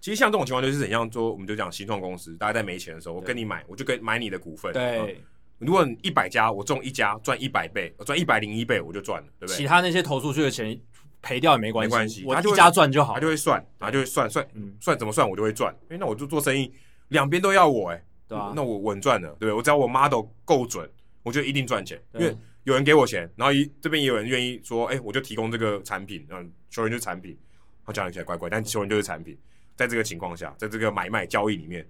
[0.00, 4.72] 其实像这种情况就是很像说，我们就讲新创公司，大家在没钱的时候，我跟你买，我就跟买你的股份。
[4.72, 5.20] 对。
[5.58, 9.56] 如果一百家我中一家赚一百倍，我赚一百零一倍我就赚了，对不对？
[9.56, 10.78] 其他那些投出去的钱
[11.20, 13.14] 赔掉也没关系，没关系，我一家赚就好。
[13.14, 15.74] 他就会算，他就会算算，嗯，算怎么算我就会赚。
[15.88, 16.72] 哎，那我就做生意，
[17.08, 20.88] 两边都要我、欸，哎，对啊，那我稳赚了，对不对，我只要我 model 够准，
[21.22, 27.36] 我就一定赚钱，因为有人给我钱，然后一这边也有人愿意说，哎、欸，我就提供这个产品，嗯，球员就是产品，
[27.84, 29.36] 我讲起来怪怪，但球员就是产品，
[29.74, 31.84] 在这个情况下，在这个买卖交易里面，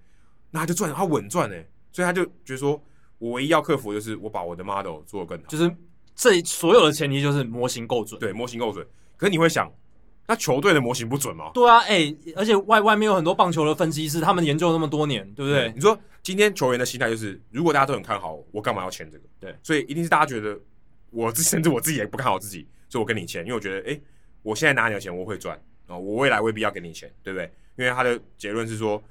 [0.50, 2.82] 那他就赚，他稳赚哎，所以他就觉得说
[3.18, 5.70] 我唯一要克服的就是我把我的 model 做得更好，就是
[6.14, 8.86] 这所有的前提就是模型够准，对，模型够准，
[9.16, 9.70] 可是你会想。
[10.30, 11.50] 那球队的模型不准吗？
[11.54, 15.72] 对啊，哎、欸，而且外外面有很多棒球的分析师，他们研究了那么多年，对不对？
[15.74, 19.24] 你说今天球员的心态就是，如果大家都很看好我，我干嘛要签这个？
[19.40, 20.60] 对，所以一定是大家觉得
[21.08, 24.02] 我甚至我自己也不看好自己，所以我跟你签，因为我觉得，哎、欸，
[24.42, 27.50] 我现在拿你的钱我会赚啊，我未来未必要给你钱，对不对？
[27.78, 29.02] 因为他的结论是说，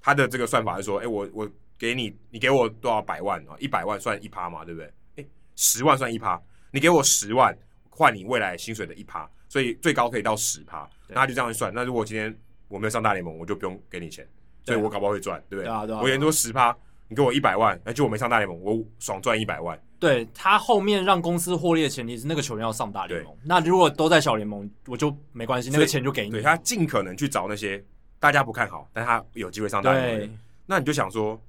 [0.00, 3.54] 他的这个算法是说，哎、欸，我我给你，你给我多少百万啊？
[3.58, 4.86] 一百万算一趴嘛，对不对？
[5.16, 6.40] 哎、欸，十万算一趴，
[6.72, 7.56] 你给我十万
[7.88, 9.28] 换你未来薪水的一趴。
[9.50, 11.72] 所以最高可以到十趴，那他就这样算。
[11.72, 12.36] 那如果今天
[12.68, 14.28] 我没有上大联盟，我就不用给你钱，
[14.62, 15.64] 所以我搞不好会赚，对不对？
[15.64, 16.00] 对啊，对啊。
[16.02, 16.76] 我原说十趴，
[17.08, 19.80] 你给我一百万，那就我没上大联盟，我爽赚一百万。
[19.98, 23.34] 对，他后面让公司获利的前提是那个球员要上大联盟。
[23.42, 26.30] 那如果都在小联盟，我就没关系，那个钱就给你。
[26.32, 27.82] 对，他尽可能去找那些
[28.20, 30.38] 大家不看好，但他有机会上大联盟。
[30.66, 31.40] 那你就想说，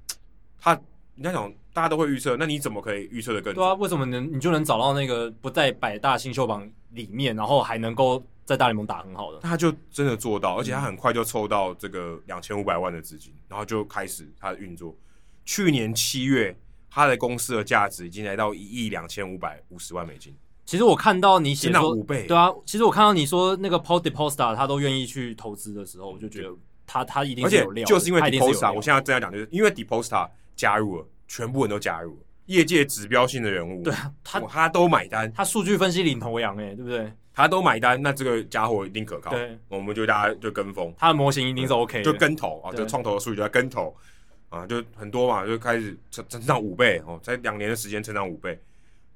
[0.60, 0.78] 他
[1.14, 3.56] 你要想大家都会预测，那你怎么可以预测的更准？
[3.56, 6.70] 对啊，为什么能你就能找到那个不在百大新秀榜？
[6.92, 14.92] 里面，然后还能够在大联盟打很好的，他就真的做到，而且他很快就凑到这个两千五百万的资金，然后就开始他的运作。
[15.44, 16.58] 去年七月，
[16.90, 20.34] 他的公司的价值已经来到一亿两千五百五十万美金。
[20.66, 26.50] 其实我看到你写说五倍，对啊，其实我看到你说那个 Paul DePosta 他都愿意去投资的时候，我就觉得
[26.88, 30.28] 他他一定是有料，就是因为 DePosta，我现在正要讲，就是因为 DePosta
[30.60, 32.22] 加入了，全部人都加入了。
[32.44, 37.10] 业界指标性的人物，对啊，他他都买单，他数据分析领头羊哎，对不对？
[37.32, 39.30] 他都买单，那这个家伙一定可靠。
[39.30, 43.96] 对，我们就大家就跟风，他的模型一定是 OK，就跟投啊，就创投的数据就在跟投
[44.50, 48.60] 啊，就很多嘛，就开始成成长五倍哦，在两年的时间成长五倍，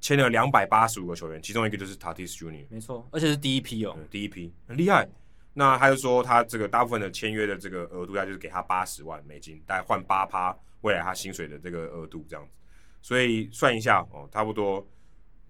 [0.01, 5.07] 签了两百八十五个球员，其中一个就是 Tatis Junior，没错，而且是第一批哦，第一批很厉害。
[5.53, 10.55] 那他就说他这个大部分的签约的这个额度，大概就是给他八十万美金，大概换八趴
[10.85, 12.51] 未来他薪水的这个额度这样子。
[13.01, 14.83] 所以算一下哦，差不多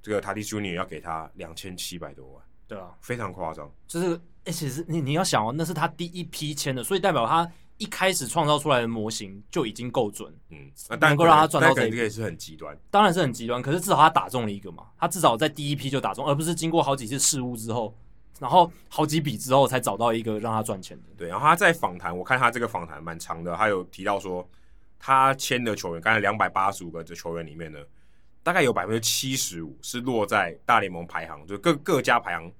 [0.02, 3.72] 这个 Tatis Junior 要给他两千七百多万，对啊，非常夸张。
[3.88, 13.62] 就是，而且是你你要想哦，那是他第一批签的，所以代表他一开始创造出来的模型就已经够准，嗯，能够让他赚到这个也是很极端，当然是很极端。
[13.62, 17.98] 可是至少他打中了一个嘛，他至少在第一批就打中，而不是经过好几次失误之后，
[18.38, 21.03] 然后好几笔之后才找到一个让他赚钱的。
[21.16, 24.45] 对，然后他在访谈，我看他这个访谈蛮长的，他有提到说。
[25.07, 27.77] 他签的球员，刚才两百八十五个的球员里面呢，
[28.41, 32.52] 大概有百分之七十五是落在大联盟排行，就各各家排行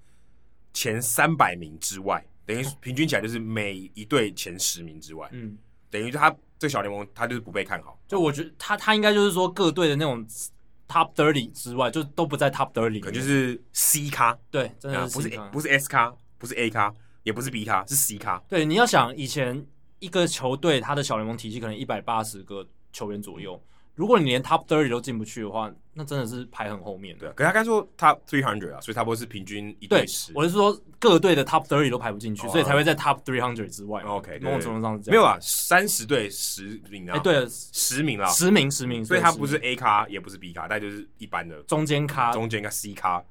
[0.72, 5.28] 前三百名之外，等于平均起来就是每一队前十名之外。
[5.32, 5.58] 嗯，
[5.90, 8.00] 等于他这个小联盟他就是不被看好。
[8.08, 10.24] 就我觉得他他应该就是说各队的那种
[10.88, 14.38] top thirty 之外，就都不在 top thirty，可能就是 C 咖。
[14.52, 16.94] 对，真的不是不是 S 咖，不是 A 咖，
[17.24, 18.38] 也不是 B 咖，是 C 咖。
[18.48, 19.66] 对，你要想以前。
[20.00, 23.62] 一个球队，他的小联盟体系可能一百八十个球员左右。
[23.96, 27.18] 如果你连 Top Thirty 都进不去的话，那真的是排很后面。
[27.18, 30.34] 对，可是他刚说 Top Three Hundred 啊，所以他不多是平均一对十。
[30.36, 34.02] 我是说各队的 Top Thirty 都排不进去，哦、所以才会在 Top Three Hundred 之外。
[34.02, 35.14] OK，某种程度上是这样。
[35.14, 37.16] 没有啊，三十队十名啊。
[37.16, 43.24] 哎，对，十名啊，十名十名，所以他不是 A 咖，也不是 B 咖，但就是一般的中间咖、中间咖 C 咖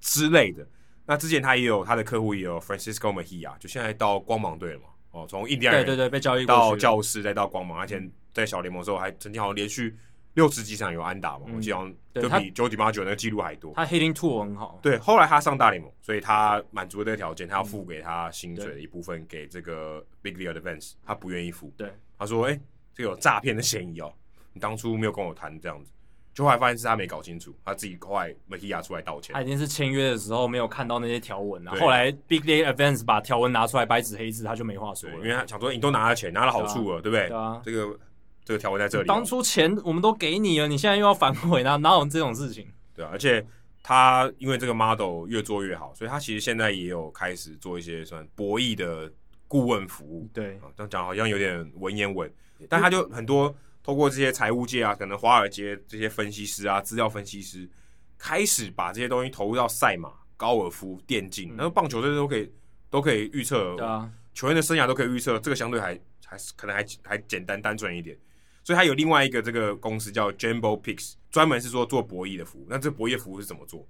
[0.00, 0.64] 之类的。
[1.04, 4.84] 那之前他也有他的客户也有 Francisco Mejia，就现在到光芒队了嘛。
[5.12, 8.02] 哦，从印第安人对对对被交易到教士，再到光芒，而且
[8.32, 9.94] 在小联盟的时候还曾经好像连续
[10.34, 13.74] 六十几场有安打嘛，我记得好像就比 Joe DiMaggio 那个记录还多。
[13.76, 14.78] 他 hitting tool 很好。
[14.82, 21.70] 对，后来他上大联盟，所以他满足了这个条件，他要付给他薪水的一部分给这个 Big League Advance，他不愿意付。
[21.76, 22.58] 对，他说：“哎，
[22.94, 24.10] 这个有诈骗的嫌疑哦，
[24.54, 25.92] 你当初没有跟我谈这样子。”
[26.34, 29.34] 就后来发现是他没搞清楚，他自己后来 Mejia 出来道歉。
[29.34, 31.74] 他已经是签约的时候没有看到那些条文啊。
[31.78, 35.16] 后来 Big League Advance 把条文拿出来白纸黑字，他就没话说了。
[35.16, 37.28] 因为他想说你都拿了钱，拿了好处了，对不对？
[37.28, 37.98] 对啊，这个
[38.46, 39.06] 这个条文在这里。
[39.06, 42.66] 当初钱我们都给你了，你现在又要反悔，哪哪有这种事情？
[42.94, 43.44] 对啊，而且
[43.82, 49.12] 他因为这个 model 越做越好，所以他其实现在也有开始做一些算博弈的
[49.46, 50.26] 顾问服务。
[50.32, 52.32] 对，这样讲好像有点文言文，
[52.70, 53.54] 但他就很多。
[53.82, 57.68] 透过这些财务界啊，可能华尔街这些分析师啊，资料分析师
[58.16, 62.52] 开始把这些东西投入到赛马、高尔夫、电竞，然后棒球这些都可以
[62.88, 68.16] 都可以预测，对啊，球员的生涯都可以预测，这个相对还还是可能还还简单单纯一点。
[68.64, 72.66] 所以他有另外一个这个公司叫 Jumbo Picks，专门是说做博弈的服务。
[72.68, 73.84] 那这博弈服务是怎么做？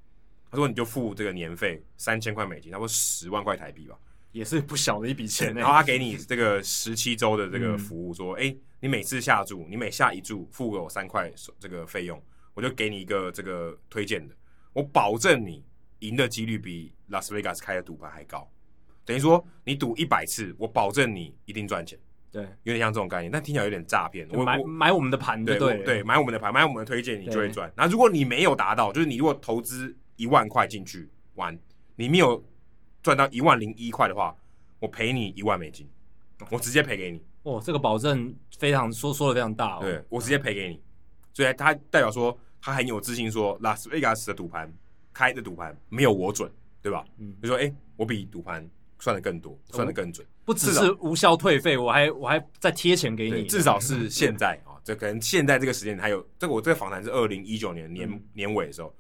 [0.51, 3.97] 他说你就付这个年费三千块美金，差不多十万块台币吧。
[4.33, 5.55] 也是不小的一笔钱。
[5.55, 11.31] 然后他给你这个十七周的这个服务，说，哎、嗯，你每次下注，你每下一注付给我三块
[11.61, 12.21] 这个费用，
[12.55, 14.35] 我就给你一个这个推荐的，
[14.73, 15.65] 我保证你
[16.01, 18.51] 赢的几率比拉斯维加斯开的赌盘还高。
[19.05, 21.99] 等于说，你赌一百次，我保证你一定赚钱。
[22.31, 24.27] 对，有点像这种概念，但听起来有点诈骗。
[24.33, 27.71] 我买我买我们的盘，对对对，买我们的盘，买我们的推荐，你就会赚。
[27.77, 31.59] 那如果你没有达到，就是你如果投资一万块进去玩，
[31.95, 32.43] 你没有
[33.03, 34.35] 赚到一万零一块的话，
[34.79, 35.89] 我赔你一万美金，
[36.51, 37.23] 我直接赔给你。
[37.43, 39.81] 哦，这个保证非常说说的非常大哦。
[39.81, 40.81] 对，我直接赔给你，
[41.33, 44.73] 所以他代表说他很有自信，说拉斯维加斯的赌盘
[45.13, 46.51] 开的赌盘没有我准，
[46.81, 47.05] 对吧？
[47.19, 48.69] 嗯，就说哎，我比赌盘。
[48.99, 53.43] 算的更多，算的更准，不只是无效退费，我还我还再贴钱给你。
[53.47, 58.95] 至少是 现在啊，这可能现在这个时间还有这个，我这个访谈是二零一九年年、嗯、年尾的时候，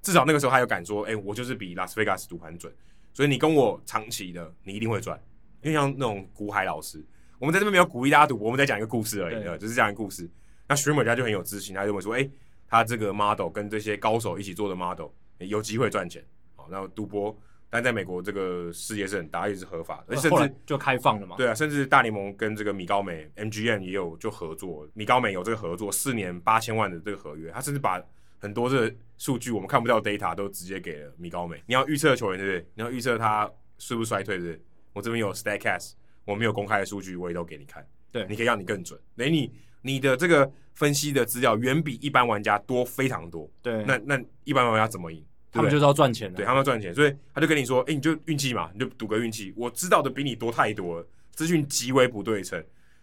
[0.00, 2.72] 至少那个时候他有敢说，哎、欸，我就是比拉斯维加斯赌盘准，
[3.12, 5.20] 所以你跟我长期的，你一定会赚。
[5.62, 7.04] 因为像那种股海老师，
[7.38, 10.28] 我们在这边没有鼓励大家赌博，我们在讲一个故事而已，对，就是这样一个故事。
[10.68, 12.30] 那 Streamer 家就很有自信，他认为说，哎、欸，
[12.68, 15.08] 他这个 model 跟这些高手一起做的 model、
[15.38, 16.24] 欸、有机会赚钱。
[16.54, 17.36] 好，那赌博。
[17.74, 21.36] 但在美国，这个世界是很大，也是合法的，而且甚至就开放了嘛。
[21.38, 27.98] 对啊，甚至大联盟跟这个米高梅 MGM 也有就合作，米高梅有这个合作，四年八千万的这个合约，他甚至把
[28.42, 31.62] 很多这数据我们看不到 data 都直接给了米高梅。
[31.64, 32.66] 你要预测球员对不对？
[32.74, 33.48] 你要预测他
[33.78, 34.62] 是不是衰退对不对？
[34.92, 35.92] 我这边有 Statcast，
[36.24, 37.86] 我没有公开的数据，我也都给你看。
[38.10, 38.98] 对，你可以让你更准。
[39.16, 43.48] 等于你你的这个分析的资料远比一般玩家多非常多。
[43.62, 45.24] 对，那那一般玩家怎么赢？
[45.52, 49.52] 他们就是要赚钱的，对，他们要赚钱，所以他就跟你说：“哎、欸，你就运气嘛，你就赌个运气。
[49.54, 52.60] 我知道的比你多太多了，资讯极为不对称。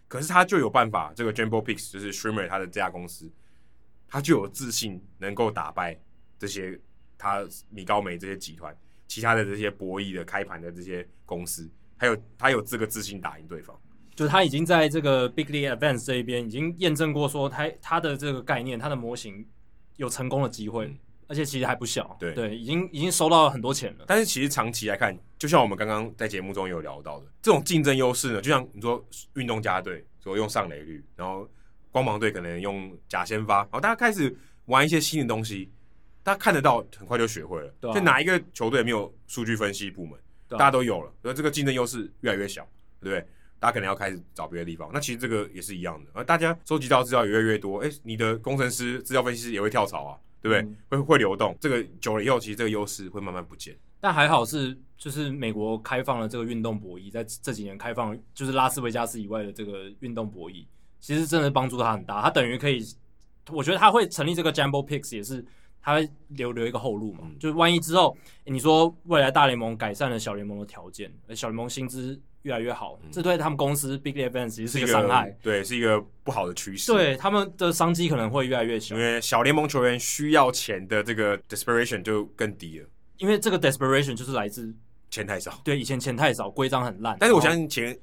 [0.08, 3.30] 可是他就有办法，这个 Jumbo Picks 就是 Streamer 他的这家公司，
[4.10, 5.98] 他就有自信能够打败
[6.38, 6.78] 这些
[7.16, 8.76] 他米高梅这些集团，
[9.06, 13.74] 其他的这些博弈的开盘的这些公司，还有他有这个自信打赢对方。
[14.14, 19.46] 就是他已经在这个 Big League Advance 这一边已经验证过，说他他的这个概念，他的模型
[19.96, 20.86] 有成功的机会。
[20.88, 20.98] 嗯”
[21.30, 24.04] 而且其实还不小，对对，已经已经收到了很多钱了。
[24.08, 29.00] 但是其实长期来看，就像我们刚刚在节目中有聊到的，这种竞争优势呢，就像你说
[29.34, 31.48] 运动家队说用上垒率，然后
[31.90, 34.36] 光芒队可能用假先发，然后大家开始
[34.66, 35.70] 玩一些新的东西，
[36.22, 37.74] 大家看得到，很快就学会了。
[37.80, 40.18] 对啊，就哪一个球队没有数据分析部门？
[40.48, 42.62] 对啊，大家都有了，所以这个竞争优势越来越小，
[43.00, 43.26] 对不对？
[43.58, 44.90] 大家可能要开始找别的地方。
[44.92, 50.18] 那其实这个也是一样的，而大家收集到资料也越来越多，哎，你的工程师、资料分析师也会跳槽啊。
[50.42, 50.62] 对不对？
[50.62, 53.76] 嗯、会会流动，这个久了以后，其实这个优势会慢慢不见。
[54.00, 60.64] 但还好是，就是美国开放了这个运动博弈，在这几年开放，就是拉斯维加斯以外的这个运动博弈，
[61.00, 62.22] 其实真的帮助他很大。
[62.22, 62.86] 他等于可以，
[63.50, 65.44] 我觉得他会成立这个 Jumbo Picks 也是，
[65.82, 67.20] 他会留留一个后路嘛。
[67.24, 72.20] 嗯、就是万一之后，你说未来大联盟改善了小联盟的条件，小联盟薪资。
[72.42, 76.90] 越来越好，嗯、这对他们公司 Big League 实是一个伤害，对，是一个不好的趋势。
[76.90, 82.88] 对，他们的商机可能会越来越小，因为小联盟球员需要钱的这个 desperation 就更低了。
[83.18, 84.74] 因为这个 desperation 就是来自
[85.10, 87.14] 钱太少，对，以前钱太少，规章很烂。
[87.20, 87.94] 但是我相信钱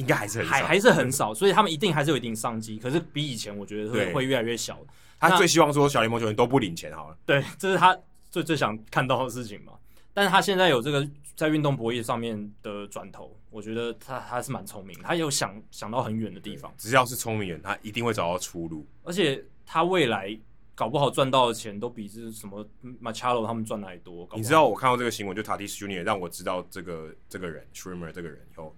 [0.00, 2.78] 应应该还是很少，还还是很少，所以他们一定还是有一定商机。
[2.78, 4.78] 可是比以前，我觉得会会越来越小。
[5.18, 7.96] 他最希望说小联盟球员都不领钱好了，对，这是他
[8.30, 9.74] 最最想看到的事情嘛。
[10.14, 11.06] 但是他现在有这个
[11.36, 16.72] 在运动博弈上面的转头，我觉得他他是蛮聪明，他有想想到很远的地方。
[16.78, 18.86] 只要是聪明人，他一定会找到出路。
[19.04, 20.36] 而且他未来
[20.74, 22.66] 搞不好赚到的钱都比这什么
[23.02, 24.26] Machado 他们赚的还多。
[24.34, 28.74] 你知道我看到这个新闻，就 Tatis Junior 让我知道这个这个人 Streamer 这个人以后，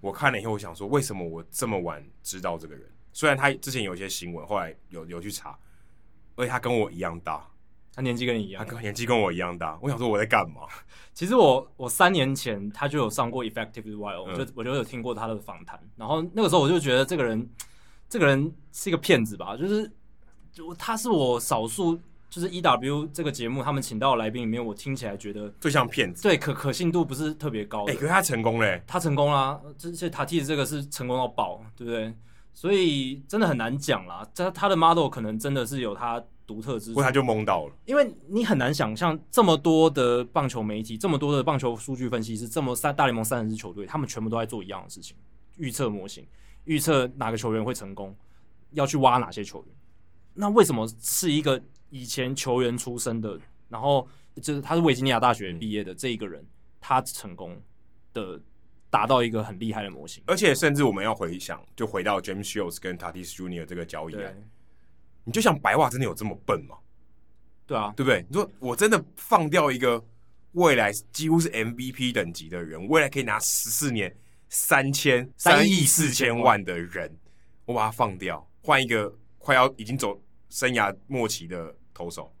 [0.00, 2.88] 我看了以后，我想说，为什么我这么晚知道这个人？
[3.12, 5.58] 虽然他之前有一些新闻，后来有有去查，
[6.36, 7.46] 而且他跟我一样大。
[7.92, 9.78] 他年纪跟你一样，他年纪跟我一样大。
[9.80, 10.62] 我想说我在干嘛？
[11.14, 15.80] 其实我我三年前他就有上过 Effective Wild，我就我就有听过他的访谈。
[15.96, 17.48] 然后那个时候我就觉得这个人，
[18.06, 19.56] 这个人是一个骗子吧？
[19.56, 19.90] 就是
[20.52, 21.98] 就他是我少数
[22.28, 26.22] 就是 EW 这个节目他们请到的来宾里面，我听起来觉得最像骗子。
[26.22, 27.84] 对，可可信度不是特别高。
[27.86, 29.60] 哎，可是他成功嘞，他成功啦！
[29.78, 32.14] 这这塔蒂的这个是成功到爆，对不对？
[32.52, 34.26] 所以真的很难讲啦。
[34.34, 36.22] 他他的 model 可能真的是有他。
[36.46, 45.16] 独特之处，他就懵到了，因为你很难想象这么多的棒球媒体，这么多的棒球数据分析师，这么三大联盟三十支球队，他们全部都在做一样的事情，
[45.56, 46.24] 预测模型，
[46.62, 48.14] 预测哪个球员会成功，
[48.70, 49.74] 要去挖哪些球员。
[50.34, 53.38] 那为什么是一个以前球员出身的，
[53.68, 54.08] 然后
[54.42, 56.48] 就是他是维吉尼亚大学毕业的这一个人，嗯、
[56.80, 57.60] 他成功
[58.12, 58.40] 的
[58.90, 60.22] 达到一个很厉害的模型？
[60.26, 64.50] 而且甚至我们要回想，就回到 James Shields 跟 Tatis Junior 这个交易案。
[65.24, 66.76] 你就像白袜真的有这么笨吗？
[67.66, 68.24] 对啊，对不对？
[68.28, 70.02] 你说我真的放掉一个
[70.52, 74.14] 未来几乎是 MVP 等级的人，未来可以拿十四年
[74.48, 77.12] 三千三亿四千万的人，
[77.64, 80.16] 我把他放掉，换一个快要已经走
[80.56, 82.32] 生涯末期的投手，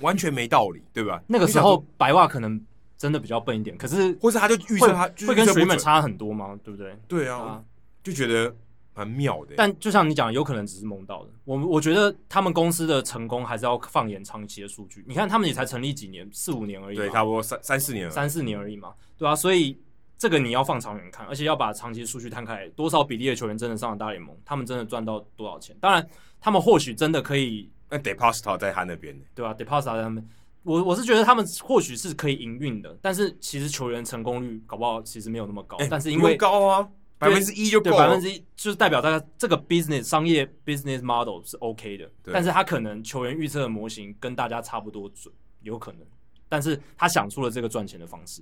[0.00, 1.22] 完全没道理，对吧？
[1.26, 2.62] 那个时候白袜可能
[2.98, 6.58] 真的比较笨一点，可是或者他就预测他会跟水本差很多吗？
[6.62, 6.94] 对不对？
[7.08, 7.64] 对啊，啊
[8.02, 8.54] 就觉得。
[8.92, 11.30] 蛮妙的，但就像你讲的，有可能只是梦到的。
[11.44, 15.02] 我我觉得他们公司的成功还是要放眼长期的数据。
[15.06, 19.34] 你看，他们也才成立几年，四五年而已，对，差不多三三四年，三四年而已嘛，对啊。
[19.34, 19.78] 所以
[20.18, 25.74] 这个你要放长远看，而且要把长期数据摊开来，多少比例的球员真的上了大联盟，他们真的赚到多少钱？
[25.80, 26.06] 当然，
[26.40, 27.70] 他们或许真的可以。
[27.88, 30.28] 那 Deposta 在他那边，对啊？Deposta 在他们，
[30.62, 35.76] 我我是觉得他们或许是可以营运的，但是其实球员成功率搞不好其实没有那么高。
[35.78, 36.88] 欸、但是因为高啊。
[37.20, 45.30] 百分之一就够了，百分之一就是代表大家这个 business 商业 business model 是 OK 的，但是他可能球员预测的模型跟大家差不多准，
[45.60, 46.00] 有可能，
[46.48, 48.40] 但是他想出了这个赚钱的方式，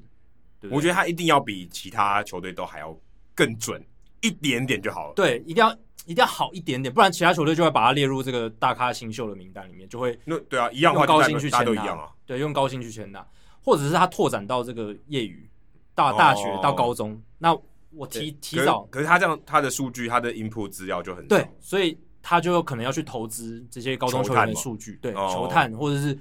[0.60, 2.96] 对对，我觉得他一定要比其他球队都还要
[3.34, 3.84] 更准
[4.20, 5.76] 一点点就好了，对，一定要
[6.08, 13.24] 一定要好一点点，不然其他球队就会把他列入这个大咖新秀的名单里面，就会那对啊，一样用高薪去签他，啊、对，用高薪去签他，
[13.62, 15.48] 或者是他拓展到这个业余
[15.94, 17.58] 到大学到高中，哦、那。
[17.90, 26.16] 我提提早可，可是他这样，他的数据，他的 input 资料就很少，对，所以他就有可能要去投资这些高中球员的数据，对，哦、球探或者是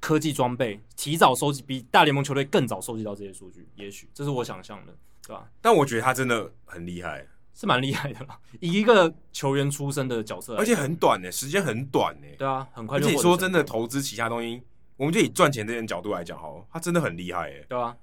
[0.00, 4.92] 科技装备，提早收集，比大联盟球队更早收集到这些数据，也许这是我想象的，
[5.24, 5.48] 对吧？
[5.60, 7.24] 但我觉得他真的很厉害，
[7.54, 13.06] 是蛮厉害的啦，以一个球员出身的角色，而且很短呢，时间很短呢，对啊，很快就。
[13.06, 14.62] 而且你说真的，投资其他东西，
[14.96, 17.96] 我们就以赚钱这件角度来讲，好，他真的很厉害，哎，对啊，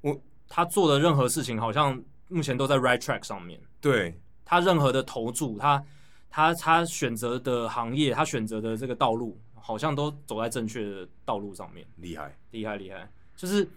[0.00, 2.02] 我他做的任何事情好像。
[2.32, 3.60] 目前都在 right track 上面。
[3.80, 5.84] 对，他任何的投注，他
[6.30, 11.84] 他他选择的行业，他选择的这个道路，好像都走在正确的道路上面。
[11.96, 13.10] 厉害，厉害，厉害！
[13.34, 13.68] 就是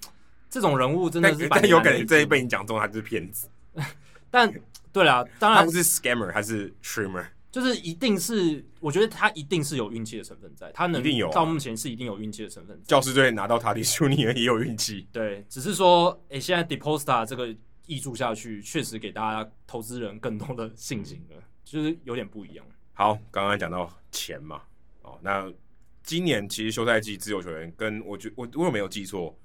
[0.51, 3.49] 这种人物真的是，但有可能这一被你讲中，他就是骗子。
[4.29, 4.47] 但
[4.93, 12.81] 对啊，当然他不是 scammer，还是 streamer，就是一定是，我觉得他一定是有运气的成分在，他能一定有，到目前是一定有运气的成分。
[12.85, 17.53] 教师队拿到塔蒂舒尼尔也有运气，对，只是说，哎，现在 Deposta 这个。
[17.85, 22.65] 溢注下去，确实给大家投资人更多的信心了，就是有点不一样。
[22.93, 24.61] 好，刚刚讲到钱嘛，
[25.01, 25.51] 哦，那
[26.01, 29.37] 今年其实休赛季自由球员跟我觉我我有没有记错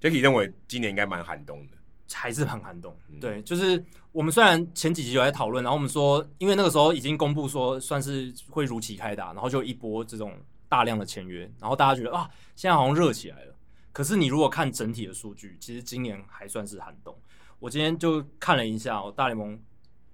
[0.00, 1.76] ，Jacky 认为今年应该蛮寒冬的，
[2.14, 2.96] 还是很寒冬。
[3.10, 10.34] 嗯、对，就是我们虽然前几集有在讨论，然后我们说，因为那个时候已经公布说算是会如期开打，然后就一波这种
[10.68, 13.54] 大量的签约，然后大家觉得啊，现在好像热起来了。
[13.90, 17.16] 可是你如果看整体的数据，其实今年还算是寒冬。
[17.58, 19.58] 我今天就看了一下哦，大联盟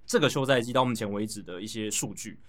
[0.05, 2.39] 这个休赛季到目前为止的一些数据，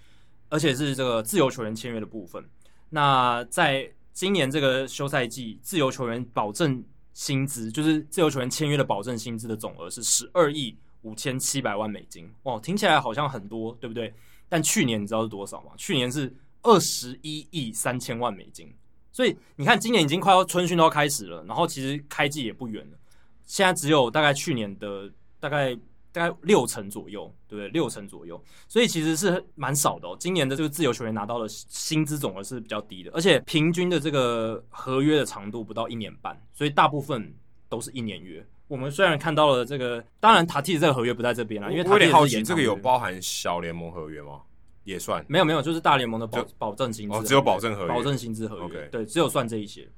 [0.51, 2.45] 而且是这个自由球员签约的部分。
[2.91, 12.33] 那在今年这个休赛季，自由球员保证薪资，就是自由球员签约的保证薪资的总额是十二亿五千七百万美金。
[12.43, 14.13] 哇，听起来好像很多，对不对？
[14.49, 15.73] 但去年你知道是多少吗？
[15.77, 18.73] 去年是二十一亿三千万美金。
[19.13, 22.97] 所以你看，今年已经快要春训都要开始了，然后其实开季也不远了。
[23.45, 25.75] 现在只有大概去年的大概
[26.13, 27.69] 大概六成左右，对不对？
[27.71, 30.17] 六成左右，所以其实是蛮少的哦。
[30.19, 37.35] 今年的这个自由球员拿到的薪资总额是比较低的，而且平均的这个合约的长度不到一年半，所以大部分
[37.69, 38.47] 都是一年约。
[38.71, 44.43] 我们虽然看到了这个，当然塔蒂的这个合约不在这边了，因为他有点好奇，这个有包含小联盟合约吗？
[44.85, 49.89] 也算没有没有，就是大联盟的保保证薪资哦，只有保证合约，保证薪资合约对，只有算这一些。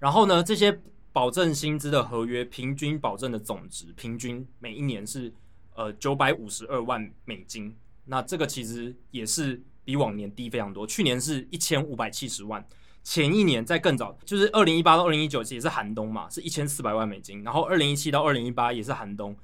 [0.00, 0.76] 然后呢，这些。
[1.12, 5.32] 保证薪资的合约平均保证的总值，平均每一年是
[5.74, 7.74] 呃九百五十二万美金。
[8.04, 10.86] 那这个其实也是比往年低非常多。
[10.86, 12.62] 去年是一千五百七十万，
[13.08, 17.40] 前一年在更早，就是二零一八到二零一九也是寒冬嘛，是一千四百万美金。
[17.44, 19.34] 然后二零一七到二零一八也是寒冬，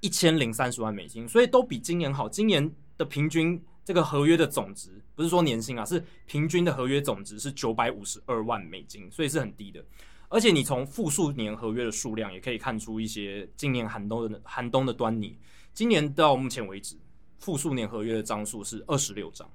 [0.00, 2.26] 一千零三十万美金，所以都比今年好。
[2.26, 9.84] 今年的平均这个合约的总值，不是说年薪啊，是平均的合约总值是九百五十二万美金，所以是很低的。
[10.30, 15.36] 而且你从复数年合约的数量也可以看出一些今年寒冬的寒冬的端倪。
[15.74, 16.96] 今年到目前为止，
[17.40, 19.46] 复数年合约的张数是二十六张，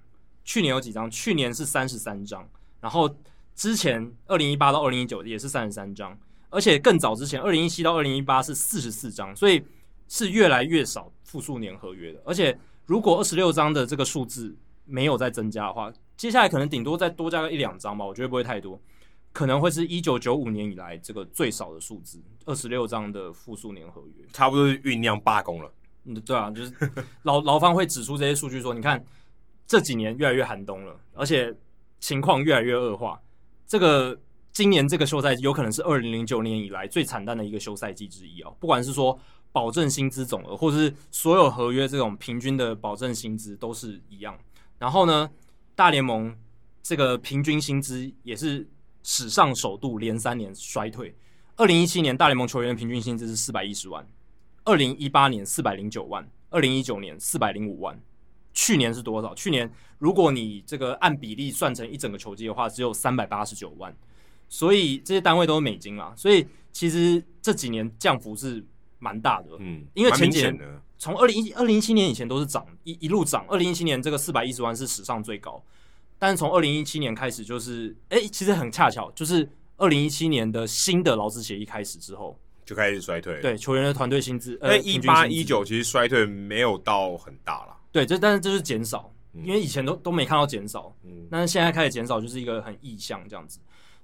[0.43, 1.09] 去年有几张？
[1.09, 2.47] 去年是三十三张，
[2.79, 3.09] 然后
[3.57, 6.15] 之前二零一八到二零一九也是三十三张，
[6.51, 9.65] 而且更早之前二零一七到二零一八是四十四张，所以
[10.07, 12.21] 是越来越少复数年合约的。
[12.23, 12.55] 而且
[12.85, 14.55] 如果二十六张的这个数字
[14.85, 18.79] 没有再增加的话，接下来可能顶多再多加个一两张吧，我觉得不会太多。
[19.33, 25.71] 可能会是一九九五年以来这个最少的数字，二十六张的复数年合约，差不多是酝酿罢工了。
[26.05, 26.71] 嗯，对啊，就是
[27.23, 29.03] 劳劳 方会指出这些数据，说你看
[29.65, 31.51] 这几年越来越寒冬了，而且
[31.99, 33.19] 情况越来越恶化。
[33.67, 34.17] 这个
[34.51, 38.55] 今年这个休赛季有可能是二零零九年以来最惨淡的一个休赛季之一哦。
[38.59, 39.19] 不管是说
[39.51, 44.37] 保证薪资总额，或者是所有合约这种平均的保证薪资都是一样。
[44.79, 45.29] 然后呢，
[45.75, 46.35] 大联盟
[46.81, 48.67] 这个平均薪资也是
[49.03, 51.15] 史上首度连三年衰退。
[51.55, 54.07] 二零一七年大联盟球员的平均薪资是四百一十万，
[54.63, 57.99] 二零一八年四百零九万，二零一九年四百零五万。
[58.53, 59.35] 去年是多少？
[59.35, 63.95] 去年如果你这个按比例算成一整个球季的话，只有三百八十九万。
[64.49, 68.63] 所以这些单位都是美金啊，所以其实这几年降幅是
[68.99, 69.49] 蛮大的。
[69.59, 70.57] 嗯，因为前几年
[70.97, 75.61] 从二零一二零一七年以前都是涨一一路涨，二零一七年这个四百一十万是史上最高，
[76.17, 83.41] 但是从二零一七年开始就是，哎，其实很恰巧，就是二零一七年的新的劳资协议开始之后就开始衰退。
[83.41, 87.75] 对，球员的团队薪资，呃，一八一九其实衰退没有到很大了。
[87.91, 89.11] 对，这但是这是减少，
[89.43, 93.59] 因为以前都都没看到减少，嗯，但是现在开始减少，就是一个很意向这样子。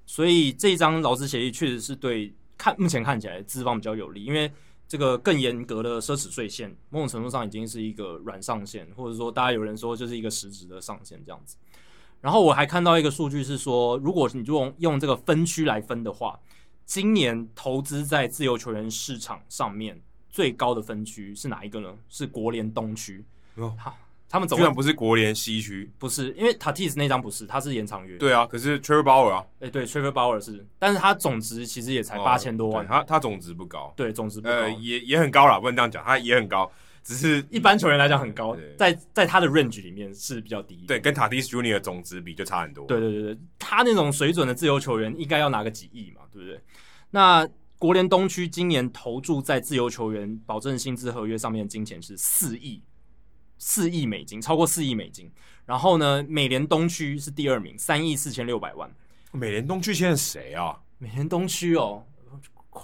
[0.05, 4.51] 所以这一张劳资协议确实是对看目前看起来资方比较有利，因为
[4.87, 11.55] 这个更严格的奢侈税线，某种程度上已经是一个软上限，或者说大家有人说就是一个实质的上限这样子。
[12.21, 16.39] 然后我还看到一个数据是说，如果你用用这个分区来分的话，
[16.85, 21.97] 今年投资在自由球员市场上面最高的分区是哪一个呢？
[22.07, 23.25] 是国联东区。
[23.55, 23.97] 哦，好，
[24.33, 28.17] 他们总居然不是国联西区，不是，因为 Tatis 那张不是，他是延长约。
[28.17, 36.71] 对啊，可是 Trevor Bauer 啊，哎、欸，对，Trevor Bauer 是，但是他总值其实也才八千多万，哦、他他总值不高，对，总值不高，呃，也也很高啦，不能这样讲，他也很高，
[37.03, 46.59] 只是一般球员来讲很高，在在他的 range 里面是比较低，对，跟 Tatis Junior 的总值比就差很多，对对对对，他那种水准的自由球员应该要拿个几亿嘛，对不对？
[47.11, 47.47] 那
[47.77, 52.81] 国联东区今年投注在自由球员保证薪资合约上面的金钱是四亿。
[53.57, 55.31] 四亿美金，超过四亿美金。
[55.65, 58.89] 然后呢，美联东区是第二名，三亿四千六百万。
[59.31, 60.77] 美联东区现在谁啊？
[60.97, 62.03] 美联东区哦，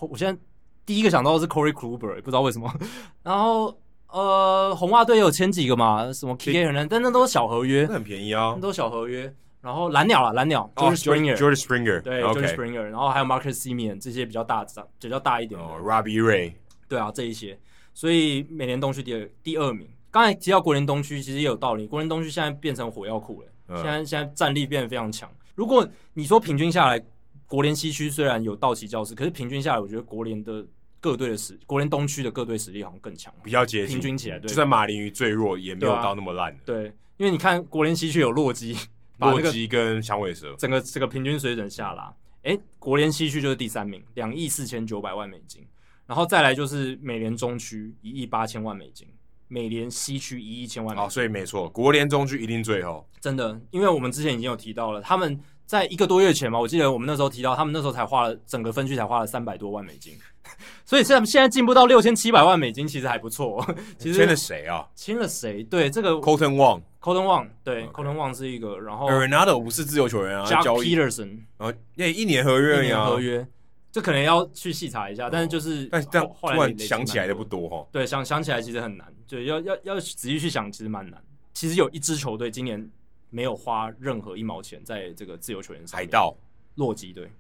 [0.01, 0.41] 我现在
[0.85, 2.73] 第一个想到的是 Corey Kluber，不知道为什么。
[3.21, 6.11] 然后呃，红袜队有签几个嘛？
[6.11, 6.87] 什么 K 人？
[6.87, 9.33] 但那都是小合约，那很便宜啊，那都是小合约。
[9.61, 12.81] 然后蓝鸟啊，蓝鸟，George Springer，George Springer，对，George Springer。
[12.81, 14.65] 然后还有 Marcus Simeon 这些比较大，
[14.99, 15.67] 比较大一点的。
[15.67, 16.53] 哦，Robbie Ray，
[16.87, 17.59] 对啊，这一些。
[17.93, 19.87] 所以美联东区第二，第二名。
[20.11, 21.85] 刚才提到国联东区，其实也有道理。
[21.85, 25.29] 国联东区现在变成火药库了，嗯、现在现在战力变得非常强。
[25.55, 26.99] 如果你说平均下来，
[27.45, 30.65] 国联西区虽然有道奇教士，可是平均下来，我觉得国联的
[30.99, 33.95] 各队的实，国联东区的各队实力好像更强，比较接近。
[33.95, 36.57] 平均起来，对，就算马林鱼最弱，也没有到那么烂。
[36.65, 36.85] 对，
[37.17, 38.75] 因为你看国联西区有洛基，
[39.17, 42.13] 洛基跟响尾蛇，整个这个平均水准下拉。
[42.43, 45.67] 哎，国联西区就是第三名，两亿四千九百万美金，
[46.07, 49.07] 然后再来就是美联中区一亿八千万美金。
[49.49, 53.05] 美联西区一亿千万，哦，所以没错，国联中区一定最后。
[53.19, 60.13] 真的，因为我们之前已经有提到了，他们在一个多月前嘛，我记得我们那时候提到，他们那时候才花了整个分区才花了三百多万美金，
[60.85, 63.65] 所以现在现在进步到六千七百万美金，其实还不错。
[63.97, 64.87] 其实签了谁啊？
[64.95, 65.63] 签了谁？
[65.63, 66.81] 对，这个 Colton Wong。
[67.01, 73.47] Colton Wong 对，Kolten Wong 是一个，然后 Arenado 不是自由球员啊，Joc Pederson，然后那一年合约，一年合约。
[73.91, 77.87] 这可能要去细查一下，但是就是，但但突然想起来的不多哈。
[77.91, 81.23] 对，想想起来其实很难，对要要要仔细去想，其实蛮难。
[81.53, 82.89] 其实有一支球队今年
[83.29, 85.97] 没有花任何一毛钱在这个自由球员上。
[85.97, 86.35] 海盗，
[86.75, 87.31] 洛基队。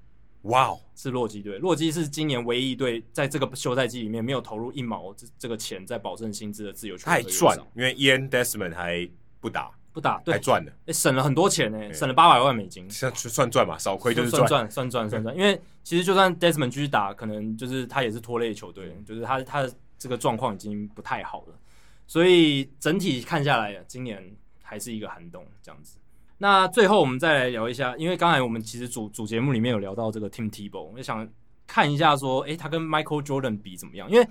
[0.43, 1.57] 哇哦，是洛基队。
[1.57, 7.21] 洛基是今年唯一一队在这个休赛季里面没有投入一毛这这个钱在保证薪资的自由球员。
[7.21, 9.71] 太赚，因为 Ian Desmond 还不打。
[9.91, 15.35] 不打，对，还赚了，欸，省了很多钱呢，欸，省了八百万美金，算算赚嘛，少亏就是赚，算赚，算赚，算赚。
[15.35, 21.55] 因为其实就算 Desmond 继续打，可能就是他也是拖累球队，就是他他的这个状况已经不太好了，
[22.07, 24.23] 所以整体看下来，今年
[24.61, 25.97] 还是一个寒冬这样子。
[26.37, 31.27] 那最后我们再来聊一下，因为刚才我们其实主主节目里面有聊到这个 Tim Tebow，我想
[31.67, 34.09] 看一下说，哎，欸，他跟 Michael Jordan 比怎么样？
[34.09, 34.25] 因为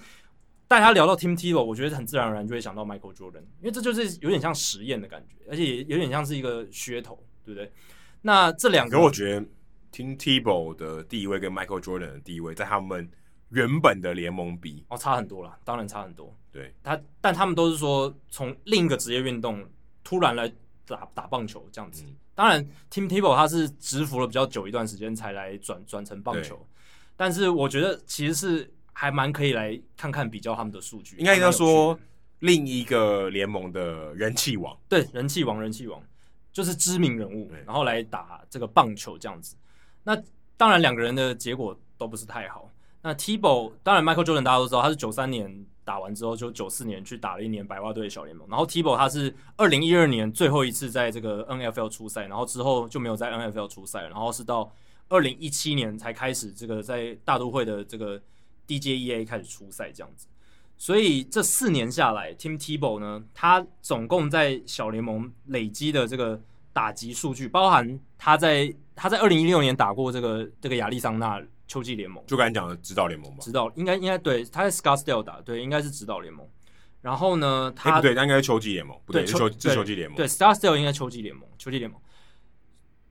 [0.68, 7.72] 大家聊到 Tim Tebow，我觉得很自然而然就会想到 Michael Jordan，因为这就是有点像实验的感觉，而且有点像是一个噱头，对不对？
[8.20, 9.40] 那这两个，可我觉得
[9.90, 13.08] Tim Tebow 的地位跟 Michael Jordan 的地位，在他们
[13.48, 16.36] 原本的联盟比，哦，差很多了，当然差很多。
[16.52, 19.66] 对他，但他们都是说从另一个职业运动
[20.04, 20.52] 突然来
[20.86, 22.04] 打打棒球这样子。
[22.06, 26.68] 嗯、当然，Tim Tebow 他是蛰伏了比较久一段时间才来转转成棒球，
[27.16, 28.70] 但是我觉得其实是。
[29.00, 31.96] 还蛮可以来看看比较他们的数据，应该应该说
[32.40, 36.02] 另一个联盟的人气王，对，人气王，人气王
[36.52, 39.54] 就是知名人物，然后来打这个棒球这样子。
[40.02, 40.20] 那
[40.56, 42.68] 当然两个人的结果都不是太好。
[43.00, 54.72] 那 Tebow 当然 Michael Jordan 大家都知道，他是九三年打完之后就九四年去打了一年白袜队的小联盟，然后 Tebow 他是二零一二年最后一次在这个 NFL 出赛，然后之后就没有在 NFL 出赛，然后是到
[55.08, 58.20] 二零一七年才开始这个在大都会的这个
[58.68, 60.28] DJEA 开始出赛这样子。
[60.76, 66.40] 所以这四年下来，Tim Tebow 呢，他总共在小联盟累积的这个
[66.72, 73.38] 打击数据，包含他在他在二零一六年打过这个这个亚利桑那秋季联盟，就刚才讲的指导联盟吧？
[73.40, 76.46] 指导应该应该对，他在 Scottsdale 打，对，应该是指导联盟。
[77.00, 82.00] 然后呢，他、欸、不对，他应该是秋季联盟，不对，是秋是秋季联盟，对，Scottsdale 应该秋季联盟，秋季联盟，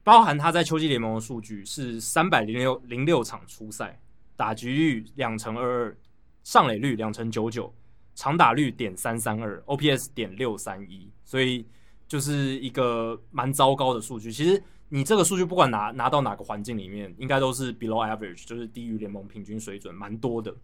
[0.03, 3.99] 包含他在秋季联盟的数据是三百零六零六场出赛，
[4.37, 5.97] 打击率两成二二。
[6.43, 7.75] 上垒率两成九九，
[8.15, 11.67] 长打率点三三二，OPS 点六三一，所以
[12.07, 14.31] 就是一个蛮糟糕的数据。
[14.31, 20.55] 其实你这个数据不管拿拿到哪个环境里面，应该都是 below average，就是低于联盟平均水准，蛮多的。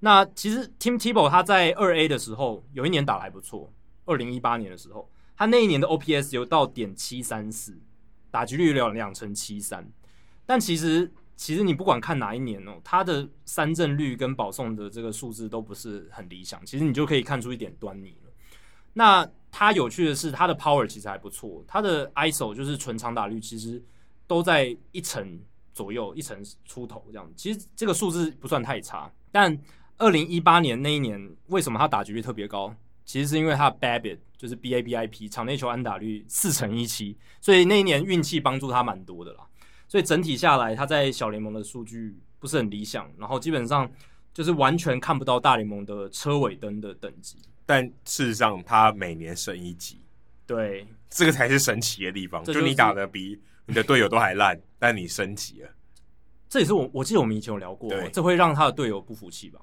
[0.00, 3.72] 那其实 Tim Tebow 他在二 A 的时候有一年打得还不错，
[4.06, 7.78] 二零一八年的时候，他那一年的 OPS 有到点七三四，
[8.32, 9.88] 打击率有两成七三，
[10.44, 11.12] 但其实。
[11.40, 16.62] 其实你不管看哪一年哦，他的三振率跟保送的这个数字都不是很理想。
[16.66, 18.30] 其实你就可以看出一点端倪了。
[18.92, 23.82] 那他有趣的是，他的 power 其实还不错，他的 ISO 就是纯长打率，其实
[24.26, 25.40] 都在一成
[25.72, 27.26] 左右，一成出头这样。
[27.34, 29.10] 其实这个数字不算太差。
[29.32, 29.58] 但
[29.96, 32.76] 二零一八年那一年，为什么他打击率特别高？
[33.06, 39.46] 其实是因为他的 BABIP 就是 BABIP 场内球安打率四成一七，所以那一年运气帮助他蛮多的啦。
[39.90, 43.90] 所以整体下来，他在小联盟的数据不是很理想，然后基本上
[44.32, 47.38] 就是完全看不到大联盟的车尾灯的等级。
[47.66, 49.98] 但事实上，他每年升一级，
[50.46, 52.44] 对，这个才是神奇的地方。
[52.44, 53.36] 就你打的比
[53.66, 55.68] 你的队友都还烂，但你升级了，
[56.48, 59.58] 这也是我我记得我们以前有聊过，这会让他的队友不服气吧？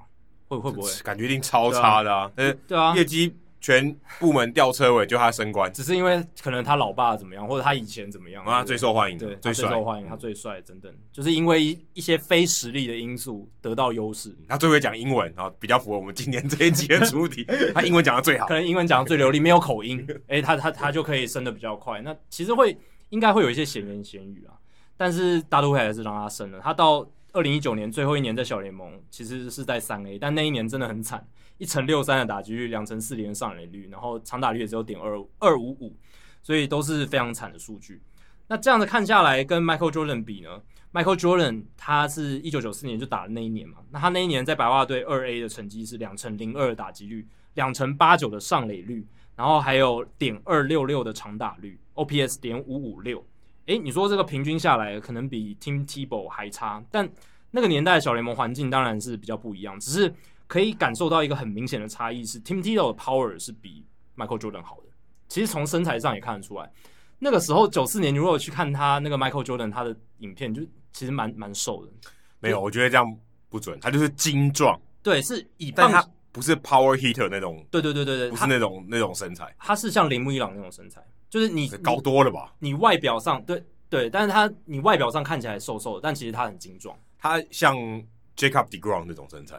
[0.49, 0.91] 会会不会？
[1.03, 2.29] 感觉一定超差的啊！
[2.35, 3.33] 对啊，业绩。
[3.59, 14.35] 全部门吊车尾，就他升官，只是因为可能他老爸怎么样，或者他以前怎么样，他最受欢迎，对，最受欢迎，他最帅等等，就是因为一些非实力的因素得到优势。
[14.47, 17.45] 他最会讲英文，然后比较符合我们今天这一集的主题。
[17.73, 22.01] 他英文讲的最好，可能英文讲的最流利，没有口音，哎，他他他就可以升的比较快。
[22.01, 22.77] 那其实会
[23.09, 24.53] 应该会有一些闲言闲语啊，
[24.95, 26.59] 但是大都会还是让他升了。
[26.61, 31.25] 他到二零一九年最后一年在小联盟，其实是在三 A，但那一年真的很惨。
[31.57, 35.95] 一成六三的打击率，两成四零的上垒率，然后长打率也只有点二二五五，
[36.43, 38.01] 所以都是非常惨的数据。
[38.47, 40.61] 那这样子看下来，跟 Michael Jordan 比呢
[40.93, 49.05] ？Michael Jordan 他是一九九四年就打的那一年嘛，那他那一年在白袜队二 A 的成绩是两成零二的打击率，两成八九的上垒率，
[49.35, 53.25] 然后还有点二六六的长打率，OPS 点五五六。
[53.65, 57.09] 诶，你说这个平均下来可能比 Tim Tebow 还差，但
[57.51, 60.13] 那个年代的小联盟环境当然是比较不一样，只是。
[60.47, 63.85] 可以感受到一个很明显的差异是，Tim Tebow 的 power 是比
[64.15, 64.83] Michael Jordan 好的。
[65.27, 66.71] 其实从身材上也看得出来，
[67.19, 70.61] 那个时候九四年，你如果去看他那个 Michael Jordan 他的影片，就
[70.93, 71.91] 其实蛮蛮瘦的。
[72.39, 73.05] 没有，我觉得这样
[73.49, 74.79] 不准，他就是精壮。
[75.03, 76.01] 对，是以但他
[76.31, 77.65] 不是 power hitter 那种。
[77.69, 79.53] 对对对对对，不是那种那种身材。
[79.59, 82.53] 他是像铃木一朗那种身材，就是你高多了吧？
[82.59, 86.97] 你外表上对对，但是他你外表上看起来瘦瘦的，但其实他很精壮。
[87.17, 87.75] 他像
[88.37, 89.57] Jacob deGrom 那种身材。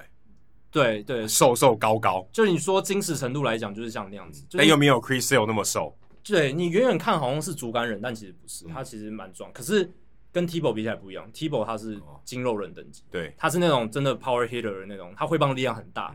[0.70, 4.44] 对对，瘦瘦高高，就你说精实程度来讲，就是像那样子。
[4.52, 5.96] 但又没有 Chris Sale 那么瘦。
[6.22, 9.50] 对，你远远看好像是竹竿人，但其实不是，他其实蛮壮。
[9.52, 9.90] 可是
[10.30, 16.14] 跟 Tebow 比起来不一样，Tebow 他是筋肉人等级，对，他是那种真的 power hitter 的那种，他挥棒力量很大。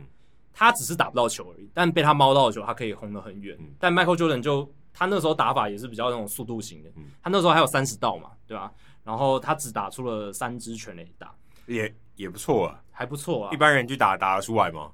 [0.56, 3.58] 他只是打不到球而已，但被他猫到的球，他可以轰得很远。
[3.76, 6.88] 但 Michael Jordan 就他那时候打法也是比较那种速度型的，
[7.20, 8.72] 他那时候还有三十道嘛，对吧？
[9.02, 11.34] 然后他只打出了三支全垒打，
[11.66, 13.52] 也也不错啊，还不错啊。
[13.52, 14.90] 一般人去打打得出来吗？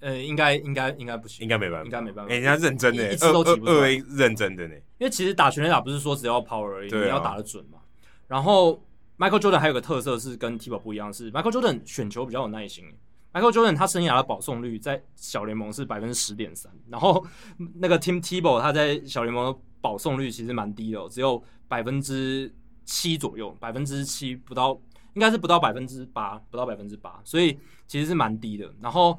[0.00, 2.32] 呃，应该应该应该不行，应该没办法，应该没办法。
[2.32, 3.66] 人家认真的，一次都挤不。
[3.66, 7.78] 二 A 认真的呢，因为其实打全垒打不是说只要 power 而已，你要打得准嘛。
[8.28, 8.82] 然后
[9.18, 12.84] Michael Jordan 还有个特色是跟 Tebow 不一样，是 Michael Jordan 选球比较有耐心。
[13.32, 17.24] Michael Jordan 他生涯的保送率在小联盟是百分之十点三，然后
[17.76, 22.54] 那个 Tim Tebow 他在小联盟的保送率其实蛮低的，只有百分之
[22.84, 24.78] 七左右，百分之七不到，
[25.16, 28.70] 应该是不到百分之八，不到百分之八，所以其实是蛮低的。
[28.82, 29.18] 然后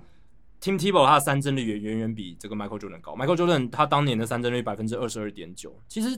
[0.61, 3.15] Tim Tebow 他的三振率也远远比这个 Michael Jordan 高。
[3.15, 6.17] Michael Jordan 他当年的三振率百分之二十二点九，其实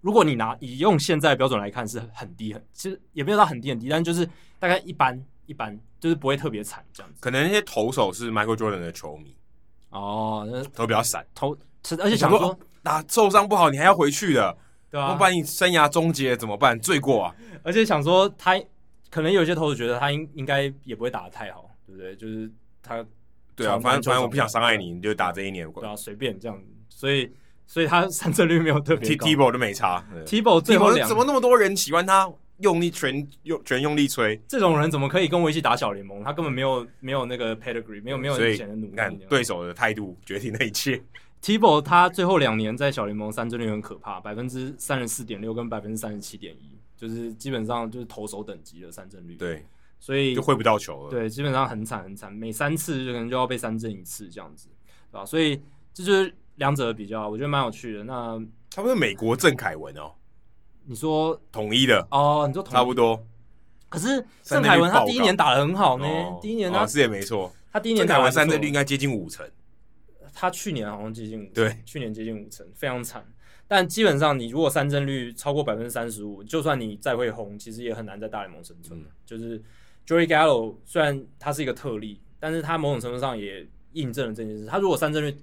[0.00, 4.28] 如果你拿以用现在标准来看是很低，很其实也没有到很低很低，但就是
[4.58, 7.18] 大概一般一般，就是不会特别惨这样子。
[7.20, 9.36] 可能那些投手是 Michael Jordan 的球迷
[9.90, 11.56] 哦，那投比较散，投
[12.00, 14.56] 而且想说，想说打受伤不好，你还要回去的，
[14.90, 16.78] 对啊，不把你生涯终结怎么办？
[16.80, 17.36] 罪过啊！
[17.62, 18.60] 而且想说他
[19.14, 22.16] 可能有些投手觉得他应应该也不会打得太好，对不对？
[22.16, 22.50] 就是
[22.82, 23.04] 他。
[23.54, 25.70] 对啊，反正反正我不想伤害你，你就打这一年。
[25.70, 27.30] 对啊，随便这样，所以
[27.68, 29.24] 所以他 三振率没有特别高。
[29.24, 30.04] Tebow 都没差。
[30.26, 32.28] Tebow 最后两怎么那么多人喜欢他？
[32.58, 34.40] 用力全用全用力吹。
[34.48, 36.22] 这种人怎么可以跟我一起打小联盟？
[36.22, 38.90] 他根本没有没有那个 pedigree，没有没有以前的努力。
[38.90, 41.00] 你看对手的态度决定那一切。
[41.42, 49.36] Tebow 他最后两年在小联盟三振率很可怕，百分之三十四点六跟百分之三十七点一，就是基本上就是投手等级的三振率。
[49.36, 49.64] 对，
[49.98, 51.10] 所以就挥不到球了。
[51.10, 54.68] 对，基本上很惨很惨，每三次就可能就要被三振一次这样子，
[55.10, 55.24] 对吧？
[55.24, 55.60] 所以
[55.92, 58.04] 这就是两者的比较，我觉得蛮有趣的。
[58.04, 58.40] 那
[58.70, 60.12] 他不是美国郑凯文哦，
[60.84, 63.24] 你说统一的哦，你说统一差不多。
[63.88, 69.48] 可是郑凯文他第一年打的很好呢，哦、第一年他、哦、是也没错，他第一年郑凯文三振率应该接近五成。
[70.36, 73.24] 他去年好像接近五成，对，去年接近五成，非常惨。
[73.66, 78.98] 但基本上，你如果三振率超过百分之三十五，就算你再会红，其实也很难在大联盟生存。
[79.00, 79.58] 嗯、就是
[80.06, 84.66] Joey Gallo 虽然他是一个特例，但是他某种程度上也印证了这件事。
[84.66, 85.34] 他如果三振率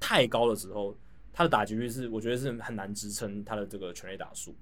[0.00, 0.96] 太高的时候，
[1.32, 4.56] 他的打击率是我觉得是很难支撑他的这个全垒打数。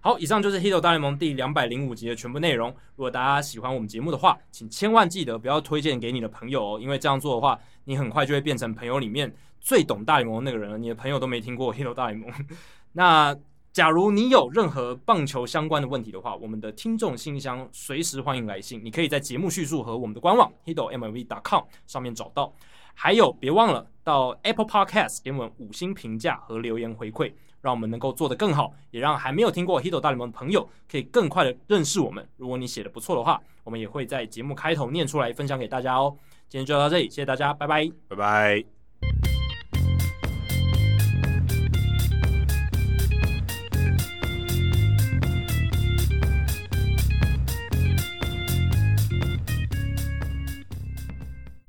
[0.00, 2.70] 好，以上就是《Hito 大联盟》第两百零五集的全部内容。
[2.96, 9.32] 如果大家喜欢我们节目的话，请千万记得不要推荐给你的朋友哦，因为这样做的话，你很快就会变成朋友里面
[9.62, 10.76] 最懂大联盟的那个人了。
[10.76, 12.30] 你的朋友都没听过《Hito 大联盟》。
[12.92, 13.34] 那
[13.72, 22.52] 假如你有任何棒球相关的问题的话，我们的听众信箱随时欢迎来信，你可以在节目叙述和我们的官网 hitomlb.com 上面找到。
[22.94, 27.32] 还有，别忘了到 Apple Podcast 给我们五星评价和留言回馈。
[27.62, 32.28] 让我们能够做得更好，也让还没有听过《Hito 大联盟》的朋友可以更快的认识我们。
[32.36, 36.12] 如果你写的不错的话，我们也会在节目开头念出来分享给大家哦。
[36.48, 38.71] 今天就到这里，谢谢大家，拜拜，拜拜。